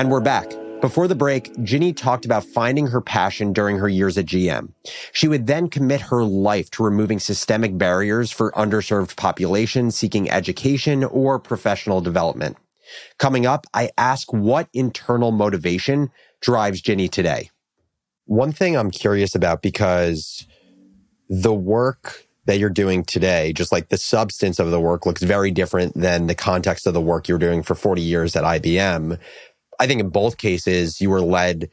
And 0.00 0.10
we're 0.10 0.20
back. 0.20 0.50
Before 0.80 1.06
the 1.06 1.14
break, 1.14 1.52
Ginni 1.56 1.94
talked 1.94 2.24
about 2.24 2.42
finding 2.42 2.86
her 2.86 3.02
passion 3.02 3.52
during 3.52 3.76
her 3.76 3.86
years 3.86 4.16
at 4.16 4.24
GM. 4.24 4.72
She 5.12 5.28
would 5.28 5.46
then 5.46 5.68
commit 5.68 6.00
her 6.00 6.24
life 6.24 6.70
to 6.70 6.82
removing 6.82 7.18
systemic 7.18 7.76
barriers 7.76 8.30
for 8.30 8.50
underserved 8.52 9.14
populations 9.16 9.96
seeking 9.96 10.30
education 10.30 11.04
or 11.04 11.38
professional 11.38 12.00
development. 12.00 12.56
Coming 13.18 13.44
up, 13.44 13.66
I 13.74 13.90
ask 13.98 14.32
what 14.32 14.70
internal 14.72 15.32
motivation 15.32 16.10
drives 16.40 16.80
Ginni 16.80 17.10
today. 17.10 17.50
One 18.24 18.52
thing 18.52 18.78
I'm 18.78 18.90
curious 18.90 19.34
about 19.34 19.60
because 19.60 20.46
the 21.28 21.52
work 21.52 22.26
that 22.46 22.58
you're 22.58 22.70
doing 22.70 23.04
today, 23.04 23.52
just 23.52 23.70
like 23.70 23.90
the 23.90 23.96
substance 23.96 24.58
of 24.58 24.70
the 24.70 24.80
work 24.80 25.04
looks 25.06 25.22
very 25.22 25.50
different 25.50 25.94
than 25.94 26.26
the 26.26 26.34
context 26.34 26.86
of 26.86 26.94
the 26.94 27.00
work 27.00 27.28
you 27.28 27.34
were 27.34 27.38
doing 27.38 27.62
for 27.62 27.74
40 27.74 28.00
years 28.00 28.34
at 28.34 28.44
IBM. 28.44 29.18
I 29.80 29.86
think 29.86 30.00
in 30.00 30.10
both 30.10 30.36
cases, 30.36 31.00
you 31.00 31.10
were 31.10 31.22
led 31.22 31.70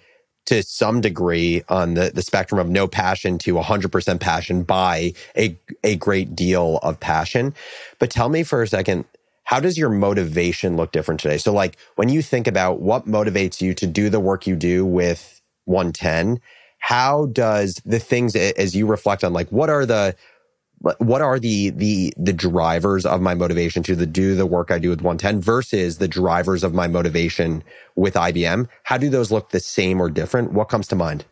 to 0.47 0.63
some 0.63 1.01
degree 1.01 1.61
on 1.67 1.93
the, 1.95 2.09
the 2.09 2.21
spectrum 2.21 2.57
of 2.57 2.69
no 2.69 2.87
passion 2.87 3.37
to 3.39 3.53
100% 3.55 4.19
passion 4.21 4.63
by 4.63 5.13
a, 5.37 5.59
a 5.83 5.97
great 5.97 6.35
deal 6.35 6.79
of 6.83 6.99
passion. 7.01 7.53
But 7.99 8.09
tell 8.09 8.29
me 8.29 8.43
for 8.43 8.63
a 8.63 8.67
second, 8.67 9.03
how 9.43 9.59
does 9.59 9.77
your 9.77 9.89
motivation 9.89 10.77
look 10.77 10.93
different 10.93 11.19
today? 11.19 11.37
So, 11.37 11.53
like, 11.53 11.77
when 11.95 12.07
you 12.07 12.21
think 12.21 12.47
about 12.47 12.79
what 12.79 13.05
motivates 13.05 13.61
you 13.61 13.73
to 13.75 13.85
do 13.85 14.09
the 14.09 14.21
work 14.21 14.47
you 14.47 14.55
do 14.55 14.85
with 14.85 15.41
110, 15.65 16.39
how 16.79 17.25
does 17.27 17.81
the 17.85 17.99
things 17.99 18.35
as 18.35 18.73
you 18.73 18.85
reflect 18.85 19.25
on, 19.25 19.33
like, 19.33 19.49
what 19.51 19.69
are 19.69 19.85
the 19.85 20.15
what 20.79 21.21
are 21.21 21.39
the 21.39 21.71
the 21.71 22.13
the 22.17 22.33
drivers 22.33 23.05
of 23.05 23.21
my 23.21 23.33
motivation 23.33 23.83
to 23.83 23.95
the 23.95 24.05
do 24.05 24.35
the 24.35 24.45
work 24.45 24.69
I 24.71 24.79
do 24.79 24.89
with 24.89 25.01
OneTen 25.01 25.39
versus 25.39 25.97
the 25.97 26.07
drivers 26.07 26.63
of 26.63 26.73
my 26.73 26.87
motivation 26.87 27.63
with 27.95 28.13
IBM? 28.13 28.67
How 28.83 28.97
do 28.97 29.09
those 29.09 29.31
look 29.31 29.49
the 29.49 29.59
same 29.59 29.99
or 29.99 30.09
different? 30.09 30.53
What 30.53 30.69
comes 30.69 30.87
to 30.89 30.95
mind? 30.95 31.25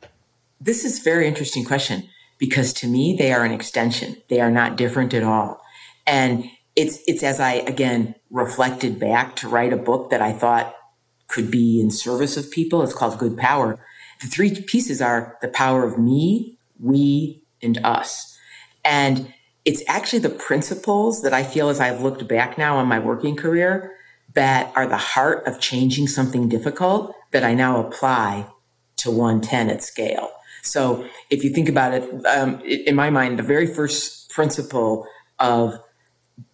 This 0.59 0.83
is 0.83 0.99
a 0.99 1.03
very 1.03 1.27
interesting 1.27 1.63
question 1.63 2.09
because 2.39 2.73
to 2.73 2.87
me 2.87 3.15
they 3.17 3.31
are 3.31 3.43
an 3.43 3.51
extension. 3.51 4.17
They 4.29 4.41
are 4.41 4.51
not 4.51 4.77
different 4.77 5.13
at 5.13 5.23
all. 5.23 5.61
And 6.07 6.45
it's 6.75 6.99
it's 7.07 7.23
as 7.23 7.39
I 7.39 7.53
again 7.53 8.15
reflected 8.31 8.99
back 8.99 9.35
to 9.37 9.47
write 9.47 9.73
a 9.73 9.77
book 9.77 10.09
that 10.09 10.21
I 10.21 10.33
thought 10.33 10.73
could 11.27 11.51
be 11.51 11.79
in 11.79 11.91
service 11.91 12.35
of 12.37 12.51
people. 12.51 12.81
It's 12.81 12.93
called 12.93 13.19
Good 13.19 13.37
Power. 13.37 13.79
The 14.21 14.27
three 14.27 14.61
pieces 14.61 15.01
are 15.01 15.37
the 15.41 15.47
power 15.49 15.83
of 15.83 15.99
me, 15.99 16.57
we, 16.79 17.43
and 17.61 17.77
us. 17.83 18.37
And 18.83 19.33
it's 19.65 19.83
actually 19.87 20.19
the 20.19 20.29
principles 20.29 21.23
that 21.23 21.33
I 21.33 21.43
feel 21.43 21.69
as 21.69 21.79
I've 21.79 22.01
looked 22.01 22.27
back 22.27 22.57
now 22.57 22.77
on 22.77 22.87
my 22.87 22.99
working 22.99 23.35
career 23.35 23.95
that 24.35 24.71
are 24.75 24.87
the 24.87 24.97
heart 24.97 25.45
of 25.47 25.59
changing 25.59 26.07
something 26.07 26.47
difficult 26.47 27.15
that 27.31 27.43
I 27.43 27.53
now 27.53 27.85
apply 27.85 28.47
to 28.97 29.09
OneTen 29.09 29.69
at 29.69 29.83
scale. 29.83 30.29
So 30.61 31.07
if 31.29 31.43
you 31.43 31.49
think 31.49 31.69
about 31.69 31.93
it, 31.93 32.25
um, 32.25 32.61
in 32.61 32.95
my 32.95 33.09
mind, 33.09 33.39
the 33.39 33.43
very 33.43 33.67
first 33.67 34.29
principle 34.29 35.05
of 35.39 35.73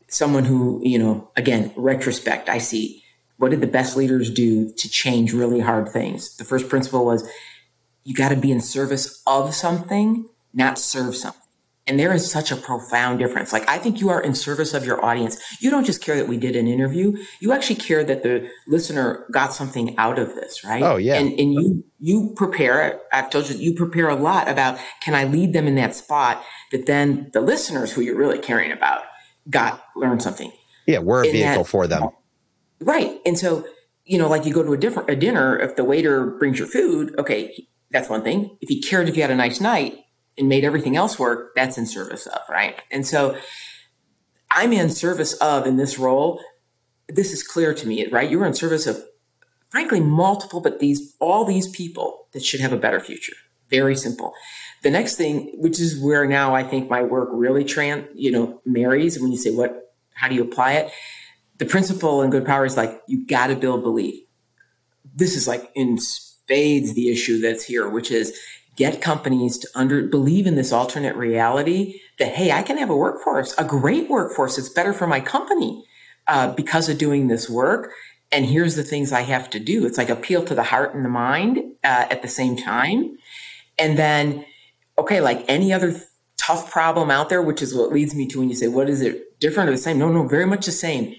someone 0.08 0.45
who, 0.45 0.82
you 0.84 1.00
know, 1.00 1.30
again, 1.36 1.71
retrospect, 1.76 2.50
I 2.50 2.58
see 2.58 3.04
what 3.38 3.52
did 3.52 3.62
the 3.62 3.67
best 3.67 3.97
leaders 3.97 4.30
do 4.30 4.71
to 4.74 4.89
change 4.89 5.34
really 5.34 5.62
hard 5.62 5.89
things? 5.89 6.38
The 6.38 6.43
first 6.43 6.69
principle 6.69 7.06
was 7.06 7.28
you 8.04 8.13
got 8.13 8.30
to 8.30 8.36
be 8.36 8.52
in 8.52 8.62
service 8.62 9.21
of 9.26 9.56
something, 9.56 10.30
not 10.54 10.78
serve 10.78 11.15
something. 11.15 11.40
And 11.88 12.00
there 12.00 12.13
is 12.13 12.30
such 12.30 12.52
a 12.52 12.56
profound 12.56 13.17
difference. 13.17 13.52
Like, 13.52 13.67
I 13.67 13.80
think 13.80 14.00
you 14.00 14.10
are 14.10 14.22
in 14.22 14.36
service 14.36 14.76
of 14.76 14.86
your 14.86 15.04
audience. 15.04 15.41
You 15.60 15.72
don't 15.72 15.84
just 15.84 16.00
care 16.00 16.15
that 16.15 16.28
we 16.28 16.38
did 16.38 16.56
an 16.56 16.67
interview. 16.67 17.13
You 17.39 17.54
actually 17.54 17.78
care 17.78 18.04
that 18.04 18.22
the 18.22 18.48
listener 18.67 19.26
got 19.34 19.52
something 19.54 19.98
out 19.98 20.20
of 20.20 20.36
this, 20.36 20.63
right? 20.63 20.84
Oh, 20.84 20.98
yeah. 20.98 21.15
And, 21.15 21.38
and 21.39 21.54
you, 21.54 21.84
you 22.00 22.34
prepare, 22.36 23.02
I've 23.12 23.32
told 23.32 23.50
you, 23.50 23.58
you 23.58 23.74
prepare 23.74 24.10
a 24.10 24.15
lot 24.15 24.48
about, 24.48 24.80
can 25.02 25.15
I 25.15 25.24
lead 25.24 25.54
them 25.54 25.67
in 25.67 25.74
that 25.76 25.96
spot 25.96 26.44
that 26.72 26.86
then 26.86 27.32
the 27.34 27.41
listeners 27.41 27.91
who 27.91 28.02
you're 28.02 28.17
really 28.17 28.39
caring 28.39 28.72
about 28.72 29.02
got, 29.50 29.84
learned 29.96 30.22
something. 30.22 30.52
Yeah. 30.86 31.00
We're 31.00 31.26
a 31.26 31.32
vehicle 31.32 31.63
that, 31.63 31.70
for 31.70 31.88
them. 31.88 32.10
Right. 32.80 33.17
And 33.26 33.39
so, 33.39 33.65
you 34.06 34.20
know, 34.20 34.30
like 34.30 34.46
you 34.46 34.54
go 34.54 34.62
to 34.62 34.74
a 34.74 34.78
different, 34.78 35.10
a 35.10 35.15
dinner, 35.15 35.58
if 35.58 35.76
the 35.76 35.84
waiter 35.84 36.28
brings 36.38 36.60
your 36.60 36.67
food, 36.67 37.15
okay, 37.17 37.65
that's 37.89 38.08
one 38.08 38.22
thing. 38.22 38.56
If 38.62 38.70
he 38.70 38.82
cared 38.82 39.10
if 39.10 39.15
you 39.15 39.24
had 39.24 39.32
a 39.32 39.36
nice 39.36 39.60
night, 39.60 39.98
and 40.41 40.49
made 40.49 40.65
everything 40.65 40.97
else 40.97 41.17
work, 41.17 41.56
that's 41.56 41.77
in 41.77 41.86
service 41.86 42.25
of, 42.25 42.41
right? 42.49 42.82
And 42.91 43.06
so 43.08 43.38
I'm 44.49 44.73
in 44.73 44.89
service 44.89 45.34
of 45.36 45.65
in 45.65 45.77
this 45.77 45.97
role. 45.97 46.41
This 47.08 47.32
is 47.32 47.43
clear 47.43 47.73
to 47.73 47.88
me, 47.88 48.08
right? 48.08 48.30
You're 48.30 48.45
in 48.45 48.56
service 48.56 48.88
of, 48.88 49.01
frankly, 49.69 50.01
multiple, 50.01 50.60
but 50.60 50.80
these, 50.80 51.15
all 51.19 51.45
these 51.45 51.67
people 51.67 52.27
that 52.34 52.43
should 52.43 52.60
have 52.60 52.73
a 52.73 52.77
better 52.77 52.99
future. 52.99 53.36
Very 53.69 53.95
simple. 53.95 54.34
The 54.82 54.89
next 54.89 55.15
thing, 55.15 55.54
which 55.58 55.80
is 55.80 56.01
where 56.01 56.25
now 56.25 56.56
I 56.56 56.63
think 56.63 56.89
my 56.89 57.04
work 57.04 57.30
really 57.32 57.63
trans, 57.63 58.08
you 58.15 58.32
know, 58.32 58.62
marries 58.65 59.19
when 59.21 59.32
you 59.32 59.38
say 59.38 59.51
what, 59.51 59.93
how 60.15 60.27
do 60.27 60.36
you 60.36 60.43
apply 60.43 60.73
it? 60.73 60.91
The 61.60 61.65
principle 61.65 62.23
in 62.23 62.32
good 62.32 62.45
power 62.45 62.65
is 62.65 62.75
like, 62.75 62.99
you 63.08 63.25
got 63.27 63.47
to 63.47 63.56
build 63.56 63.84
belief. 63.84 64.15
This 65.13 65.38
is 65.38 65.47
like 65.47 65.69
in 65.75 65.99
spades 65.99 66.95
the 66.95 67.12
issue 67.12 67.39
that's 67.39 67.63
here, 67.63 67.88
which 67.88 68.10
is 68.10 68.38
get 68.75 69.01
companies 69.01 69.57
to 69.57 69.67
under 69.75 70.07
believe 70.07 70.47
in 70.47 70.55
this 70.55 70.71
alternate 70.71 71.15
reality 71.15 71.99
that 72.19 72.34
hey 72.34 72.51
i 72.51 72.63
can 72.63 72.77
have 72.77 72.89
a 72.89 72.95
workforce 72.95 73.53
a 73.57 73.65
great 73.65 74.10
workforce 74.10 74.57
it's 74.57 74.69
better 74.69 74.93
for 74.93 75.07
my 75.07 75.19
company 75.19 75.84
uh, 76.27 76.53
because 76.53 76.89
of 76.89 76.97
doing 76.97 77.27
this 77.27 77.49
work. 77.49 77.91
And 78.31 78.45
here's 78.45 78.75
the 78.75 78.84
things 78.84 79.12
i 79.12 79.21
have 79.21 79.49
to 79.49 79.60
do. 79.60 79.86
It's 79.86 79.97
like 79.97 80.10
appeal 80.10 80.43
to 80.45 80.55
the 80.55 80.63
heart 80.63 80.95
and 80.95 81.03
the 81.03 81.10
mind 81.10 81.57
uh, 81.84 82.05
at 82.10 82.21
the 82.21 82.27
same 82.27 82.55
time. 82.55 83.17
And 83.77 83.97
then 83.97 84.45
okay 84.97 85.19
like 85.21 85.43
any 85.47 85.73
other 85.73 85.95
tough 86.38 86.71
problem 86.71 87.12
out 87.12 87.29
there 87.29 87.41
which 87.41 87.62
is 87.62 87.75
what 87.75 87.91
leads 87.91 88.15
me 88.15 88.27
to 88.27 88.39
when 88.39 88.49
you 88.49 88.55
say 88.55 88.67
what 88.67 88.89
is 88.89 89.01
it 89.01 89.39
different 89.39 89.69
or 89.69 89.73
the 89.73 89.77
same? 89.77 89.97
No 89.97 90.10
no 90.10 90.27
very 90.27 90.45
much 90.45 90.65
the 90.65 90.71
same. 90.71 91.15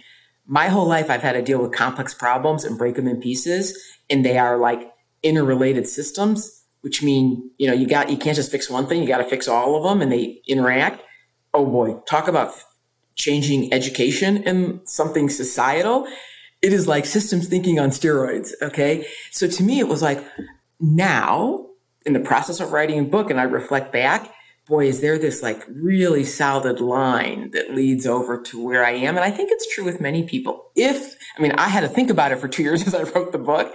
My 0.47 0.69
whole 0.69 0.87
life 0.87 1.11
i've 1.11 1.23
had 1.23 1.33
to 1.33 1.43
deal 1.43 1.61
with 1.61 1.73
complex 1.73 2.15
problems 2.15 2.65
and 2.65 2.79
break 2.79 2.95
them 2.95 3.09
in 3.09 3.21
pieces. 3.21 3.79
And 4.09 4.25
they 4.25 4.39
are 4.39 4.57
like 4.57 4.91
interrelated 5.23 5.87
systems 5.87 6.62
which 6.83 7.03
mean 7.03 7.51
you 7.59 7.67
know 7.67 7.73
you 7.73 7.87
got 7.87 8.11
you 8.11 8.17
can't 8.17 8.37
just 8.37 8.51
fix 8.51 8.69
one 8.69 8.87
thing 8.87 9.01
you 9.01 9.09
got 9.09 9.19
to 9.19 9.25
fix 9.29 9.49
all 9.49 9.77
of 9.77 9.83
them 9.85 10.03
and 10.03 10.13
they 10.13 10.41
interact. 10.47 11.03
Oh 11.55 11.67
boy 11.67 12.01
talk 12.09 12.29
about 12.29 12.53
changing 13.15 13.73
education 13.73 14.43
and 14.47 14.81
something 14.85 15.29
societal. 15.29 16.07
It 16.61 16.73
is 16.73 16.87
like 16.87 17.07
systems 17.07 17.49
thinking 17.49 17.81
on 17.81 17.91
steroids 17.91 18.51
okay? 18.63 19.07
So 19.31 19.49
to 19.49 19.63
me 19.63 19.81
it 19.81 19.89
was 19.89 20.03
like 20.03 20.25
now 20.81 21.67
in 22.05 22.13
the 22.13 22.21
process 22.21 22.61
of 22.61 22.73
writing 22.73 22.99
a 22.99 23.05
book 23.05 23.31
and 23.31 23.39
i 23.39 23.45
reflect 23.45 23.93
back 23.93 24.33
boy 24.67 24.87
is 24.87 25.01
there 25.01 25.19
this 25.19 25.43
like 25.43 25.65
really 25.69 26.25
solid 26.25 26.81
line 26.81 27.51
that 27.51 27.75
leads 27.75 28.07
over 28.07 28.41
to 28.41 28.63
where 28.65 28.85
i 28.85 28.91
am? 28.91 29.17
And 29.17 29.25
i 29.25 29.31
think 29.31 29.51
it's 29.53 29.73
true 29.75 29.85
with 29.85 30.01
many 30.01 30.25
people. 30.25 30.71
If 30.75 31.17
i 31.37 31.43
mean 31.43 31.53
i 31.53 31.69
had 31.69 31.81
to 31.81 31.89
think 31.89 32.11
about 32.11 32.33
it 32.33 32.39
for 32.39 32.49
two 32.49 32.63
years 32.63 32.83
as 32.87 32.95
i 32.95 33.03
wrote 33.03 33.33
the 33.33 33.39
book 33.39 33.73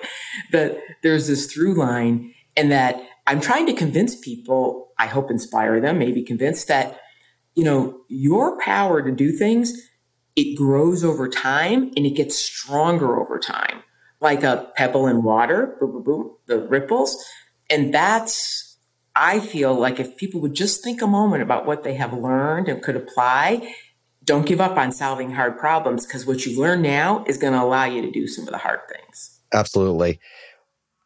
that 0.51 0.77
there's 1.03 1.27
this 1.27 1.51
through 1.51 1.75
line 1.75 2.33
and 2.57 2.71
that 2.71 3.01
I'm 3.27 3.39
trying 3.39 3.67
to 3.67 3.73
convince 3.73 4.15
people, 4.15 4.89
I 4.97 5.07
hope 5.07 5.29
inspire 5.29 5.79
them, 5.79 5.99
maybe 5.99 6.23
convince 6.23 6.65
that, 6.65 6.99
you 7.55 7.63
know, 7.63 8.01
your 8.09 8.59
power 8.59 9.01
to 9.01 9.11
do 9.11 9.31
things, 9.31 9.73
it 10.35 10.57
grows 10.57 11.03
over 11.03 11.29
time 11.29 11.91
and 11.95 12.05
it 12.05 12.15
gets 12.15 12.35
stronger 12.35 13.19
over 13.19 13.39
time, 13.39 13.83
like 14.19 14.43
a 14.43 14.71
pebble 14.75 15.07
in 15.07 15.23
water, 15.23 15.75
boom, 15.79 15.91
boom, 15.91 16.03
boom, 16.03 16.37
the 16.47 16.59
ripples. 16.59 17.23
And 17.69 17.93
that's, 17.93 18.77
I 19.15 19.39
feel 19.39 19.73
like 19.73 19.99
if 19.99 20.17
people 20.17 20.41
would 20.41 20.53
just 20.53 20.83
think 20.83 21.01
a 21.01 21.07
moment 21.07 21.43
about 21.43 21.65
what 21.65 21.83
they 21.83 21.95
have 21.95 22.13
learned 22.13 22.69
and 22.69 22.81
could 22.81 22.95
apply, 22.95 23.73
don't 24.23 24.45
give 24.45 24.61
up 24.61 24.77
on 24.77 24.91
solving 24.91 25.31
hard 25.31 25.57
problems 25.57 26.05
because 26.05 26.25
what 26.25 26.45
you 26.45 26.59
learn 26.59 26.81
now 26.81 27.23
is 27.27 27.37
going 27.37 27.53
to 27.53 27.61
allow 27.61 27.85
you 27.85 28.01
to 28.01 28.11
do 28.11 28.27
some 28.27 28.45
of 28.45 28.51
the 28.51 28.57
hard 28.57 28.81
things. 28.91 29.39
Absolutely. 29.53 30.19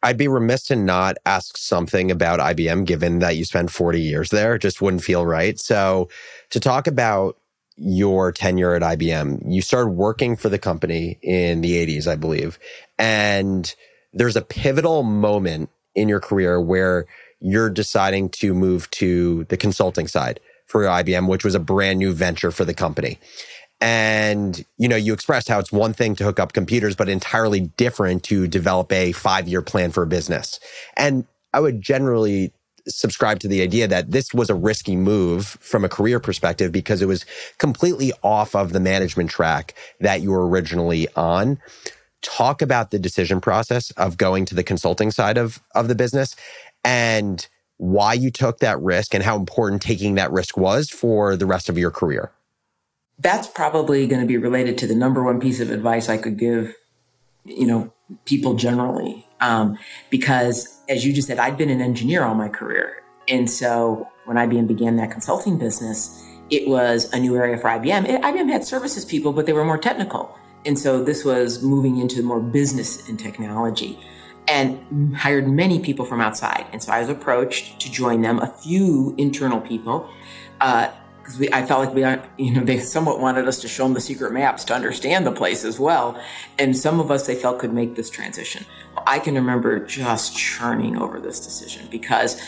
I'd 0.02 0.18
be 0.18 0.28
remiss 0.28 0.64
to 0.64 0.76
not 0.76 1.16
ask 1.26 1.56
something 1.56 2.10
about 2.10 2.40
IBM, 2.40 2.86
given 2.86 3.20
that 3.20 3.36
you 3.36 3.44
spent 3.44 3.70
40 3.70 4.00
years 4.00 4.30
there. 4.30 4.58
Just 4.58 4.82
wouldn't 4.82 5.04
feel 5.04 5.24
right. 5.24 5.58
So, 5.58 6.08
to 6.50 6.60
talk 6.60 6.86
about 6.86 7.36
your 7.76 8.32
tenure 8.32 8.74
at 8.74 8.82
IBM, 8.82 9.42
you 9.50 9.62
started 9.62 9.90
working 9.90 10.36
for 10.36 10.48
the 10.48 10.58
company 10.58 11.18
in 11.22 11.60
the 11.60 11.86
80s, 11.86 12.06
I 12.06 12.16
believe. 12.16 12.58
And 12.98 13.72
there's 14.12 14.36
a 14.36 14.42
pivotal 14.42 15.02
moment 15.02 15.70
in 15.94 16.08
your 16.08 16.20
career 16.20 16.60
where 16.60 17.06
you're 17.40 17.70
deciding 17.70 18.28
to 18.30 18.54
move 18.54 18.90
to 18.92 19.44
the 19.44 19.56
consulting 19.56 20.06
side 20.06 20.40
for 20.66 20.82
IBM, 20.82 21.28
which 21.28 21.44
was 21.44 21.54
a 21.54 21.60
brand 21.60 21.98
new 21.98 22.12
venture 22.12 22.50
for 22.50 22.64
the 22.64 22.74
company 22.74 23.18
and 23.82 24.64
you 24.78 24.88
know 24.88 24.96
you 24.96 25.12
expressed 25.12 25.48
how 25.48 25.58
it's 25.58 25.72
one 25.72 25.92
thing 25.92 26.14
to 26.14 26.22
hook 26.24 26.38
up 26.38 26.52
computers 26.52 26.94
but 26.94 27.08
entirely 27.08 27.60
different 27.76 28.22
to 28.22 28.46
develop 28.46 28.92
a 28.92 29.10
5 29.10 29.48
year 29.48 29.60
plan 29.60 29.90
for 29.90 30.04
a 30.04 30.06
business. 30.06 30.60
And 30.96 31.26
i 31.52 31.60
would 31.60 31.82
generally 31.82 32.54
subscribe 32.88 33.38
to 33.40 33.48
the 33.48 33.60
idea 33.60 33.86
that 33.86 34.10
this 34.10 34.32
was 34.32 34.50
a 34.50 34.54
risky 34.54 34.96
move 34.96 35.46
from 35.60 35.84
a 35.84 35.88
career 35.88 36.18
perspective 36.18 36.72
because 36.72 37.02
it 37.02 37.06
was 37.06 37.26
completely 37.58 38.12
off 38.22 38.54
of 38.56 38.72
the 38.72 38.80
management 38.80 39.30
track 39.30 39.74
that 40.00 40.20
you 40.20 40.30
were 40.30 40.48
originally 40.48 41.06
on. 41.14 41.58
Talk 42.22 42.62
about 42.62 42.90
the 42.90 42.98
decision 42.98 43.40
process 43.40 43.90
of 43.92 44.16
going 44.16 44.44
to 44.46 44.54
the 44.54 44.64
consulting 44.64 45.10
side 45.10 45.38
of 45.38 45.60
of 45.74 45.88
the 45.88 45.96
business 45.96 46.36
and 46.84 47.48
why 47.78 48.12
you 48.14 48.30
took 48.30 48.58
that 48.60 48.80
risk 48.80 49.12
and 49.12 49.24
how 49.24 49.36
important 49.36 49.82
taking 49.82 50.14
that 50.14 50.30
risk 50.30 50.56
was 50.56 50.88
for 50.88 51.36
the 51.36 51.46
rest 51.46 51.68
of 51.68 51.76
your 51.76 51.90
career 51.90 52.30
that's 53.18 53.46
probably 53.46 54.06
going 54.06 54.20
to 54.20 54.26
be 54.26 54.36
related 54.36 54.78
to 54.78 54.86
the 54.86 54.94
number 54.94 55.22
one 55.22 55.40
piece 55.40 55.60
of 55.60 55.70
advice 55.70 56.08
I 56.08 56.16
could 56.16 56.38
give, 56.38 56.74
you 57.44 57.66
know, 57.66 57.92
people 58.24 58.54
generally. 58.54 59.26
Um, 59.40 59.78
because 60.10 60.80
as 60.88 61.04
you 61.04 61.12
just 61.12 61.28
said, 61.28 61.38
I'd 61.38 61.56
been 61.56 61.70
an 61.70 61.80
engineer 61.80 62.24
all 62.24 62.34
my 62.34 62.48
career. 62.48 63.02
And 63.28 63.50
so 63.50 64.08
when 64.24 64.36
IBM 64.36 64.66
began 64.66 64.96
that 64.96 65.10
consulting 65.10 65.58
business, 65.58 66.24
it 66.50 66.68
was 66.68 67.12
a 67.12 67.18
new 67.18 67.36
area 67.36 67.56
for 67.56 67.68
IBM. 67.68 68.08
It, 68.08 68.22
IBM 68.22 68.50
had 68.50 68.64
services 68.64 69.04
people, 69.04 69.32
but 69.32 69.46
they 69.46 69.52
were 69.52 69.64
more 69.64 69.78
technical. 69.78 70.36
And 70.64 70.78
so 70.78 71.02
this 71.02 71.24
was 71.24 71.62
moving 71.62 71.98
into 71.98 72.22
more 72.22 72.40
business 72.40 73.08
and 73.08 73.18
technology 73.18 73.98
and 74.48 75.16
hired 75.16 75.48
many 75.48 75.80
people 75.80 76.04
from 76.04 76.20
outside. 76.20 76.66
And 76.72 76.82
so 76.82 76.92
I 76.92 77.00
was 77.00 77.08
approached 77.08 77.80
to 77.80 77.90
join 77.90 78.22
them, 78.22 78.38
a 78.38 78.46
few 78.46 79.14
internal 79.18 79.60
people, 79.60 80.10
because 81.22 81.40
uh, 81.40 81.46
I 81.52 81.64
felt 81.64 81.86
like 81.86 81.94
we, 81.94 82.44
you 82.44 82.52
know, 82.52 82.64
they 82.64 82.78
somewhat 82.78 83.20
wanted 83.20 83.46
us 83.46 83.60
to 83.60 83.68
show 83.68 83.84
them 83.84 83.94
the 83.94 84.00
secret 84.00 84.32
maps 84.32 84.64
to 84.64 84.74
understand 84.74 85.26
the 85.26 85.32
place 85.32 85.64
as 85.64 85.78
well. 85.78 86.20
And 86.58 86.76
some 86.76 87.00
of 87.00 87.10
us 87.10 87.26
they 87.26 87.34
felt 87.34 87.58
could 87.58 87.72
make 87.72 87.94
this 87.94 88.10
transition. 88.10 88.66
I 89.06 89.18
can 89.18 89.34
remember 89.34 89.84
just 89.84 90.36
churning 90.36 90.96
over 90.96 91.20
this 91.20 91.40
decision 91.40 91.88
because 91.90 92.40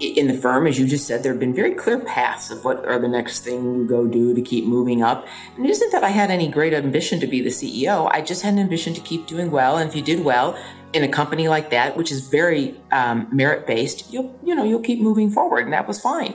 in 0.00 0.28
the 0.28 0.34
firm, 0.34 0.66
as 0.66 0.78
you 0.78 0.86
just 0.86 1.06
said, 1.06 1.22
there 1.22 1.32
have 1.32 1.40
been 1.40 1.54
very 1.54 1.74
clear 1.74 2.00
paths 2.00 2.50
of 2.50 2.64
what 2.64 2.84
are 2.86 2.98
the 2.98 3.08
next 3.08 3.40
thing 3.40 3.76
you 3.76 3.86
go 3.86 4.06
do 4.06 4.34
to 4.34 4.40
keep 4.40 4.64
moving 4.64 5.02
up. 5.02 5.26
And 5.56 5.66
it 5.66 5.70
isn't 5.70 5.92
that 5.92 6.02
I 6.02 6.08
had 6.08 6.30
any 6.30 6.48
great 6.48 6.72
ambition 6.72 7.20
to 7.20 7.26
be 7.26 7.42
the 7.42 7.50
CEO. 7.50 8.10
I 8.10 8.22
just 8.22 8.42
had 8.42 8.54
an 8.54 8.60
ambition 8.60 8.94
to 8.94 9.00
keep 9.02 9.26
doing 9.26 9.50
well. 9.50 9.76
And 9.76 9.88
if 9.88 9.94
you 9.94 10.02
did 10.02 10.24
well 10.24 10.58
in 10.94 11.04
a 11.04 11.08
company 11.08 11.48
like 11.48 11.70
that, 11.70 11.96
which 11.96 12.10
is 12.10 12.28
very 12.28 12.74
um, 12.90 13.28
merit 13.30 13.66
based, 13.66 14.10
you'll 14.10 14.38
you 14.42 14.54
know 14.54 14.64
you'll 14.64 14.80
keep 14.80 15.00
moving 15.00 15.30
forward, 15.30 15.64
and 15.64 15.72
that 15.72 15.86
was 15.86 16.00
fine. 16.00 16.34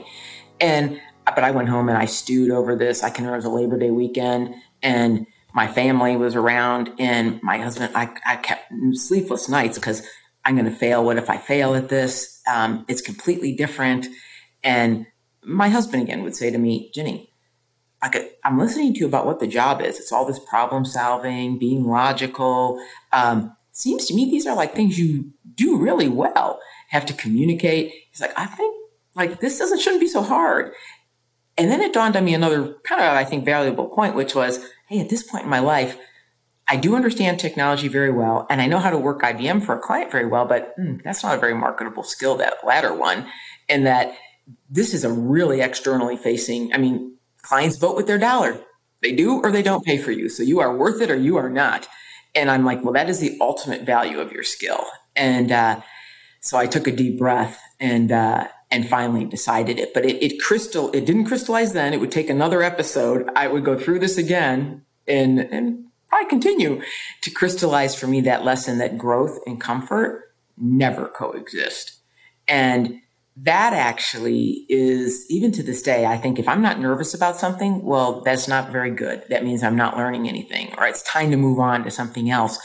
And 0.60 1.00
but 1.34 1.44
I 1.44 1.50
went 1.50 1.68
home 1.68 1.88
and 1.88 1.98
I 1.98 2.04
stewed 2.04 2.50
over 2.50 2.76
this. 2.76 3.02
I 3.02 3.10
can 3.10 3.24
remember 3.24 3.46
it 3.46 3.48
was 3.50 3.52
a 3.52 3.62
Labor 3.62 3.78
Day 3.78 3.90
weekend, 3.90 4.54
and 4.82 5.26
my 5.54 5.66
family 5.66 6.16
was 6.16 6.34
around, 6.36 6.90
and 6.98 7.42
my 7.42 7.58
husband. 7.58 7.92
I, 7.94 8.14
I 8.26 8.36
kept 8.36 8.72
sleepless 8.92 9.48
nights 9.48 9.78
because 9.78 10.06
I'm 10.44 10.54
going 10.54 10.70
to 10.70 10.76
fail. 10.76 11.04
What 11.04 11.18
if 11.18 11.28
I 11.28 11.38
fail 11.38 11.74
at 11.74 11.88
this? 11.88 12.40
Um, 12.52 12.84
it's 12.88 13.00
completely 13.00 13.54
different. 13.54 14.06
And 14.62 15.06
my 15.42 15.68
husband 15.68 16.02
again 16.02 16.22
would 16.22 16.36
say 16.36 16.50
to 16.50 16.58
me, 16.58 16.92
Ginni, 16.94 17.28
I 18.00 18.08
could, 18.08 18.28
I'm 18.44 18.58
listening 18.58 18.94
to 18.94 19.00
you 19.00 19.06
about 19.06 19.26
what 19.26 19.40
the 19.40 19.48
job 19.48 19.80
is. 19.80 19.98
It's 19.98 20.12
all 20.12 20.24
this 20.24 20.38
problem 20.38 20.84
solving, 20.84 21.58
being 21.58 21.84
logical. 21.84 22.80
Um, 23.12 23.56
seems 23.72 24.06
to 24.06 24.14
me 24.14 24.30
these 24.30 24.46
are 24.46 24.54
like 24.54 24.74
things 24.74 24.98
you 24.98 25.32
do 25.54 25.76
really 25.78 26.08
well. 26.08 26.60
Have 26.90 27.06
to 27.06 27.12
communicate. 27.12 27.92
He's 28.10 28.20
like, 28.20 28.38
I 28.38 28.46
think 28.46 28.74
like 29.16 29.40
this 29.40 29.58
doesn't 29.58 29.80
shouldn't 29.80 30.00
be 30.00 30.08
so 30.08 30.22
hard. 30.22 30.72
And 31.58 31.70
then 31.70 31.80
it 31.80 31.92
dawned 31.92 32.16
on 32.16 32.24
me 32.24 32.34
another 32.34 32.74
kind 32.84 33.00
of 33.00 33.14
I 33.14 33.24
think 33.24 33.44
valuable 33.44 33.88
point, 33.88 34.14
which 34.14 34.34
was, 34.34 34.64
hey, 34.88 35.00
at 35.00 35.08
this 35.08 35.22
point 35.22 35.44
in 35.44 35.50
my 35.50 35.60
life, 35.60 35.96
I 36.68 36.76
do 36.76 36.96
understand 36.96 37.38
technology 37.38 37.86
very 37.86 38.10
well, 38.10 38.44
and 38.50 38.60
I 38.60 38.66
know 38.66 38.78
how 38.78 38.90
to 38.90 38.98
work 38.98 39.22
IBM 39.22 39.64
for 39.64 39.76
a 39.76 39.78
client 39.78 40.10
very 40.10 40.26
well, 40.26 40.46
but 40.46 40.74
hmm, 40.76 40.96
that's 41.04 41.22
not 41.22 41.36
a 41.36 41.40
very 41.40 41.54
marketable 41.54 42.02
skill, 42.02 42.36
that 42.38 42.54
latter 42.64 42.92
one. 42.92 43.26
And 43.68 43.86
that 43.86 44.16
this 44.68 44.92
is 44.92 45.04
a 45.04 45.12
really 45.12 45.60
externally 45.60 46.16
facing, 46.16 46.72
I 46.72 46.78
mean, 46.78 47.16
clients 47.42 47.78
vote 47.78 47.96
with 47.96 48.06
their 48.06 48.18
dollar. 48.18 48.60
They 49.02 49.12
do 49.12 49.40
or 49.42 49.52
they 49.52 49.62
don't 49.62 49.84
pay 49.84 49.98
for 49.98 50.10
you. 50.10 50.28
So 50.28 50.42
you 50.42 50.60
are 50.60 50.76
worth 50.76 51.00
it 51.00 51.10
or 51.10 51.16
you 51.16 51.36
are 51.36 51.50
not. 51.50 51.86
And 52.34 52.50
I'm 52.50 52.64
like, 52.64 52.82
well, 52.82 52.92
that 52.94 53.08
is 53.08 53.20
the 53.20 53.36
ultimate 53.40 53.82
value 53.82 54.18
of 54.18 54.32
your 54.32 54.42
skill. 54.42 54.84
And 55.14 55.52
uh, 55.52 55.80
so 56.40 56.58
I 56.58 56.66
took 56.66 56.86
a 56.86 56.92
deep 56.92 57.18
breath 57.18 57.60
and 57.78 58.10
uh, 58.10 58.48
and 58.76 58.86
finally 58.86 59.24
decided 59.24 59.78
it. 59.78 59.94
But 59.94 60.04
it, 60.04 60.22
it 60.22 60.40
crystal 60.40 60.90
it 60.92 61.06
didn't 61.06 61.24
crystallize 61.24 61.72
then. 61.72 61.94
It 61.94 62.00
would 62.00 62.12
take 62.12 62.28
another 62.28 62.62
episode. 62.62 63.28
I 63.34 63.48
would 63.48 63.64
go 63.64 63.78
through 63.78 64.00
this 64.00 64.18
again 64.18 64.84
and 65.08 65.40
and 65.40 65.86
probably 66.08 66.28
continue 66.28 66.82
to 67.22 67.30
crystallize 67.30 67.94
for 67.94 68.06
me 68.06 68.20
that 68.20 68.44
lesson 68.44 68.78
that 68.78 68.98
growth 68.98 69.38
and 69.46 69.60
comfort 69.60 70.34
never 70.58 71.08
coexist. 71.08 71.98
And 72.46 73.00
that 73.38 73.72
actually 73.72 74.66
is, 74.68 75.26
even 75.28 75.52
to 75.52 75.62
this 75.62 75.82
day, 75.82 76.06
I 76.06 76.16
think 76.16 76.38
if 76.38 76.48
I'm 76.48 76.62
not 76.62 76.78
nervous 76.78 77.12
about 77.12 77.36
something, 77.36 77.82
well, 77.82 78.22
that's 78.22 78.48
not 78.48 78.70
very 78.70 78.90
good. 78.90 79.24
That 79.28 79.44
means 79.44 79.62
I'm 79.62 79.76
not 79.76 79.96
learning 79.96 80.28
anything, 80.28 80.72
or 80.78 80.86
it's 80.86 81.02
time 81.02 81.30
to 81.32 81.36
move 81.36 81.58
on 81.58 81.84
to 81.84 81.90
something 81.90 82.30
else. 82.30 82.58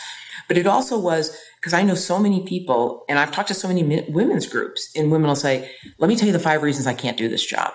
But 0.52 0.58
it 0.58 0.68
also 0.68 0.99
was 0.99 1.34
because 1.62 1.72
I 1.72 1.82
know 1.82 1.95
so 1.95 2.20
many 2.20 2.45
people, 2.45 3.06
and 3.08 3.18
I've 3.18 3.32
talked 3.32 3.47
to 3.47 3.54
so 3.54 3.70
many 3.70 4.04
women's 4.10 4.45
groups, 4.45 4.91
and 4.97 5.10
women 5.10 5.30
will 5.30 5.36
say, 5.38 5.72
Let 5.97 6.10
me 6.10 6.18
tell 6.18 6.28
you 6.28 6.34
the 6.34 6.39
five 6.39 6.62
reasons 6.62 6.88
I 6.88 6.93
can't 6.93 7.16
do 7.16 7.30
this 7.30 7.45
job. 7.45 7.72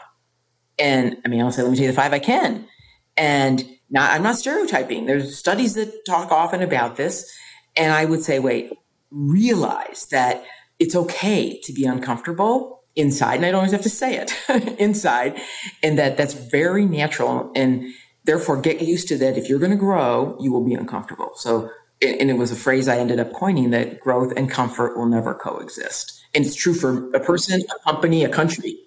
And 0.79 1.17
I 1.25 1.29
mean, 1.31 1.41
I'll 1.41 1.51
say, 1.51 1.63
Let 1.63 1.71
me 1.71 1.79
tell 1.79 1.87
you 1.87 1.91
the 1.93 1.97
five 1.97 2.13
I 2.13 2.19
can. 2.19 2.69
And 3.17 3.65
I'm 3.97 4.23
not 4.23 4.37
stereotyping. 4.37 5.07
There's 5.07 5.39
studies 5.39 5.73
that 5.77 6.05
talk 6.05 6.31
often 6.31 6.61
about 6.61 6.99
this. 6.99 7.35
And 7.79 7.95
I 7.95 8.05
would 8.05 8.23
say, 8.23 8.41
wait, 8.41 8.71
realize 9.11 10.09
that 10.11 10.45
it's 10.79 10.95
okay 10.95 11.59
to 11.63 11.73
be 11.73 11.87
uncomfortable 11.87 12.83
inside. 12.95 13.37
And 13.37 13.47
I 13.47 13.53
don't 13.53 13.61
always 13.61 13.73
have 13.73 13.81
to 13.85 13.89
say 13.89 14.19
it 14.19 14.35
inside. 14.79 15.41
And 15.83 15.99
that 15.99 16.19
that's 16.19 16.35
very 16.35 16.85
natural. 16.85 17.51
And 17.57 17.87
therefore, 18.25 18.61
get 18.61 18.83
used 18.83 19.09
to 19.09 19.17
that. 19.17 19.39
If 19.39 19.49
you're 19.49 19.61
going 19.61 19.71
to 19.71 19.79
grow, 19.79 20.37
you 20.43 20.53
will 20.53 20.67
be 20.67 20.75
uncomfortable. 20.75 21.31
So, 21.37 21.71
and 22.03 22.31
it 22.31 22.37
was 22.37 22.51
a 22.53 22.57
phrase 22.57 22.89
I 22.89 22.99
ended 22.99 23.21
up 23.21 23.33
coining 23.33 23.71
that 23.71 24.01
growth 24.01 24.33
and 24.37 24.51
comfort 24.51 24.97
will 24.97 25.07
never 25.07 25.35
coexist. 25.35 26.21
And 26.35 26.45
it's 26.45 26.55
true 26.55 26.75
for 26.75 27.11
a 27.15 27.21
person, 27.21 27.63
a 27.63 27.85
company, 27.85 28.25
a 28.25 28.29
country. 28.29 28.79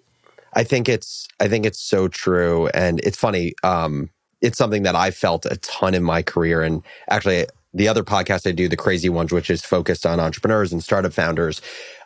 I 0.54 0.64
think 0.64 0.90
it's 0.90 1.28
I 1.40 1.48
think 1.48 1.66
it's 1.66 1.80
so 1.80 2.08
true, 2.08 2.68
and 2.70 3.00
it's 3.02 3.18
funny. 3.18 3.54
Um, 3.64 4.10
it's 4.42 4.58
something 4.58 4.84
that 4.84 4.96
I 4.96 5.12
felt 5.12 5.46
a 5.46 5.58
ton 5.58 5.94
in 5.94 6.04
my 6.04 6.22
career. 6.22 6.62
And 6.64 6.84
actually, 7.10 7.46
the 7.74 7.88
other 7.88 8.04
podcast 8.04 8.48
I 8.48 8.52
do, 8.52 8.68
the 8.68 8.78
crazy 8.78 9.10
ones, 9.10 9.32
which 9.32 9.50
is 9.50 9.62
focused 9.64 10.06
on 10.06 10.20
entrepreneurs 10.20 10.72
and 10.72 10.84
startup 10.84 11.14
founders, 11.14 11.62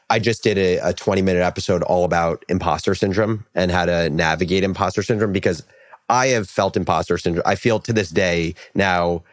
I 0.09 0.19
just 0.19 0.43
did 0.43 0.57
a, 0.57 0.77
a 0.77 0.93
20 0.93 1.21
minute 1.21 1.41
episode 1.41 1.83
all 1.83 2.05
about 2.05 2.43
imposter 2.49 2.95
syndrome 2.95 3.45
and 3.55 3.71
how 3.71 3.85
to 3.85 4.09
navigate 4.09 4.63
imposter 4.63 5.03
syndrome 5.03 5.31
because 5.31 5.63
I 6.09 6.27
have 6.27 6.49
felt 6.49 6.75
imposter 6.75 7.17
syndrome. 7.17 7.43
I 7.45 7.55
feel 7.55 7.79
to 7.79 7.93
this 7.93 8.09
day 8.09 8.55
now, 8.75 9.23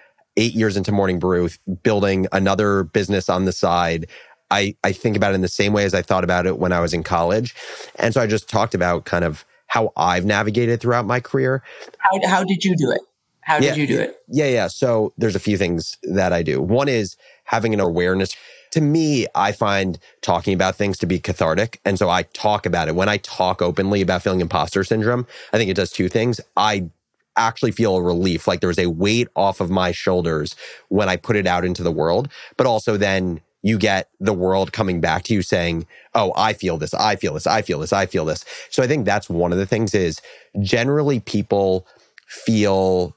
eight 0.41 0.55
years 0.55 0.77
into 0.77 0.91
Morning 0.91 1.19
Brew, 1.19 1.49
building 1.83 2.27
another 2.33 2.85
business 2.85 3.29
on 3.29 3.45
the 3.45 3.53
side. 3.53 4.07
I, 4.51 4.75
I 4.83 4.93
think 4.93 5.17
about 5.17 5.33
it 5.33 5.35
in 5.37 5.43
the 5.43 5.49
same 5.49 5.73
way 5.73 5.85
as 5.85 5.95
I 5.95 6.03
thought 6.03 6.25
about 6.25 6.47
it 6.47 6.59
when 6.59 6.73
I 6.73 6.81
was 6.81 6.93
in 6.93 7.03
college. 7.05 7.55
And 7.97 8.13
so 8.15 8.21
I 8.21 8.27
just 8.27 8.49
talked 8.49 8.75
about 8.75 9.05
kind 9.05 9.25
of 9.25 9.45
how 9.69 9.93
I've 9.97 10.25
navigated 10.25 10.81
throughout 10.81 11.07
my 11.07 11.21
career. 11.21 11.63
How, 11.99 12.27
how 12.27 12.43
did 12.43 12.65
you 12.65 12.75
do 12.77 12.91
it? 12.91 13.03
How 13.43 13.61
did 13.61 13.67
yeah, 13.67 13.75
you 13.75 13.87
do 13.87 14.01
it? 14.01 14.17
Yeah, 14.29 14.47
yeah. 14.47 14.67
So 14.67 15.13
there's 15.19 15.37
a 15.37 15.41
few 15.41 15.57
things 15.57 15.97
that 16.03 16.33
I 16.33 16.43
do. 16.43 16.61
One 16.61 16.89
is 16.89 17.17
having 17.45 17.75
an 17.75 17.81
awareness. 17.81 18.35
To 18.73 18.81
me, 18.81 19.27
I 19.35 19.53
find 19.53 19.99
talking 20.23 20.55
about 20.55 20.77
things 20.77 20.99
to 20.99 21.07
be 21.07 21.19
cathartic. 21.19 21.81
And 21.85 21.99
so 21.99 22.09
I 22.09 22.23
talk 22.23 22.67
about 22.67 22.89
it. 22.89 22.95
When 22.95 23.09
I 23.09 23.19
talk 23.19 23.61
openly 23.61 24.01
about 24.01 24.23
feeling 24.23 24.41
imposter 24.41 24.85
syndrome, 24.85 25.27
I 25.53 25.59
think 25.59 25.71
it 25.71 25.75
does 25.75 25.91
two 25.91 26.09
things. 26.09 26.41
I 26.57 26.91
actually 27.37 27.73
feel 27.73 27.97
a 27.97 28.03
relief, 28.03 28.47
like 28.47 28.61
there's 28.61 28.79
a 28.79 28.87
weight 28.89 29.29
off 29.37 29.61
of 29.61 29.71
my 29.71 29.93
shoulders 29.93 30.55
when 30.89 31.09
I 31.09 31.17
put 31.17 31.37
it 31.37 31.47
out 31.47 31.65
into 31.65 31.83
the 31.83 31.93
world, 31.93 32.29
but 32.57 32.67
also 32.67 32.97
then 32.97 33.41
you 33.63 33.79
get 33.79 34.09
the 34.19 34.33
world 34.33 34.73
coming 34.73 35.01
back 35.01 35.23
to 35.25 35.35
you 35.35 35.43
saying, 35.43 35.87
Oh, 36.15 36.33
I 36.37 36.53
feel 36.53 36.79
this, 36.79 36.95
I 36.95 37.17
feel 37.17 37.35
this, 37.35 37.47
I 37.47 37.63
feel 37.63 37.79
this, 37.79 37.93
I 37.93 38.07
feel 38.07 38.25
this. 38.25 38.45
So 38.71 38.83
I 38.83 38.87
think 38.87 39.05
that's 39.05 39.29
one 39.29 39.53
of 39.53 39.59
the 39.59 39.67
things 39.67 39.95
is 39.95 40.21
generally 40.61 41.21
people 41.21 41.87
feel 42.27 43.17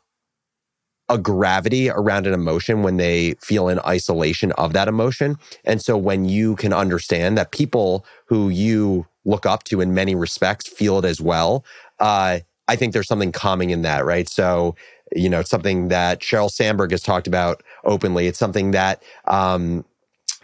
a 1.09 1.18
gravity 1.18 1.89
around 1.89 2.26
an 2.28 2.34
emotion 2.34 2.82
when 2.82 2.97
they 2.97 3.36
feel 3.41 3.68
in 3.68 3.80
isolation 3.80 4.51
of 4.53 4.74
that 4.74 4.88
emotion. 4.88 5.38
And 5.66 5.82
so 5.82 5.97
when 5.97 6.26
you 6.26 6.55
can 6.55 6.74
understand 6.74 7.38
that 7.38 7.51
people 7.51 8.05
who 8.26 8.49
you 8.49 9.05
look 9.26 9.45
up 9.45 9.64
to 9.66 9.82
in 9.82 9.93
many 9.93 10.16
respects 10.16 10.68
feel 10.68 10.99
it 10.99 11.05
as 11.05 11.22
well, 11.22 11.66
uh, 11.99 12.39
I 12.68 12.76
think 12.76 12.93
there's 12.93 13.07
something 13.07 13.32
calming 13.32 13.72
in 13.72 13.82
that, 13.82 14.05
right? 14.05 14.28
So, 14.30 14.76
you 15.16 15.30
know, 15.30 15.41
it's 15.41 15.49
something 15.49 15.89
that 15.89 16.22
Sheryl 16.22 16.51
Sandberg 16.51 16.91
has 16.91 17.01
talked 17.01 17.28
about 17.28 17.61
openly. 17.84 18.28
It's 18.28 18.39
something 18.39 18.72
that, 18.72 19.03
um, 19.26 19.86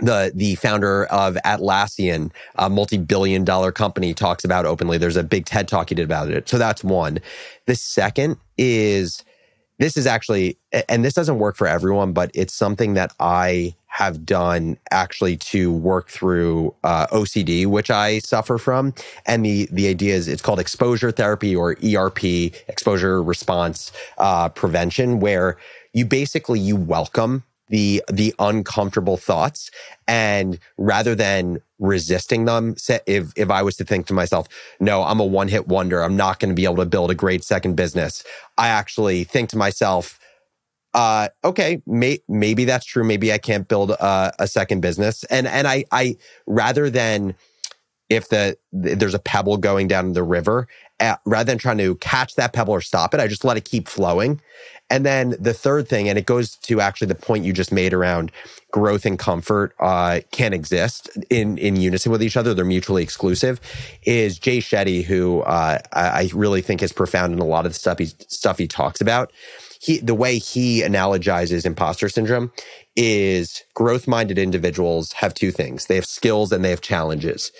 the 0.01 0.31
the 0.33 0.55
founder 0.55 1.05
of 1.05 1.35
Atlassian, 1.45 2.31
a 2.55 2.69
multi-billion 2.69 3.43
dollar 3.43 3.71
company, 3.71 4.13
talks 4.13 4.43
about 4.45 4.65
openly. 4.65 4.97
There's 4.97 5.17
a 5.17 5.23
big 5.23 5.45
TED 5.45 5.67
talk 5.67 5.89
he 5.89 5.95
did 5.95 6.05
about 6.05 6.29
it. 6.29 6.47
So 6.47 6.57
that's 6.57 6.83
one. 6.83 7.19
The 7.65 7.75
second 7.75 8.37
is 8.57 9.23
this 9.79 9.97
is 9.97 10.05
actually, 10.05 10.57
and 10.87 11.03
this 11.03 11.13
doesn't 11.13 11.39
work 11.39 11.55
for 11.55 11.65
everyone, 11.65 12.13
but 12.13 12.29
it's 12.33 12.53
something 12.53 12.93
that 12.93 13.13
I 13.19 13.75
have 13.87 14.25
done 14.25 14.77
actually 14.91 15.35
to 15.35 15.73
work 15.73 16.09
through 16.09 16.75
uh, 16.83 17.07
OCD, 17.07 17.65
which 17.65 17.89
I 17.89 18.19
suffer 18.19 18.57
from. 18.57 18.93
And 19.25 19.43
the 19.43 19.67
the 19.71 19.87
idea 19.87 20.15
is 20.15 20.27
it's 20.27 20.41
called 20.41 20.59
exposure 20.59 21.11
therapy 21.11 21.55
or 21.55 21.75
ERP, 21.83 22.23
exposure 22.67 23.23
response 23.23 23.91
uh, 24.17 24.49
prevention, 24.49 25.19
where 25.19 25.57
you 25.93 26.05
basically 26.05 26.59
you 26.59 26.75
welcome 26.75 27.43
the 27.69 28.03
the 28.11 28.33
uncomfortable 28.39 29.17
thoughts. 29.17 29.71
And 30.07 30.59
rather 30.77 31.15
than 31.15 31.61
resisting 31.79 32.45
them 32.45 32.75
if 33.05 33.31
if 33.35 33.49
I 33.49 33.61
was 33.61 33.77
to 33.77 33.85
think 33.85 34.07
to 34.07 34.13
myself 34.13 34.47
no 34.79 35.03
I'm 35.03 35.19
a 35.19 35.25
one 35.25 35.47
hit 35.47 35.67
wonder. 35.67 36.01
I'm 36.01 36.17
not 36.17 36.39
going 36.39 36.49
to 36.49 36.55
be 36.55 36.65
able 36.65 36.77
to 36.77 36.85
build 36.85 37.11
a 37.11 37.15
great 37.15 37.43
second 37.43 37.75
business. 37.75 38.23
I 38.57 38.67
actually 38.67 39.23
think 39.23 39.49
to 39.49 39.57
myself 39.57 40.19
uh 40.93 41.29
okay 41.43 41.81
may, 41.85 42.19
maybe 42.27 42.65
that's 42.65 42.85
true. 42.85 43.03
Maybe 43.03 43.31
I 43.31 43.37
can't 43.37 43.67
build 43.67 43.91
a, 43.91 44.33
a 44.39 44.47
second 44.47 44.81
business. 44.81 45.23
And 45.25 45.47
and 45.47 45.67
I 45.67 45.85
I 45.91 46.17
rather 46.47 46.89
than 46.89 47.35
if 48.09 48.29
the 48.29 48.57
there's 48.71 49.13
a 49.13 49.19
pebble 49.19 49.57
going 49.57 49.87
down 49.87 50.13
the 50.13 50.23
river 50.23 50.67
at, 50.99 51.21
rather 51.25 51.45
than 51.45 51.57
trying 51.57 51.77
to 51.77 51.95
catch 51.95 52.35
that 52.35 52.53
pebble 52.53 52.73
or 52.73 52.81
stop 52.81 53.13
it, 53.13 53.19
I 53.19 53.27
just 53.27 53.45
let 53.45 53.55
it 53.55 53.65
keep 53.65 53.87
flowing. 53.87 54.41
And 54.89 55.05
then 55.05 55.35
the 55.39 55.53
third 55.53 55.87
thing, 55.87 56.09
and 56.09 56.17
it 56.17 56.25
goes 56.25 56.55
to 56.57 56.81
actually 56.81 57.07
the 57.07 57.15
point 57.15 57.45
you 57.45 57.53
just 57.53 57.71
made 57.71 57.93
around 57.93 58.31
growth 58.71 59.05
and 59.05 59.19
comfort 59.19 59.73
uh, 59.79 60.21
can 60.31 60.53
exist 60.53 61.09
in 61.29 61.57
in 61.57 61.75
unison 61.75 62.11
with 62.11 62.23
each 62.23 62.37
other. 62.37 62.53
They're 62.53 62.65
mutually 62.65 63.03
exclusive. 63.03 63.59
Is 64.03 64.39
Jay 64.39 64.59
Shetty, 64.59 65.03
who 65.03 65.41
uh, 65.41 65.79
I 65.93 66.29
really 66.33 66.61
think 66.61 66.81
is 66.81 66.91
profound 66.91 67.33
in 67.33 67.39
a 67.39 67.45
lot 67.45 67.65
of 67.65 67.73
the 67.73 67.79
stuff 67.79 67.99
he 67.99 68.07
stuff 68.27 68.57
he 68.57 68.67
talks 68.67 68.99
about. 69.01 69.31
He 69.79 69.99
the 69.99 70.15
way 70.15 70.39
he 70.39 70.81
analogizes 70.81 71.65
imposter 71.65 72.09
syndrome 72.09 72.51
is 72.95 73.63
growth 73.75 74.07
minded 74.07 74.37
individuals 74.37 75.13
have 75.13 75.33
two 75.33 75.51
things: 75.51 75.85
they 75.85 75.95
have 75.95 76.05
skills 76.05 76.51
and 76.51 76.65
they 76.65 76.71
have 76.71 76.81
challenges. 76.81 77.51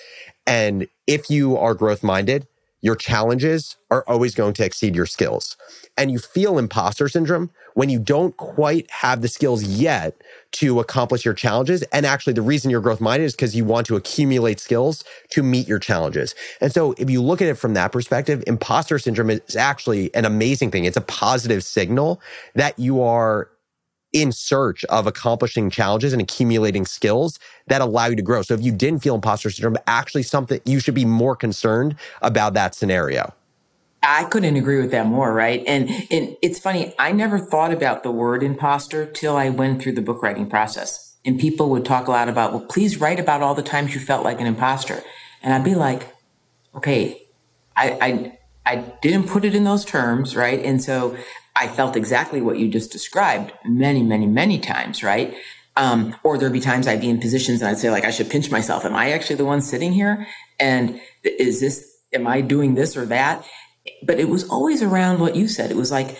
And 0.46 0.88
if 1.06 1.30
you 1.30 1.56
are 1.56 1.74
growth 1.74 2.02
minded, 2.02 2.46
your 2.82 2.96
challenges 2.96 3.76
are 3.90 4.04
always 4.06 4.34
going 4.34 4.54
to 4.54 4.64
exceed 4.64 4.94
your 4.94 5.06
skills. 5.06 5.56
And 5.96 6.10
you 6.10 6.18
feel 6.18 6.58
imposter 6.58 7.08
syndrome 7.08 7.50
when 7.74 7.88
you 7.88 7.98
don't 7.98 8.36
quite 8.36 8.90
have 8.90 9.22
the 9.22 9.28
skills 9.28 9.62
yet 9.62 10.20
to 10.52 10.80
accomplish 10.80 11.24
your 11.24 11.34
challenges. 11.34 11.82
And 11.92 12.06
actually, 12.06 12.32
the 12.32 12.42
reason 12.42 12.70
you're 12.70 12.80
growth 12.80 13.00
minded 13.00 13.24
is 13.24 13.34
because 13.34 13.54
you 13.54 13.64
want 13.64 13.86
to 13.88 13.96
accumulate 13.96 14.60
skills 14.60 15.04
to 15.30 15.42
meet 15.42 15.68
your 15.68 15.78
challenges. 15.78 16.34
And 16.60 16.72
so, 16.72 16.94
if 16.98 17.10
you 17.10 17.22
look 17.22 17.42
at 17.42 17.48
it 17.48 17.54
from 17.54 17.74
that 17.74 17.92
perspective, 17.92 18.42
imposter 18.46 18.98
syndrome 18.98 19.30
is 19.30 19.56
actually 19.56 20.14
an 20.14 20.24
amazing 20.24 20.70
thing. 20.70 20.84
It's 20.84 20.96
a 20.96 21.02
positive 21.02 21.62
signal 21.62 22.20
that 22.54 22.78
you 22.78 23.02
are 23.02 23.50
in 24.12 24.32
search 24.32 24.84
of 24.84 25.06
accomplishing 25.06 25.70
challenges 25.70 26.12
and 26.12 26.20
accumulating 26.20 26.84
skills 26.84 27.38
that 27.68 27.80
allow 27.80 28.06
you 28.06 28.16
to 28.16 28.22
grow. 28.22 28.42
So 28.42 28.54
if 28.54 28.62
you 28.62 28.72
didn't 28.72 29.02
feel 29.02 29.14
imposter 29.14 29.50
syndrome, 29.50 29.76
actually 29.86 30.22
something 30.22 30.60
you 30.64 30.80
should 30.80 30.94
be 30.94 31.04
more 31.04 31.36
concerned 31.36 31.96
about 32.22 32.54
that 32.54 32.74
scenario. 32.74 33.32
I 34.02 34.24
couldn't 34.24 34.56
agree 34.56 34.80
with 34.80 34.90
that 34.92 35.06
more, 35.06 35.32
right? 35.32 35.62
And 35.66 35.90
and 36.10 36.36
it's 36.40 36.58
funny, 36.58 36.94
I 36.98 37.12
never 37.12 37.38
thought 37.38 37.72
about 37.72 38.02
the 38.02 38.10
word 38.10 38.42
imposter 38.42 39.04
till 39.04 39.36
I 39.36 39.50
went 39.50 39.82
through 39.82 39.92
the 39.92 40.02
book 40.02 40.22
writing 40.22 40.48
process. 40.48 41.16
And 41.24 41.38
people 41.38 41.68
would 41.68 41.84
talk 41.84 42.08
a 42.08 42.10
lot 42.10 42.30
about, 42.30 42.52
well, 42.52 42.62
please 42.62 42.98
write 42.98 43.20
about 43.20 43.42
all 43.42 43.54
the 43.54 43.62
times 43.62 43.94
you 43.94 44.00
felt 44.00 44.24
like 44.24 44.40
an 44.40 44.46
imposter. 44.46 45.02
And 45.42 45.52
I'd 45.52 45.64
be 45.64 45.74
like, 45.74 46.14
okay, 46.74 47.20
I 47.76 47.98
I 48.00 48.38
I 48.66 48.76
didn't 49.02 49.28
put 49.28 49.44
it 49.44 49.54
in 49.54 49.64
those 49.64 49.84
terms, 49.84 50.36
right? 50.36 50.62
And 50.64 50.82
so 50.82 51.16
I 51.56 51.66
felt 51.68 51.96
exactly 51.96 52.40
what 52.40 52.58
you 52.58 52.68
just 52.68 52.92
described 52.92 53.52
many, 53.64 54.02
many, 54.02 54.26
many 54.26 54.58
times, 54.58 55.02
right? 55.02 55.34
Um, 55.76 56.14
or 56.22 56.36
there'd 56.36 56.52
be 56.52 56.60
times 56.60 56.86
I'd 56.86 57.00
be 57.00 57.08
in 57.08 57.20
positions 57.20 57.62
and 57.62 57.70
I'd 57.70 57.78
say, 57.78 57.90
like, 57.90 58.04
I 58.04 58.10
should 58.10 58.30
pinch 58.30 58.50
myself. 58.50 58.84
Am 58.84 58.94
I 58.94 59.12
actually 59.12 59.36
the 59.36 59.44
one 59.44 59.60
sitting 59.60 59.92
here? 59.92 60.26
And 60.58 61.00
is 61.24 61.60
this, 61.60 61.98
am 62.12 62.26
I 62.26 62.40
doing 62.40 62.74
this 62.74 62.96
or 62.96 63.06
that? 63.06 63.44
But 64.02 64.20
it 64.20 64.28
was 64.28 64.48
always 64.48 64.82
around 64.82 65.20
what 65.20 65.36
you 65.36 65.48
said. 65.48 65.70
It 65.70 65.76
was 65.76 65.90
like 65.90 66.18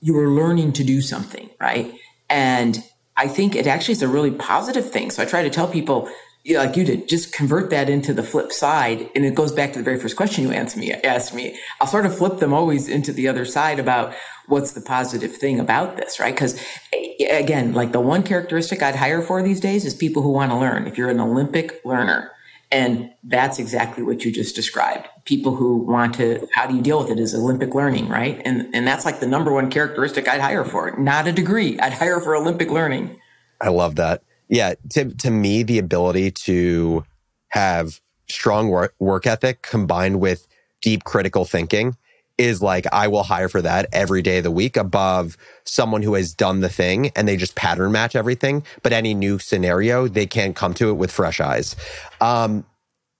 you 0.00 0.14
were 0.14 0.28
learning 0.28 0.72
to 0.74 0.84
do 0.84 1.00
something, 1.00 1.50
right? 1.60 1.92
And 2.28 2.82
I 3.16 3.28
think 3.28 3.54
it 3.54 3.66
actually 3.66 3.92
is 3.92 4.02
a 4.02 4.08
really 4.08 4.30
positive 4.30 4.90
thing. 4.90 5.10
So 5.10 5.22
I 5.22 5.26
try 5.26 5.42
to 5.42 5.50
tell 5.50 5.68
people, 5.68 6.08
you 6.44 6.54
know, 6.54 6.64
like 6.64 6.76
you 6.76 6.84
did, 6.84 7.08
just 7.08 7.32
convert 7.32 7.70
that 7.70 7.90
into 7.90 8.14
the 8.14 8.22
flip 8.22 8.50
side. 8.50 9.10
And 9.14 9.24
it 9.24 9.34
goes 9.34 9.52
back 9.52 9.72
to 9.72 9.78
the 9.78 9.84
very 9.84 9.98
first 9.98 10.16
question 10.16 10.44
you 10.44 10.52
asked 10.52 10.76
me, 10.76 10.92
asked 10.92 11.34
me. 11.34 11.58
I'll 11.80 11.86
sort 11.86 12.06
of 12.06 12.16
flip 12.16 12.38
them 12.38 12.54
always 12.54 12.88
into 12.88 13.12
the 13.12 13.28
other 13.28 13.44
side 13.44 13.78
about 13.78 14.14
what's 14.46 14.72
the 14.72 14.80
positive 14.80 15.36
thing 15.36 15.60
about 15.60 15.96
this, 15.96 16.18
right? 16.18 16.34
Because 16.34 16.60
eh, 16.92 17.38
again, 17.38 17.74
like 17.74 17.92
the 17.92 18.00
one 18.00 18.22
characteristic 18.22 18.82
I'd 18.82 18.96
hire 18.96 19.20
for 19.20 19.42
these 19.42 19.60
days 19.60 19.84
is 19.84 19.94
people 19.94 20.22
who 20.22 20.30
want 20.30 20.50
to 20.50 20.56
learn. 20.56 20.86
If 20.86 20.96
you're 20.96 21.10
an 21.10 21.20
Olympic 21.20 21.84
learner, 21.84 22.32
and 22.72 23.10
that's 23.24 23.58
exactly 23.58 24.02
what 24.02 24.24
you 24.24 24.32
just 24.32 24.54
described. 24.54 25.08
People 25.24 25.56
who 25.56 25.78
want 25.78 26.14
to, 26.14 26.48
how 26.54 26.68
do 26.68 26.76
you 26.76 26.80
deal 26.80 27.00
with 27.00 27.10
it 27.10 27.18
is 27.18 27.34
Olympic 27.34 27.74
learning, 27.74 28.08
right? 28.08 28.40
And, 28.44 28.72
and 28.72 28.86
that's 28.86 29.04
like 29.04 29.18
the 29.18 29.26
number 29.26 29.52
one 29.52 29.70
characteristic 29.70 30.28
I'd 30.28 30.40
hire 30.40 30.64
for, 30.64 30.96
not 30.96 31.26
a 31.26 31.32
degree. 31.32 31.80
I'd 31.80 31.92
hire 31.92 32.20
for 32.20 32.36
Olympic 32.36 32.70
learning. 32.70 33.20
I 33.60 33.70
love 33.70 33.96
that 33.96 34.22
yeah, 34.50 34.74
to, 34.90 35.14
to 35.14 35.30
me, 35.30 35.62
the 35.62 35.78
ability 35.78 36.32
to 36.32 37.04
have 37.48 38.00
strong 38.28 38.68
work, 38.68 38.94
work 38.98 39.26
ethic 39.26 39.62
combined 39.62 40.20
with 40.20 40.46
deep 40.82 41.04
critical 41.04 41.44
thinking 41.44 41.96
is 42.36 42.60
like 42.60 42.86
I 42.92 43.06
will 43.06 43.22
hire 43.22 43.48
for 43.48 43.62
that 43.62 43.86
every 43.92 44.22
day 44.22 44.38
of 44.38 44.44
the 44.44 44.50
week 44.50 44.76
above 44.76 45.36
someone 45.64 46.02
who 46.02 46.14
has 46.14 46.34
done 46.34 46.60
the 46.60 46.68
thing 46.68 47.10
and 47.14 47.28
they 47.28 47.36
just 47.36 47.54
pattern 47.54 47.92
match 47.92 48.16
everything. 48.16 48.64
But 48.82 48.92
any 48.92 49.14
new 49.14 49.38
scenario, 49.38 50.08
they 50.08 50.26
can't 50.26 50.56
come 50.56 50.74
to 50.74 50.88
it 50.88 50.94
with 50.94 51.12
fresh 51.12 51.40
eyes. 51.40 51.76
Um, 52.20 52.64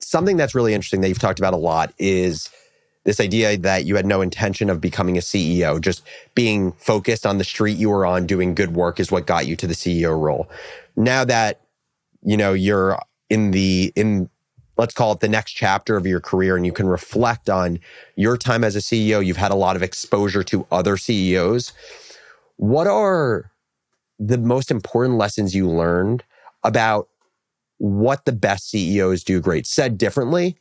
something 0.01 0.37
that's 0.37 0.55
really 0.55 0.75
interesting 0.75 1.03
that 1.03 1.09
you've 1.09 1.19
talked 1.19 1.39
about 1.39 1.55
a 1.55 1.59
lot 1.59 1.93
is 1.99 2.49
this 3.05 3.21
idea 3.21 3.57
that 3.57 3.85
you 3.85 3.97
had 3.97 4.07
no 4.07 4.21
intention 4.21 4.69
of 4.69 4.81
becoming 4.81 5.17
a 5.17 5.21
CEO, 5.21 5.81
just 5.81 6.03
being 6.35 6.73
focused 6.73 7.27
on 7.27 7.39
the 7.39 7.45
street 7.45 7.79
you 7.79 7.91
were 7.91 8.05
on, 8.05 8.27
doing 8.27 8.55
good 8.55 8.75
work 8.75 9.01
is 9.01 9.11
what 9.11 9.27
got 9.27 9.47
you 9.47 9.57
to 9.57 9.67
the 9.67 9.75
CEO 9.75 10.21
role. 10.21 10.49
Now 10.97 11.25
that 11.25 11.61
you 12.23 12.37
know 12.37 12.53
you're 12.53 12.99
in 13.29 13.53
the 13.53 13.93
in 13.97 14.29
let's 14.77 14.95
call 14.95 15.13
it 15.13 15.21
the 15.21 15.29
next 15.29 15.53
chapter 15.53 15.97
of 15.97 16.07
your 16.07 16.21
career 16.21 16.57
and 16.57 16.65
you 16.65 16.73
can 16.73 16.87
reflect 16.87 17.51
on 17.51 17.79
your 18.17 18.37
time 18.37 18.65
as 18.65 18.77
a 18.77 18.81
CEO 18.81 19.25
you've 19.25 19.37
had 19.37 19.51
a 19.51 19.55
lot 19.55 19.77
of 19.77 19.83
exposure 19.83 20.43
to 20.43 20.67
other 20.71 20.97
CEOs 20.97 21.73
what 22.57 22.87
are 22.87 23.51
the 24.19 24.37
most 24.37 24.71
important 24.71 25.17
lessons 25.17 25.55
you 25.55 25.67
learned 25.67 26.23
about 26.63 27.09
what 27.79 28.27
the 28.27 28.33
best 28.33 28.69
CEOs 28.69 29.25
do 29.25 29.41
great? 29.41 29.67
Said 29.67 29.97
differently 29.97 30.57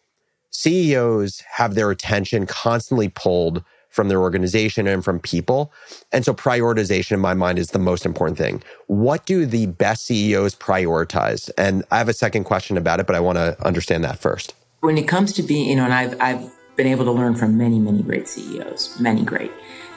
CEOs 0.51 1.41
have 1.41 1.75
their 1.75 1.91
attention 1.91 2.45
constantly 2.45 3.09
pulled 3.09 3.63
from 3.89 4.07
their 4.07 4.21
organization 4.21 4.87
and 4.87 5.03
from 5.03 5.19
people. 5.19 5.73
And 6.11 6.23
so 6.23 6.33
prioritization 6.33 7.13
in 7.13 7.19
my 7.19 7.33
mind 7.33 7.59
is 7.59 7.71
the 7.71 7.79
most 7.79 8.05
important 8.05 8.37
thing. 8.37 8.63
What 8.87 9.25
do 9.25 9.45
the 9.45 9.65
best 9.65 10.05
CEOs 10.05 10.55
prioritize? 10.55 11.49
And 11.57 11.83
I 11.91 11.97
have 11.97 12.07
a 12.07 12.13
second 12.13 12.43
question 12.43 12.77
about 12.77 12.99
it, 12.99 13.07
but 13.07 13.15
I 13.15 13.19
want 13.19 13.37
to 13.37 13.57
understand 13.65 14.03
that 14.03 14.19
first. 14.19 14.53
When 14.81 14.97
it 14.97 15.07
comes 15.07 15.33
to 15.33 15.43
being, 15.43 15.69
you 15.69 15.75
know, 15.75 15.85
and 15.85 15.93
I've, 15.93 16.21
I've 16.21 16.51
been 16.77 16.87
able 16.87 17.05
to 17.05 17.11
learn 17.11 17.35
from 17.35 17.57
many, 17.57 17.79
many 17.79 18.03
great 18.03 18.27
CEOs, 18.27 18.99
many 18.99 19.23
great. 19.23 19.51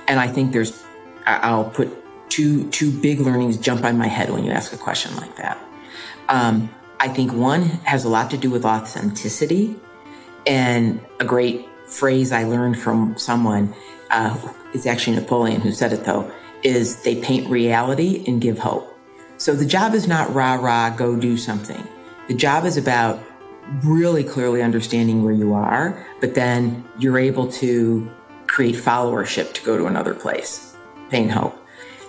And 0.08 0.18
I 0.18 0.26
think 0.26 0.52
there's, 0.52 0.82
I'll 1.26 1.70
put 1.70 1.88
two, 2.28 2.68
two 2.70 2.90
big 2.90 3.20
learnings 3.20 3.58
jump 3.58 3.84
on 3.84 3.98
my 3.98 4.08
head 4.08 4.30
when 4.30 4.42
you 4.42 4.50
ask 4.50 4.72
a 4.72 4.76
question 4.76 5.14
like 5.16 5.36
that. 5.36 5.58
Um, 6.28 6.70
I 6.98 7.08
think 7.08 7.32
one 7.32 7.62
has 7.84 8.04
a 8.04 8.08
lot 8.08 8.30
to 8.30 8.36
do 8.36 8.50
with 8.50 8.64
authenticity 8.64 9.76
and 10.46 11.00
a 11.20 11.24
great 11.24 11.66
phrase 11.86 12.32
I 12.32 12.44
learned 12.44 12.78
from 12.78 13.16
someone, 13.18 13.74
uh, 14.10 14.36
it's 14.72 14.86
actually 14.86 15.16
Napoleon 15.16 15.60
who 15.60 15.72
said 15.72 15.92
it 15.92 16.04
though, 16.04 16.30
is 16.62 17.02
they 17.02 17.16
paint 17.16 17.48
reality 17.48 18.24
and 18.26 18.40
give 18.40 18.58
hope. 18.58 18.88
So 19.38 19.54
the 19.54 19.66
job 19.66 19.94
is 19.94 20.06
not 20.06 20.32
rah 20.32 20.54
rah, 20.54 20.90
go 20.90 21.16
do 21.16 21.36
something. 21.36 21.82
The 22.28 22.34
job 22.34 22.64
is 22.64 22.76
about 22.76 23.20
really 23.82 24.24
clearly 24.24 24.62
understanding 24.62 25.24
where 25.24 25.32
you 25.32 25.54
are, 25.54 26.06
but 26.20 26.34
then 26.34 26.84
you're 26.98 27.18
able 27.18 27.50
to 27.52 28.08
create 28.46 28.74
followership 28.74 29.52
to 29.54 29.64
go 29.64 29.76
to 29.78 29.86
another 29.86 30.14
place, 30.14 30.76
paint 31.10 31.30
hope. 31.30 31.56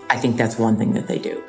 I 0.09 0.17
think 0.17 0.37
that's 0.37 0.59
one 0.59 0.77
thing 0.77 0.93
that 0.93 1.07
they 1.07 1.17
do. 1.17 1.43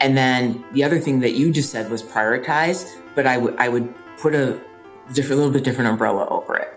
And 0.00 0.16
then 0.16 0.64
the 0.72 0.84
other 0.84 1.00
thing 1.00 1.20
that 1.20 1.34
you 1.34 1.50
just 1.50 1.70
said 1.70 1.90
was 1.90 2.02
prioritize, 2.02 2.96
but 3.14 3.26
I 3.26 3.38
would 3.38 3.56
I 3.56 3.68
would 3.68 3.92
put 4.18 4.34
a 4.34 4.60
different, 5.12 5.32
a 5.32 5.36
little 5.36 5.52
bit 5.52 5.64
different 5.64 5.90
umbrella 5.90 6.26
over 6.28 6.56
it. 6.56 6.68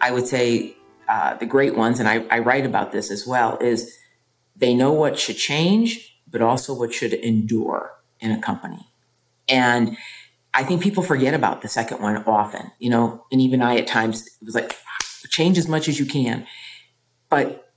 I 0.00 0.10
would 0.10 0.26
say 0.26 0.76
uh, 1.08 1.34
the 1.34 1.46
great 1.46 1.76
ones, 1.76 2.00
and 2.00 2.08
I, 2.08 2.24
I 2.30 2.38
write 2.40 2.66
about 2.66 2.92
this 2.92 3.10
as 3.10 3.26
well, 3.26 3.58
is 3.58 3.96
they 4.56 4.74
know 4.74 4.92
what 4.92 5.18
should 5.18 5.36
change, 5.36 6.20
but 6.30 6.42
also 6.42 6.74
what 6.74 6.92
should 6.92 7.12
endure 7.12 7.92
in 8.20 8.30
a 8.30 8.40
company. 8.40 8.86
And 9.48 9.96
I 10.54 10.64
think 10.64 10.82
people 10.82 11.02
forget 11.02 11.34
about 11.34 11.62
the 11.62 11.68
second 11.68 12.00
one 12.02 12.16
often, 12.24 12.70
you 12.78 12.90
know, 12.90 13.24
and 13.30 13.40
even 13.40 13.62
I 13.62 13.76
at 13.76 13.86
times 13.86 14.26
it 14.26 14.44
was 14.44 14.54
like 14.54 14.76
change 15.30 15.58
as 15.58 15.68
much 15.68 15.88
as 15.88 15.98
you 15.98 16.06
can. 16.06 16.46
But 17.30 17.72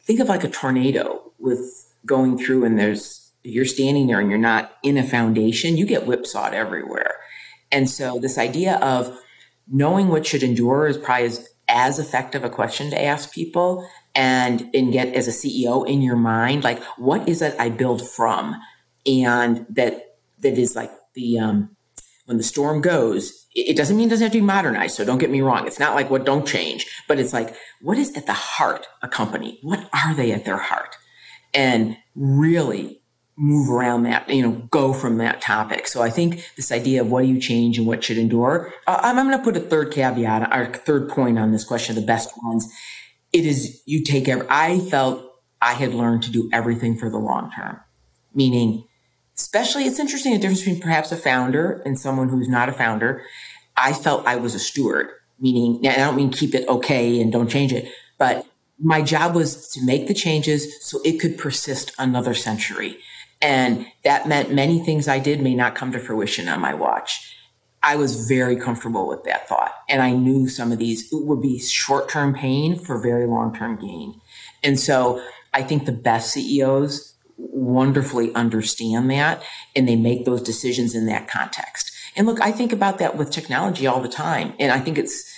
think 0.00 0.20
of 0.20 0.28
like 0.28 0.44
a 0.44 0.48
tornado 0.48 1.32
with 1.38 1.92
going 2.04 2.38
through 2.38 2.64
and 2.64 2.78
there's 2.78 3.30
you're 3.42 3.64
standing 3.64 4.06
there 4.06 4.18
and 4.18 4.28
you're 4.28 4.38
not 4.38 4.72
in 4.82 4.96
a 4.96 5.04
foundation, 5.04 5.76
you 5.76 5.86
get 5.86 6.06
whipsawed 6.06 6.52
everywhere. 6.52 7.14
And 7.70 7.88
so 7.88 8.18
this 8.18 8.38
idea 8.38 8.76
of 8.78 9.16
knowing 9.68 10.08
what 10.08 10.26
should 10.26 10.42
endure 10.42 10.86
is 10.86 10.96
probably 10.96 11.26
as, 11.26 11.48
as 11.68 11.98
effective 11.98 12.44
a 12.44 12.50
question 12.50 12.90
to 12.90 13.02
ask 13.02 13.32
people 13.32 13.88
and 14.14 14.70
and 14.72 14.92
get 14.92 15.14
as 15.14 15.28
a 15.28 15.30
CEO 15.30 15.86
in 15.86 16.00
your 16.00 16.16
mind, 16.16 16.64
like 16.64 16.82
what 16.96 17.28
is 17.28 17.42
it 17.42 17.54
I 17.58 17.68
build 17.68 18.08
from? 18.08 18.56
And 19.04 19.66
that 19.70 20.16
that 20.40 20.58
is 20.58 20.74
like 20.76 20.90
the 21.14 21.38
um 21.38 21.76
when 22.26 22.38
the 22.38 22.42
storm 22.42 22.80
goes, 22.80 23.46
it 23.54 23.76
doesn't 23.76 23.96
mean 23.96 24.08
it 24.08 24.10
doesn't 24.10 24.24
have 24.24 24.32
to 24.32 24.38
be 24.38 24.44
modernized. 24.44 24.96
So 24.96 25.04
don't 25.04 25.18
get 25.18 25.30
me 25.30 25.40
wrong. 25.40 25.66
It's 25.66 25.78
not 25.78 25.94
like 25.94 26.10
what 26.10 26.24
don't 26.24 26.46
change, 26.46 26.86
but 27.08 27.18
it's 27.18 27.32
like 27.32 27.54
what 27.80 27.98
is 27.98 28.16
at 28.16 28.26
the 28.26 28.32
heart 28.32 28.86
a 29.02 29.08
company? 29.08 29.58
What 29.62 29.88
are 29.92 30.14
they 30.14 30.32
at 30.32 30.44
their 30.44 30.58
heart? 30.58 30.96
And 31.52 31.96
really 32.14 33.00
move 33.36 33.70
around 33.70 34.04
that, 34.04 34.28
you 34.30 34.42
know, 34.42 34.52
go 34.70 34.92
from 34.92 35.18
that 35.18 35.42
topic. 35.42 35.86
So 35.86 36.02
I 36.02 36.08
think 36.08 36.50
this 36.56 36.72
idea 36.72 37.02
of 37.02 37.10
what 37.10 37.22
do 37.22 37.28
you 37.28 37.38
change 37.38 37.76
and 37.76 37.86
what 37.86 38.02
should 38.02 38.16
endure, 38.16 38.72
uh, 38.86 38.98
I'm, 39.02 39.18
I'm 39.18 39.26
going 39.26 39.38
to 39.38 39.44
put 39.44 39.56
a 39.56 39.60
third 39.60 39.92
caveat, 39.92 40.50
our 40.50 40.72
third 40.72 41.10
point 41.10 41.38
on 41.38 41.52
this 41.52 41.64
question, 41.64 41.94
the 41.94 42.00
best 42.00 42.30
ones. 42.42 42.66
it 43.32 43.44
is, 43.44 43.82
you 43.84 44.02
take 44.02 44.28
every, 44.28 44.46
I 44.48 44.80
felt 44.80 45.22
I 45.60 45.74
had 45.74 45.92
learned 45.92 46.22
to 46.24 46.30
do 46.30 46.48
everything 46.52 46.96
for 46.96 47.10
the 47.10 47.18
long 47.18 47.50
term, 47.52 47.80
meaning, 48.34 48.84
especially 49.36 49.84
it's 49.84 49.98
interesting 49.98 50.32
the 50.32 50.38
difference 50.38 50.60
between 50.60 50.80
perhaps 50.80 51.12
a 51.12 51.16
founder 51.16 51.82
and 51.84 51.98
someone 51.98 52.30
who's 52.30 52.48
not 52.48 52.70
a 52.70 52.72
founder. 52.72 53.22
I 53.76 53.92
felt 53.92 54.26
I 54.26 54.36
was 54.36 54.54
a 54.54 54.58
steward, 54.58 55.08
meaning, 55.38 55.86
I 55.86 55.96
don't 55.96 56.16
mean 56.16 56.30
keep 56.30 56.54
it 56.54 56.66
okay 56.68 57.20
and 57.20 57.30
don't 57.30 57.50
change 57.50 57.72
it, 57.72 57.86
but 58.16 58.46
my 58.78 59.02
job 59.02 59.34
was 59.34 59.68
to 59.72 59.84
make 59.84 60.06
the 60.06 60.14
changes 60.14 60.86
so 60.86 61.00
it 61.04 61.20
could 61.20 61.36
persist 61.36 61.92
another 61.98 62.32
century. 62.32 62.96
And 63.42 63.86
that 64.04 64.28
meant 64.28 64.52
many 64.52 64.78
things 64.78 65.08
I 65.08 65.18
did 65.18 65.40
may 65.40 65.54
not 65.54 65.74
come 65.74 65.92
to 65.92 65.98
fruition 65.98 66.48
on 66.48 66.60
my 66.60 66.74
watch. 66.74 67.34
I 67.82 67.96
was 67.96 68.26
very 68.26 68.56
comfortable 68.56 69.06
with 69.06 69.24
that 69.24 69.48
thought. 69.48 69.72
And 69.88 70.02
I 70.02 70.10
knew 70.12 70.48
some 70.48 70.72
of 70.72 70.78
these 70.78 71.08
would 71.12 71.40
be 71.40 71.58
short 71.60 72.08
term 72.08 72.34
pain 72.34 72.78
for 72.78 73.00
very 73.00 73.26
long 73.26 73.54
term 73.54 73.76
gain. 73.76 74.20
And 74.62 74.80
so 74.80 75.22
I 75.54 75.62
think 75.62 75.84
the 75.84 75.92
best 75.92 76.32
CEOs 76.32 77.14
wonderfully 77.36 78.34
understand 78.34 79.10
that 79.10 79.42
and 79.74 79.86
they 79.86 79.96
make 79.96 80.24
those 80.24 80.42
decisions 80.42 80.94
in 80.94 81.06
that 81.06 81.28
context. 81.28 81.92
And 82.16 82.26
look, 82.26 82.40
I 82.40 82.50
think 82.50 82.72
about 82.72 82.98
that 82.98 83.16
with 83.16 83.30
technology 83.30 83.86
all 83.86 84.00
the 84.00 84.08
time. 84.08 84.54
And 84.58 84.72
I 84.72 84.80
think 84.80 84.96
it's, 84.98 85.30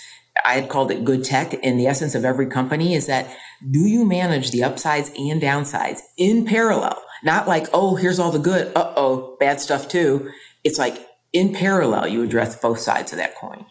I 0.45 0.53
had 0.53 0.69
called 0.69 0.91
it 0.91 1.03
good 1.03 1.25
tech. 1.25 1.53
And 1.61 1.79
the 1.79 1.87
essence 1.87 2.15
of 2.15 2.23
every 2.23 2.47
company 2.47 2.95
is 2.95 3.07
that 3.07 3.27
do 3.69 3.79
you 3.79 4.05
manage 4.05 4.51
the 4.51 4.63
upsides 4.63 5.11
and 5.17 5.41
downsides 5.41 5.99
in 6.17 6.45
parallel? 6.45 7.01
Not 7.23 7.47
like, 7.47 7.67
oh, 7.73 7.95
here's 7.95 8.19
all 8.19 8.31
the 8.31 8.39
good. 8.39 8.71
Uh 8.75 8.93
oh, 8.97 9.37
bad 9.39 9.61
stuff 9.61 9.87
too. 9.89 10.31
It's 10.63 10.79
like 10.79 11.05
in 11.33 11.53
parallel, 11.53 12.07
you 12.07 12.23
address 12.23 12.59
both 12.59 12.79
sides 12.79 13.11
of 13.13 13.17
that 13.19 13.35
coin. 13.35 13.65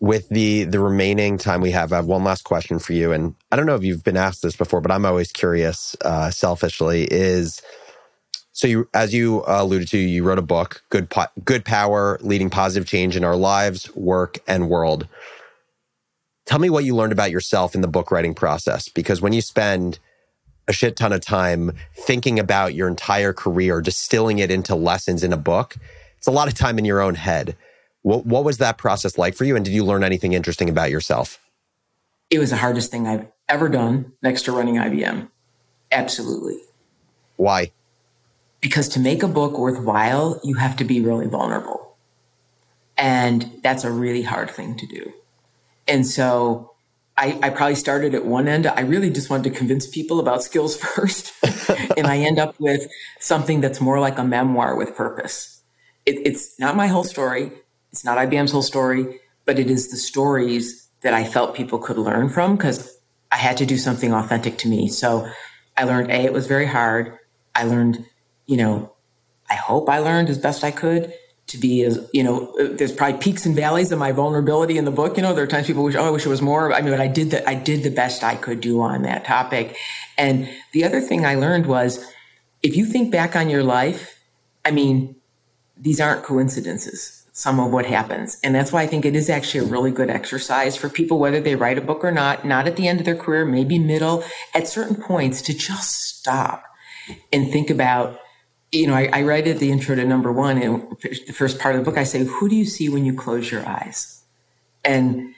With 0.00 0.28
the 0.30 0.64
the 0.64 0.80
remaining 0.80 1.38
time 1.38 1.60
we 1.60 1.72
have, 1.72 1.92
I 1.92 1.96
have 1.96 2.06
one 2.06 2.24
last 2.24 2.44
question 2.44 2.78
for 2.78 2.92
you. 2.92 3.12
And 3.12 3.34
I 3.52 3.56
don't 3.56 3.66
know 3.66 3.76
if 3.76 3.84
you've 3.84 4.04
been 4.04 4.16
asked 4.18 4.42
this 4.42 4.56
before, 4.56 4.80
but 4.80 4.92
I'm 4.92 5.06
always 5.06 5.32
curious, 5.32 5.96
uh, 6.02 6.30
selfishly, 6.30 7.04
is 7.04 7.62
so 8.52 8.66
you, 8.68 8.88
as 8.94 9.14
you 9.14 9.44
alluded 9.46 9.88
to, 9.90 9.98
you 9.98 10.24
wrote 10.24 10.38
a 10.38 10.42
book, 10.42 10.82
"Good 10.90 11.10
po- 11.10 11.28
Good 11.44 11.64
Power: 11.64 12.18
Leading 12.22 12.50
Positive 12.50 12.88
Change 12.88 13.16
in 13.16 13.24
Our 13.24 13.36
Lives, 13.36 13.94
Work, 13.96 14.40
and 14.48 14.68
World." 14.70 15.08
Tell 16.46 16.58
me 16.58 16.70
what 16.70 16.84
you 16.84 16.96
learned 16.96 17.12
about 17.12 17.30
yourself 17.30 17.74
in 17.74 17.82
the 17.82 17.88
book 17.88 18.10
writing 18.10 18.34
process, 18.34 18.88
because 18.88 19.20
when 19.22 19.32
you 19.32 19.42
spend 19.42 19.98
a 20.72 20.74
shit 20.74 20.96
ton 20.96 21.12
of 21.12 21.20
time 21.20 21.70
thinking 21.94 22.38
about 22.38 22.74
your 22.74 22.88
entire 22.88 23.34
career, 23.34 23.82
distilling 23.82 24.38
it 24.38 24.50
into 24.50 24.74
lessons 24.74 25.22
in 25.22 25.30
a 25.30 25.36
book. 25.36 25.76
It's 26.16 26.26
a 26.26 26.30
lot 26.30 26.48
of 26.48 26.54
time 26.54 26.78
in 26.78 26.86
your 26.86 27.02
own 27.02 27.14
head. 27.14 27.56
What, 28.00 28.24
what 28.24 28.42
was 28.42 28.56
that 28.56 28.78
process 28.78 29.18
like 29.18 29.34
for 29.34 29.44
you? 29.44 29.54
And 29.54 29.64
did 29.64 29.74
you 29.74 29.84
learn 29.84 30.02
anything 30.02 30.32
interesting 30.32 30.70
about 30.70 30.90
yourself? 30.90 31.38
It 32.30 32.38
was 32.38 32.48
the 32.48 32.56
hardest 32.56 32.90
thing 32.90 33.06
I've 33.06 33.26
ever 33.50 33.68
done 33.68 34.12
next 34.22 34.42
to 34.46 34.52
running 34.52 34.76
IBM. 34.76 35.28
Absolutely. 35.92 36.56
Why? 37.36 37.70
Because 38.62 38.88
to 38.90 39.00
make 39.00 39.22
a 39.22 39.28
book 39.28 39.58
worthwhile, 39.58 40.40
you 40.42 40.54
have 40.54 40.76
to 40.76 40.84
be 40.84 41.02
really 41.02 41.26
vulnerable. 41.26 41.98
And 42.96 43.60
that's 43.62 43.84
a 43.84 43.90
really 43.90 44.22
hard 44.22 44.50
thing 44.50 44.76
to 44.78 44.86
do. 44.86 45.12
And 45.86 46.06
so 46.06 46.71
I, 47.16 47.38
I, 47.42 47.50
probably 47.50 47.74
started 47.74 48.14
at 48.14 48.24
one 48.24 48.48
end. 48.48 48.66
I 48.66 48.80
really 48.80 49.10
just 49.10 49.28
wanted 49.28 49.52
to 49.52 49.58
convince 49.58 49.86
people 49.86 50.18
about 50.18 50.42
skills 50.42 50.76
first. 50.94 51.32
and 51.96 52.06
I 52.06 52.18
end 52.18 52.38
up 52.38 52.58
with 52.58 52.86
something 53.20 53.60
that's 53.60 53.80
more 53.80 54.00
like 54.00 54.18
a 54.18 54.24
memoir 54.24 54.76
with 54.76 54.96
purpose. 54.96 55.60
It, 56.06 56.26
it's 56.26 56.58
not 56.58 56.74
my 56.74 56.86
whole 56.86 57.04
story. 57.04 57.52
It's 57.92 58.04
not 58.04 58.18
IBM's 58.18 58.52
whole 58.52 58.62
story, 58.62 59.20
but 59.44 59.58
it 59.58 59.70
is 59.70 59.90
the 59.90 59.96
stories 59.96 60.88
that 61.02 61.12
I 61.12 61.24
felt 61.24 61.54
people 61.54 61.78
could 61.78 61.98
learn 61.98 62.28
from 62.28 62.56
because 62.56 62.98
I 63.30 63.36
had 63.36 63.56
to 63.58 63.66
do 63.66 63.76
something 63.76 64.12
authentic 64.12 64.56
to 64.58 64.68
me. 64.68 64.88
So 64.88 65.28
I 65.76 65.84
learned 65.84 66.10
A, 66.10 66.24
it 66.24 66.32
was 66.32 66.46
very 66.46 66.66
hard. 66.66 67.18
I 67.54 67.64
learned, 67.64 68.06
you 68.46 68.56
know, 68.56 68.92
I 69.50 69.54
hope 69.54 69.88
I 69.88 69.98
learned 69.98 70.30
as 70.30 70.38
best 70.38 70.64
I 70.64 70.70
could 70.70 71.12
to 71.52 71.58
be 71.58 71.82
as 71.84 71.98
you 72.12 72.24
know 72.24 72.52
uh, 72.58 72.68
there's 72.72 72.92
probably 72.92 73.18
peaks 73.18 73.46
and 73.46 73.54
valleys 73.54 73.92
of 73.92 73.98
my 73.98 74.10
vulnerability 74.10 74.76
in 74.76 74.84
the 74.84 74.90
book. 74.90 75.16
You 75.16 75.22
know 75.22 75.34
there 75.34 75.44
are 75.44 75.48
times 75.48 75.66
people 75.66 75.84
wish 75.84 75.94
oh 75.94 76.04
i 76.04 76.10
wish 76.10 76.26
it 76.26 76.30
was 76.30 76.42
more. 76.42 76.72
I 76.72 76.80
mean 76.80 76.90
but 76.90 77.00
i 77.00 77.06
did 77.06 77.30
that 77.30 77.48
i 77.48 77.54
did 77.54 77.82
the 77.82 77.90
best 77.90 78.24
i 78.24 78.34
could 78.34 78.60
do 78.60 78.80
on 78.80 79.02
that 79.02 79.24
topic. 79.24 79.76
And 80.18 80.48
the 80.72 80.84
other 80.84 81.00
thing 81.00 81.24
i 81.24 81.34
learned 81.34 81.66
was 81.66 82.04
if 82.62 82.76
you 82.76 82.84
think 82.86 83.12
back 83.12 83.36
on 83.36 83.48
your 83.48 83.62
life 83.62 84.18
i 84.64 84.70
mean 84.70 85.16
these 85.76 86.00
aren't 86.00 86.24
coincidences 86.24 87.18
some 87.34 87.58
of 87.58 87.72
what 87.72 87.86
happens. 87.86 88.38
And 88.44 88.54
that's 88.54 88.72
why 88.72 88.82
i 88.82 88.86
think 88.86 89.04
it 89.04 89.14
is 89.14 89.30
actually 89.30 89.66
a 89.66 89.70
really 89.70 89.90
good 89.90 90.10
exercise 90.10 90.76
for 90.76 90.88
people 90.88 91.18
whether 91.18 91.40
they 91.40 91.56
write 91.56 91.78
a 91.78 91.82
book 91.82 92.04
or 92.04 92.12
not 92.12 92.44
not 92.44 92.66
at 92.66 92.76
the 92.76 92.88
end 92.88 93.00
of 93.00 93.06
their 93.06 93.16
career 93.16 93.44
maybe 93.44 93.78
middle 93.78 94.24
at 94.54 94.68
certain 94.68 94.96
points 94.96 95.42
to 95.42 95.54
just 95.54 96.18
stop 96.18 96.64
and 97.32 97.50
think 97.50 97.68
about 97.70 98.18
you 98.72 98.86
know, 98.86 98.94
I, 98.94 99.10
I, 99.12 99.22
write 99.22 99.46
at 99.46 99.58
the 99.58 99.70
intro 99.70 99.94
to 99.94 100.04
number 100.04 100.32
one, 100.32 100.60
and 100.60 100.96
the 101.02 101.34
first 101.34 101.58
part 101.58 101.74
of 101.76 101.84
the 101.84 101.84
book, 101.84 101.98
I 101.98 102.04
say, 102.04 102.24
"Who 102.24 102.48
do 102.48 102.56
you 102.56 102.64
see 102.64 102.88
when 102.88 103.04
you 103.04 103.14
close 103.14 103.50
your 103.50 103.66
eyes?" 103.68 104.22
And 104.82 105.34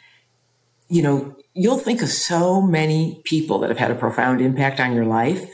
you 0.89 1.03
know, 1.03 1.37
you'll 1.53 1.79
think 1.79 2.01
of 2.01 2.09
so 2.09 2.63
many 2.63 3.21
people 3.25 3.59
that 3.59 3.71
have 3.71 3.79
had 3.79 3.91
a 3.91 3.97
profound 3.97 4.41
impact 4.41 4.79
on 4.79 4.95
your 4.95 5.05
life, 5.05 5.51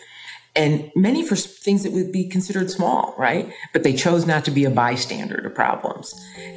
and 0.54 0.92
many 0.94 1.26
for 1.26 1.36
things 1.36 1.82
that 1.84 1.92
would 1.92 2.12
be 2.12 2.28
considered 2.28 2.70
small, 2.70 3.14
right? 3.16 3.50
But 3.72 3.82
they 3.82 3.94
chose 3.94 4.26
not 4.26 4.44
to 4.44 4.50
be 4.50 4.66
a 4.66 4.70
bystander 4.70 5.40
to 5.40 5.48
problems, 5.48 6.12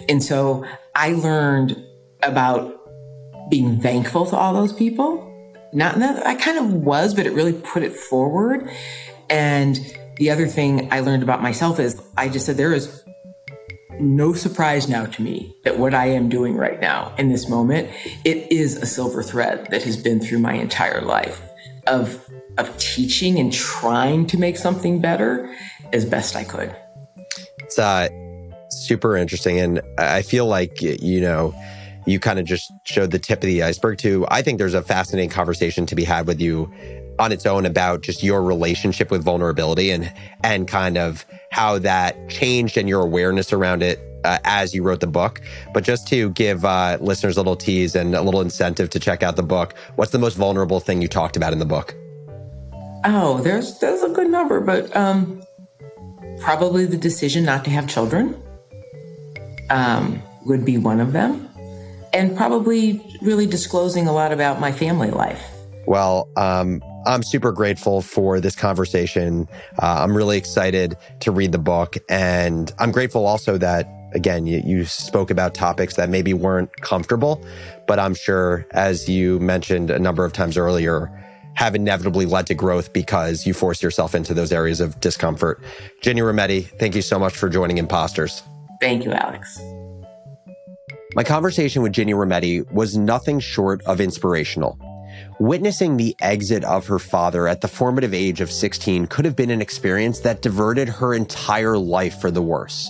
and 0.10 0.22
so 0.22 0.66
I 0.94 1.14
learned 1.14 1.82
about 2.22 2.80
being 3.50 3.80
thankful 3.80 4.26
to 4.26 4.36
all 4.36 4.54
those 4.54 4.74
people. 4.74 5.30
Not 5.72 6.00
that 6.00 6.28
I 6.28 6.36
kind 6.36 6.58
of 6.58 6.74
was, 6.74 7.14
but 7.14 7.26
it 7.26 7.32
really 7.32 7.54
put 7.54 7.82
it 7.82 7.96
forward, 7.96 8.70
and 9.30 9.80
the 10.18 10.30
other 10.30 10.48
thing 10.48 10.92
I 10.92 11.00
learned 11.00 11.24
about 11.24 11.42
myself 11.42 11.80
is 11.80 12.02
I 12.18 12.30
just 12.30 12.46
said 12.46 12.58
there 12.58 12.74
is 12.74 13.04
no 14.00 14.34
surprise 14.34 14.90
now 14.90 15.06
to 15.06 15.22
me 15.22 15.54
that 15.64 15.78
what 15.78 15.94
I 15.94 16.08
am 16.08 16.30
doing 16.30 16.56
right 16.56 16.80
now 16.80 17.14
in 17.18 17.30
this 17.30 17.48
moment, 17.48 17.90
it 18.26 18.52
is 18.52 18.78
a 18.78 18.86
silver 18.86 19.24
thread 19.24 19.68
that 19.72 19.84
has 19.84 19.98
been 19.98 20.20
through 20.20 20.40
my 20.40 20.54
entire 20.54 21.02
life 21.02 21.42
of 21.88 22.24
of 22.58 22.76
teaching 22.78 23.40
and 23.40 23.52
trying 23.52 24.28
to 24.28 24.38
make 24.38 24.58
something 24.58 25.02
better 25.02 25.52
as 25.92 26.06
best 26.06 26.36
I 26.36 26.44
could. 26.44 26.76
It's 27.60 27.80
uh, 27.80 28.10
super 28.70 29.18
interesting, 29.18 29.60
and 29.60 29.82
I 29.98 30.22
feel 30.22 30.46
like 30.46 30.82
you 30.82 31.22
know 31.22 31.54
you 32.06 32.20
kind 32.20 32.40
of 32.40 32.46
just 32.46 32.72
showed 32.86 33.12
the 33.12 33.20
tip 33.20 33.40
of 33.40 33.48
the 33.48 33.64
iceberg 33.64 33.98
too. 33.98 34.26
I 34.30 34.42
think 34.42 34.60
there's 34.60 34.74
a 34.74 34.82
fascinating 34.82 35.30
conversation 35.30 35.86
to 35.88 35.96
be 35.96 36.04
had 36.04 36.28
with 36.28 36.42
you 36.42 36.72
on 37.20 37.32
its 37.32 37.46
own 37.46 37.66
about 37.66 38.02
just 38.02 38.24
your 38.24 38.42
relationship 38.44 39.12
with 39.12 39.24
vulnerability 39.24 39.92
and 39.92 40.12
and 40.44 40.68
kind 40.68 40.98
of 40.98 41.26
how 41.52 41.78
that 41.80 42.30
changed 42.30 42.78
and 42.78 42.90
your 42.90 43.02
awareness 43.02 43.54
around 43.54 43.84
it 43.84 44.00
uh, 44.24 44.40
as 44.44 44.74
you 44.74 44.84
wrote 44.84 45.00
the 45.00 45.08
book. 45.08 45.42
But 45.74 45.84
just 45.84 46.08
to 46.08 46.32
give 46.32 46.66
uh, 46.66 46.98
listeners 47.00 47.38
a 47.38 47.40
little 47.40 47.56
tease 47.56 47.96
and 47.96 48.16
a 48.16 48.22
little 48.22 48.42
incentive 48.42 48.90
to 48.92 49.00
check 49.00 49.24
out 49.24 49.36
the 49.36 49.44
book, 49.44 49.76
what's 49.96 50.12
the 50.12 50.20
most 50.20 50.36
vulnerable 50.36 50.80
thing 50.80 51.02
you 51.02 51.08
talked 51.08 51.38
about 51.38 51.54
in 51.54 51.60
the 51.60 51.66
book? 51.66 51.96
Oh, 53.06 53.42
there's 53.44 53.80
there's 53.80 54.02
a 54.02 54.10
good 54.10 54.30
number, 54.30 54.62
but 54.62 54.96
um, 54.96 55.44
probably 56.40 56.86
the 56.86 56.98
decision 56.98 57.44
not 57.44 57.66
to 57.66 57.72
have 57.72 57.88
children 57.88 58.36
um, 59.70 60.22
would 60.46 60.64
be 60.64 60.78
one 60.78 61.02
of 61.02 61.12
them, 61.12 61.50
and 62.14 62.36
probably 62.36 63.02
really 63.22 63.46
disclosing 63.46 64.08
a 64.08 64.14
lot 64.14 64.32
about 64.32 64.60
my 64.60 64.72
family 64.72 65.12
life. 65.12 65.44
Well, 65.86 66.30
um, 66.38 66.82
I'm 67.06 67.24
super 67.24 67.52
grateful 67.52 68.02
for 68.02 68.40
this 68.40 68.56
conversation. 68.56 69.48
Uh, 69.82 70.04
I'm 70.04 70.16
really 70.16 70.38
excited 70.38 70.98
to 71.22 71.32
read 71.32 71.52
the 71.52 71.58
book. 71.58 71.96
And 72.10 72.72
I'm 72.80 72.92
grateful 72.92 73.26
also 73.26 73.58
that, 73.58 73.88
again, 74.14 74.48
you, 74.48 74.62
you, 74.66 74.86
spoke 74.86 75.30
about 75.30 75.54
topics 75.54 75.96
that 75.96 76.10
maybe 76.10 76.34
weren't 76.34 76.72
comfortable, 76.82 77.44
but 77.88 78.00
I'm 78.00 78.16
sure, 78.16 78.66
as 78.72 79.10
you 79.10 79.40
mentioned 79.40 79.90
a 79.90 80.00
number 80.00 80.24
of 80.24 80.34
times 80.34 80.58
earlier, 80.58 81.12
have 81.56 81.76
inevitably 81.76 82.26
led 82.26 82.48
to 82.48 82.54
growth 82.54 82.94
because 82.94 83.46
you 83.46 83.54
force 83.54 83.84
yourself 83.84 84.16
into 84.16 84.34
those 84.34 84.52
areas 84.52 84.80
of 84.80 85.00
discomfort. 85.00 85.62
Ginni 86.02 86.22
Rometty, 86.22 86.66
thank 86.80 86.96
you 86.96 87.02
so 87.02 87.20
much 87.20 87.36
for 87.36 87.50
joining 87.50 87.78
Imposters. 87.78 88.42
Thank 88.80 89.06
you, 89.06 89.12
Alex. 89.12 89.62
My 91.16 91.24
conversation 91.24 91.84
with 91.84 91.94
Ginni 91.94 92.14
Rometty 92.14 92.72
was 92.72 92.98
nothing 92.98 93.40
short 93.40 93.84
of 93.84 94.02
inspirational. 94.02 94.80
Witnessing 95.40 95.98
the 95.98 96.16
exit 96.22 96.64
of 96.64 96.88
her 96.88 97.00
father 97.00 97.48
at 97.48 97.62
the 97.62 97.68
formative 97.68 98.14
age 98.14 98.40
of 98.40 98.52
16 98.52 99.08
could 99.08 99.26
have 99.26 99.36
been 99.36 99.50
an 99.50 99.62
experience 99.62 100.20
that 100.20 100.42
diverted 100.42 100.88
her 100.88 101.14
entire 101.14 101.78
life 101.78 102.20
for 102.22 102.30
the 102.30 102.42
worse. 102.42 102.90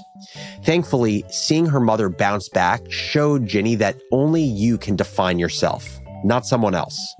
Thankfully, 0.63 1.23
seeing 1.29 1.65
her 1.65 1.79
mother 1.79 2.09
bounce 2.09 2.49
back 2.49 2.81
showed 2.91 3.45
Ginni 3.45 3.77
that 3.77 3.95
only 4.11 4.43
you 4.43 4.77
can 4.77 4.95
define 4.95 5.39
yourself, 5.39 5.99
not 6.23 6.45
someone 6.45 6.75
else. 6.75 7.15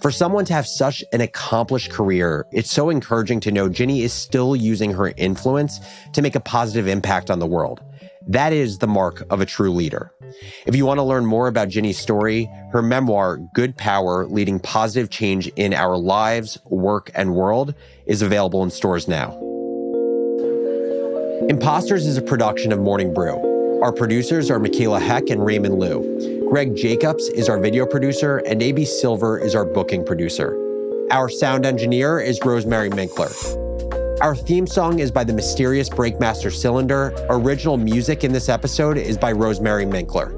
For 0.00 0.10
someone 0.10 0.44
to 0.46 0.52
have 0.52 0.66
such 0.66 1.04
an 1.12 1.20
accomplished 1.20 1.90
career, 1.90 2.46
it's 2.52 2.70
so 2.70 2.90
encouraging 2.90 3.40
to 3.40 3.52
know 3.52 3.68
Ginni 3.68 4.02
is 4.02 4.12
still 4.12 4.56
using 4.56 4.92
her 4.92 5.12
influence 5.16 5.80
to 6.12 6.22
make 6.22 6.34
a 6.34 6.40
positive 6.40 6.86
impact 6.86 7.30
on 7.30 7.38
the 7.38 7.46
world. 7.46 7.82
That 8.28 8.52
is 8.52 8.78
the 8.78 8.88
mark 8.88 9.22
of 9.30 9.40
a 9.40 9.46
true 9.46 9.70
leader. 9.70 10.12
If 10.66 10.74
you 10.74 10.84
want 10.84 10.98
to 10.98 11.04
learn 11.04 11.26
more 11.26 11.46
about 11.46 11.68
Ginni's 11.68 11.98
story, 11.98 12.50
her 12.72 12.82
memoir, 12.82 13.38
Good 13.54 13.76
Power 13.76 14.26
Leading 14.26 14.58
Positive 14.58 15.10
Change 15.10 15.46
in 15.54 15.72
Our 15.72 15.96
Lives, 15.96 16.58
Work, 16.64 17.10
and 17.14 17.34
World, 17.34 17.74
is 18.06 18.22
available 18.22 18.64
in 18.64 18.70
stores 18.70 19.06
now. 19.06 19.38
Imposters 21.48 22.04
is 22.04 22.16
a 22.16 22.22
production 22.22 22.72
of 22.72 22.80
Morning 22.80 23.14
Brew. 23.14 23.80
Our 23.80 23.92
producers 23.92 24.50
are 24.50 24.58
Michaela 24.58 24.98
Heck 24.98 25.30
and 25.30 25.44
Raymond 25.44 25.78
Liu. 25.78 26.48
Greg 26.50 26.74
Jacobs 26.74 27.28
is 27.28 27.48
our 27.48 27.60
video 27.60 27.86
producer, 27.86 28.38
and 28.38 28.60
AB 28.60 28.84
Silver 28.86 29.38
is 29.38 29.54
our 29.54 29.64
booking 29.64 30.04
producer. 30.04 30.56
Our 31.12 31.28
sound 31.28 31.64
engineer 31.64 32.18
is 32.18 32.40
Rosemary 32.44 32.90
Minkler. 32.90 33.65
Our 34.22 34.34
theme 34.34 34.66
song 34.66 35.00
is 35.00 35.10
by 35.10 35.24
the 35.24 35.34
mysterious 35.34 35.90
Breakmaster 35.90 36.50
Cylinder. 36.50 37.12
Original 37.28 37.76
music 37.76 38.24
in 38.24 38.32
this 38.32 38.48
episode 38.48 38.96
is 38.96 39.18
by 39.18 39.30
Rosemary 39.30 39.84
Minkler. 39.84 40.35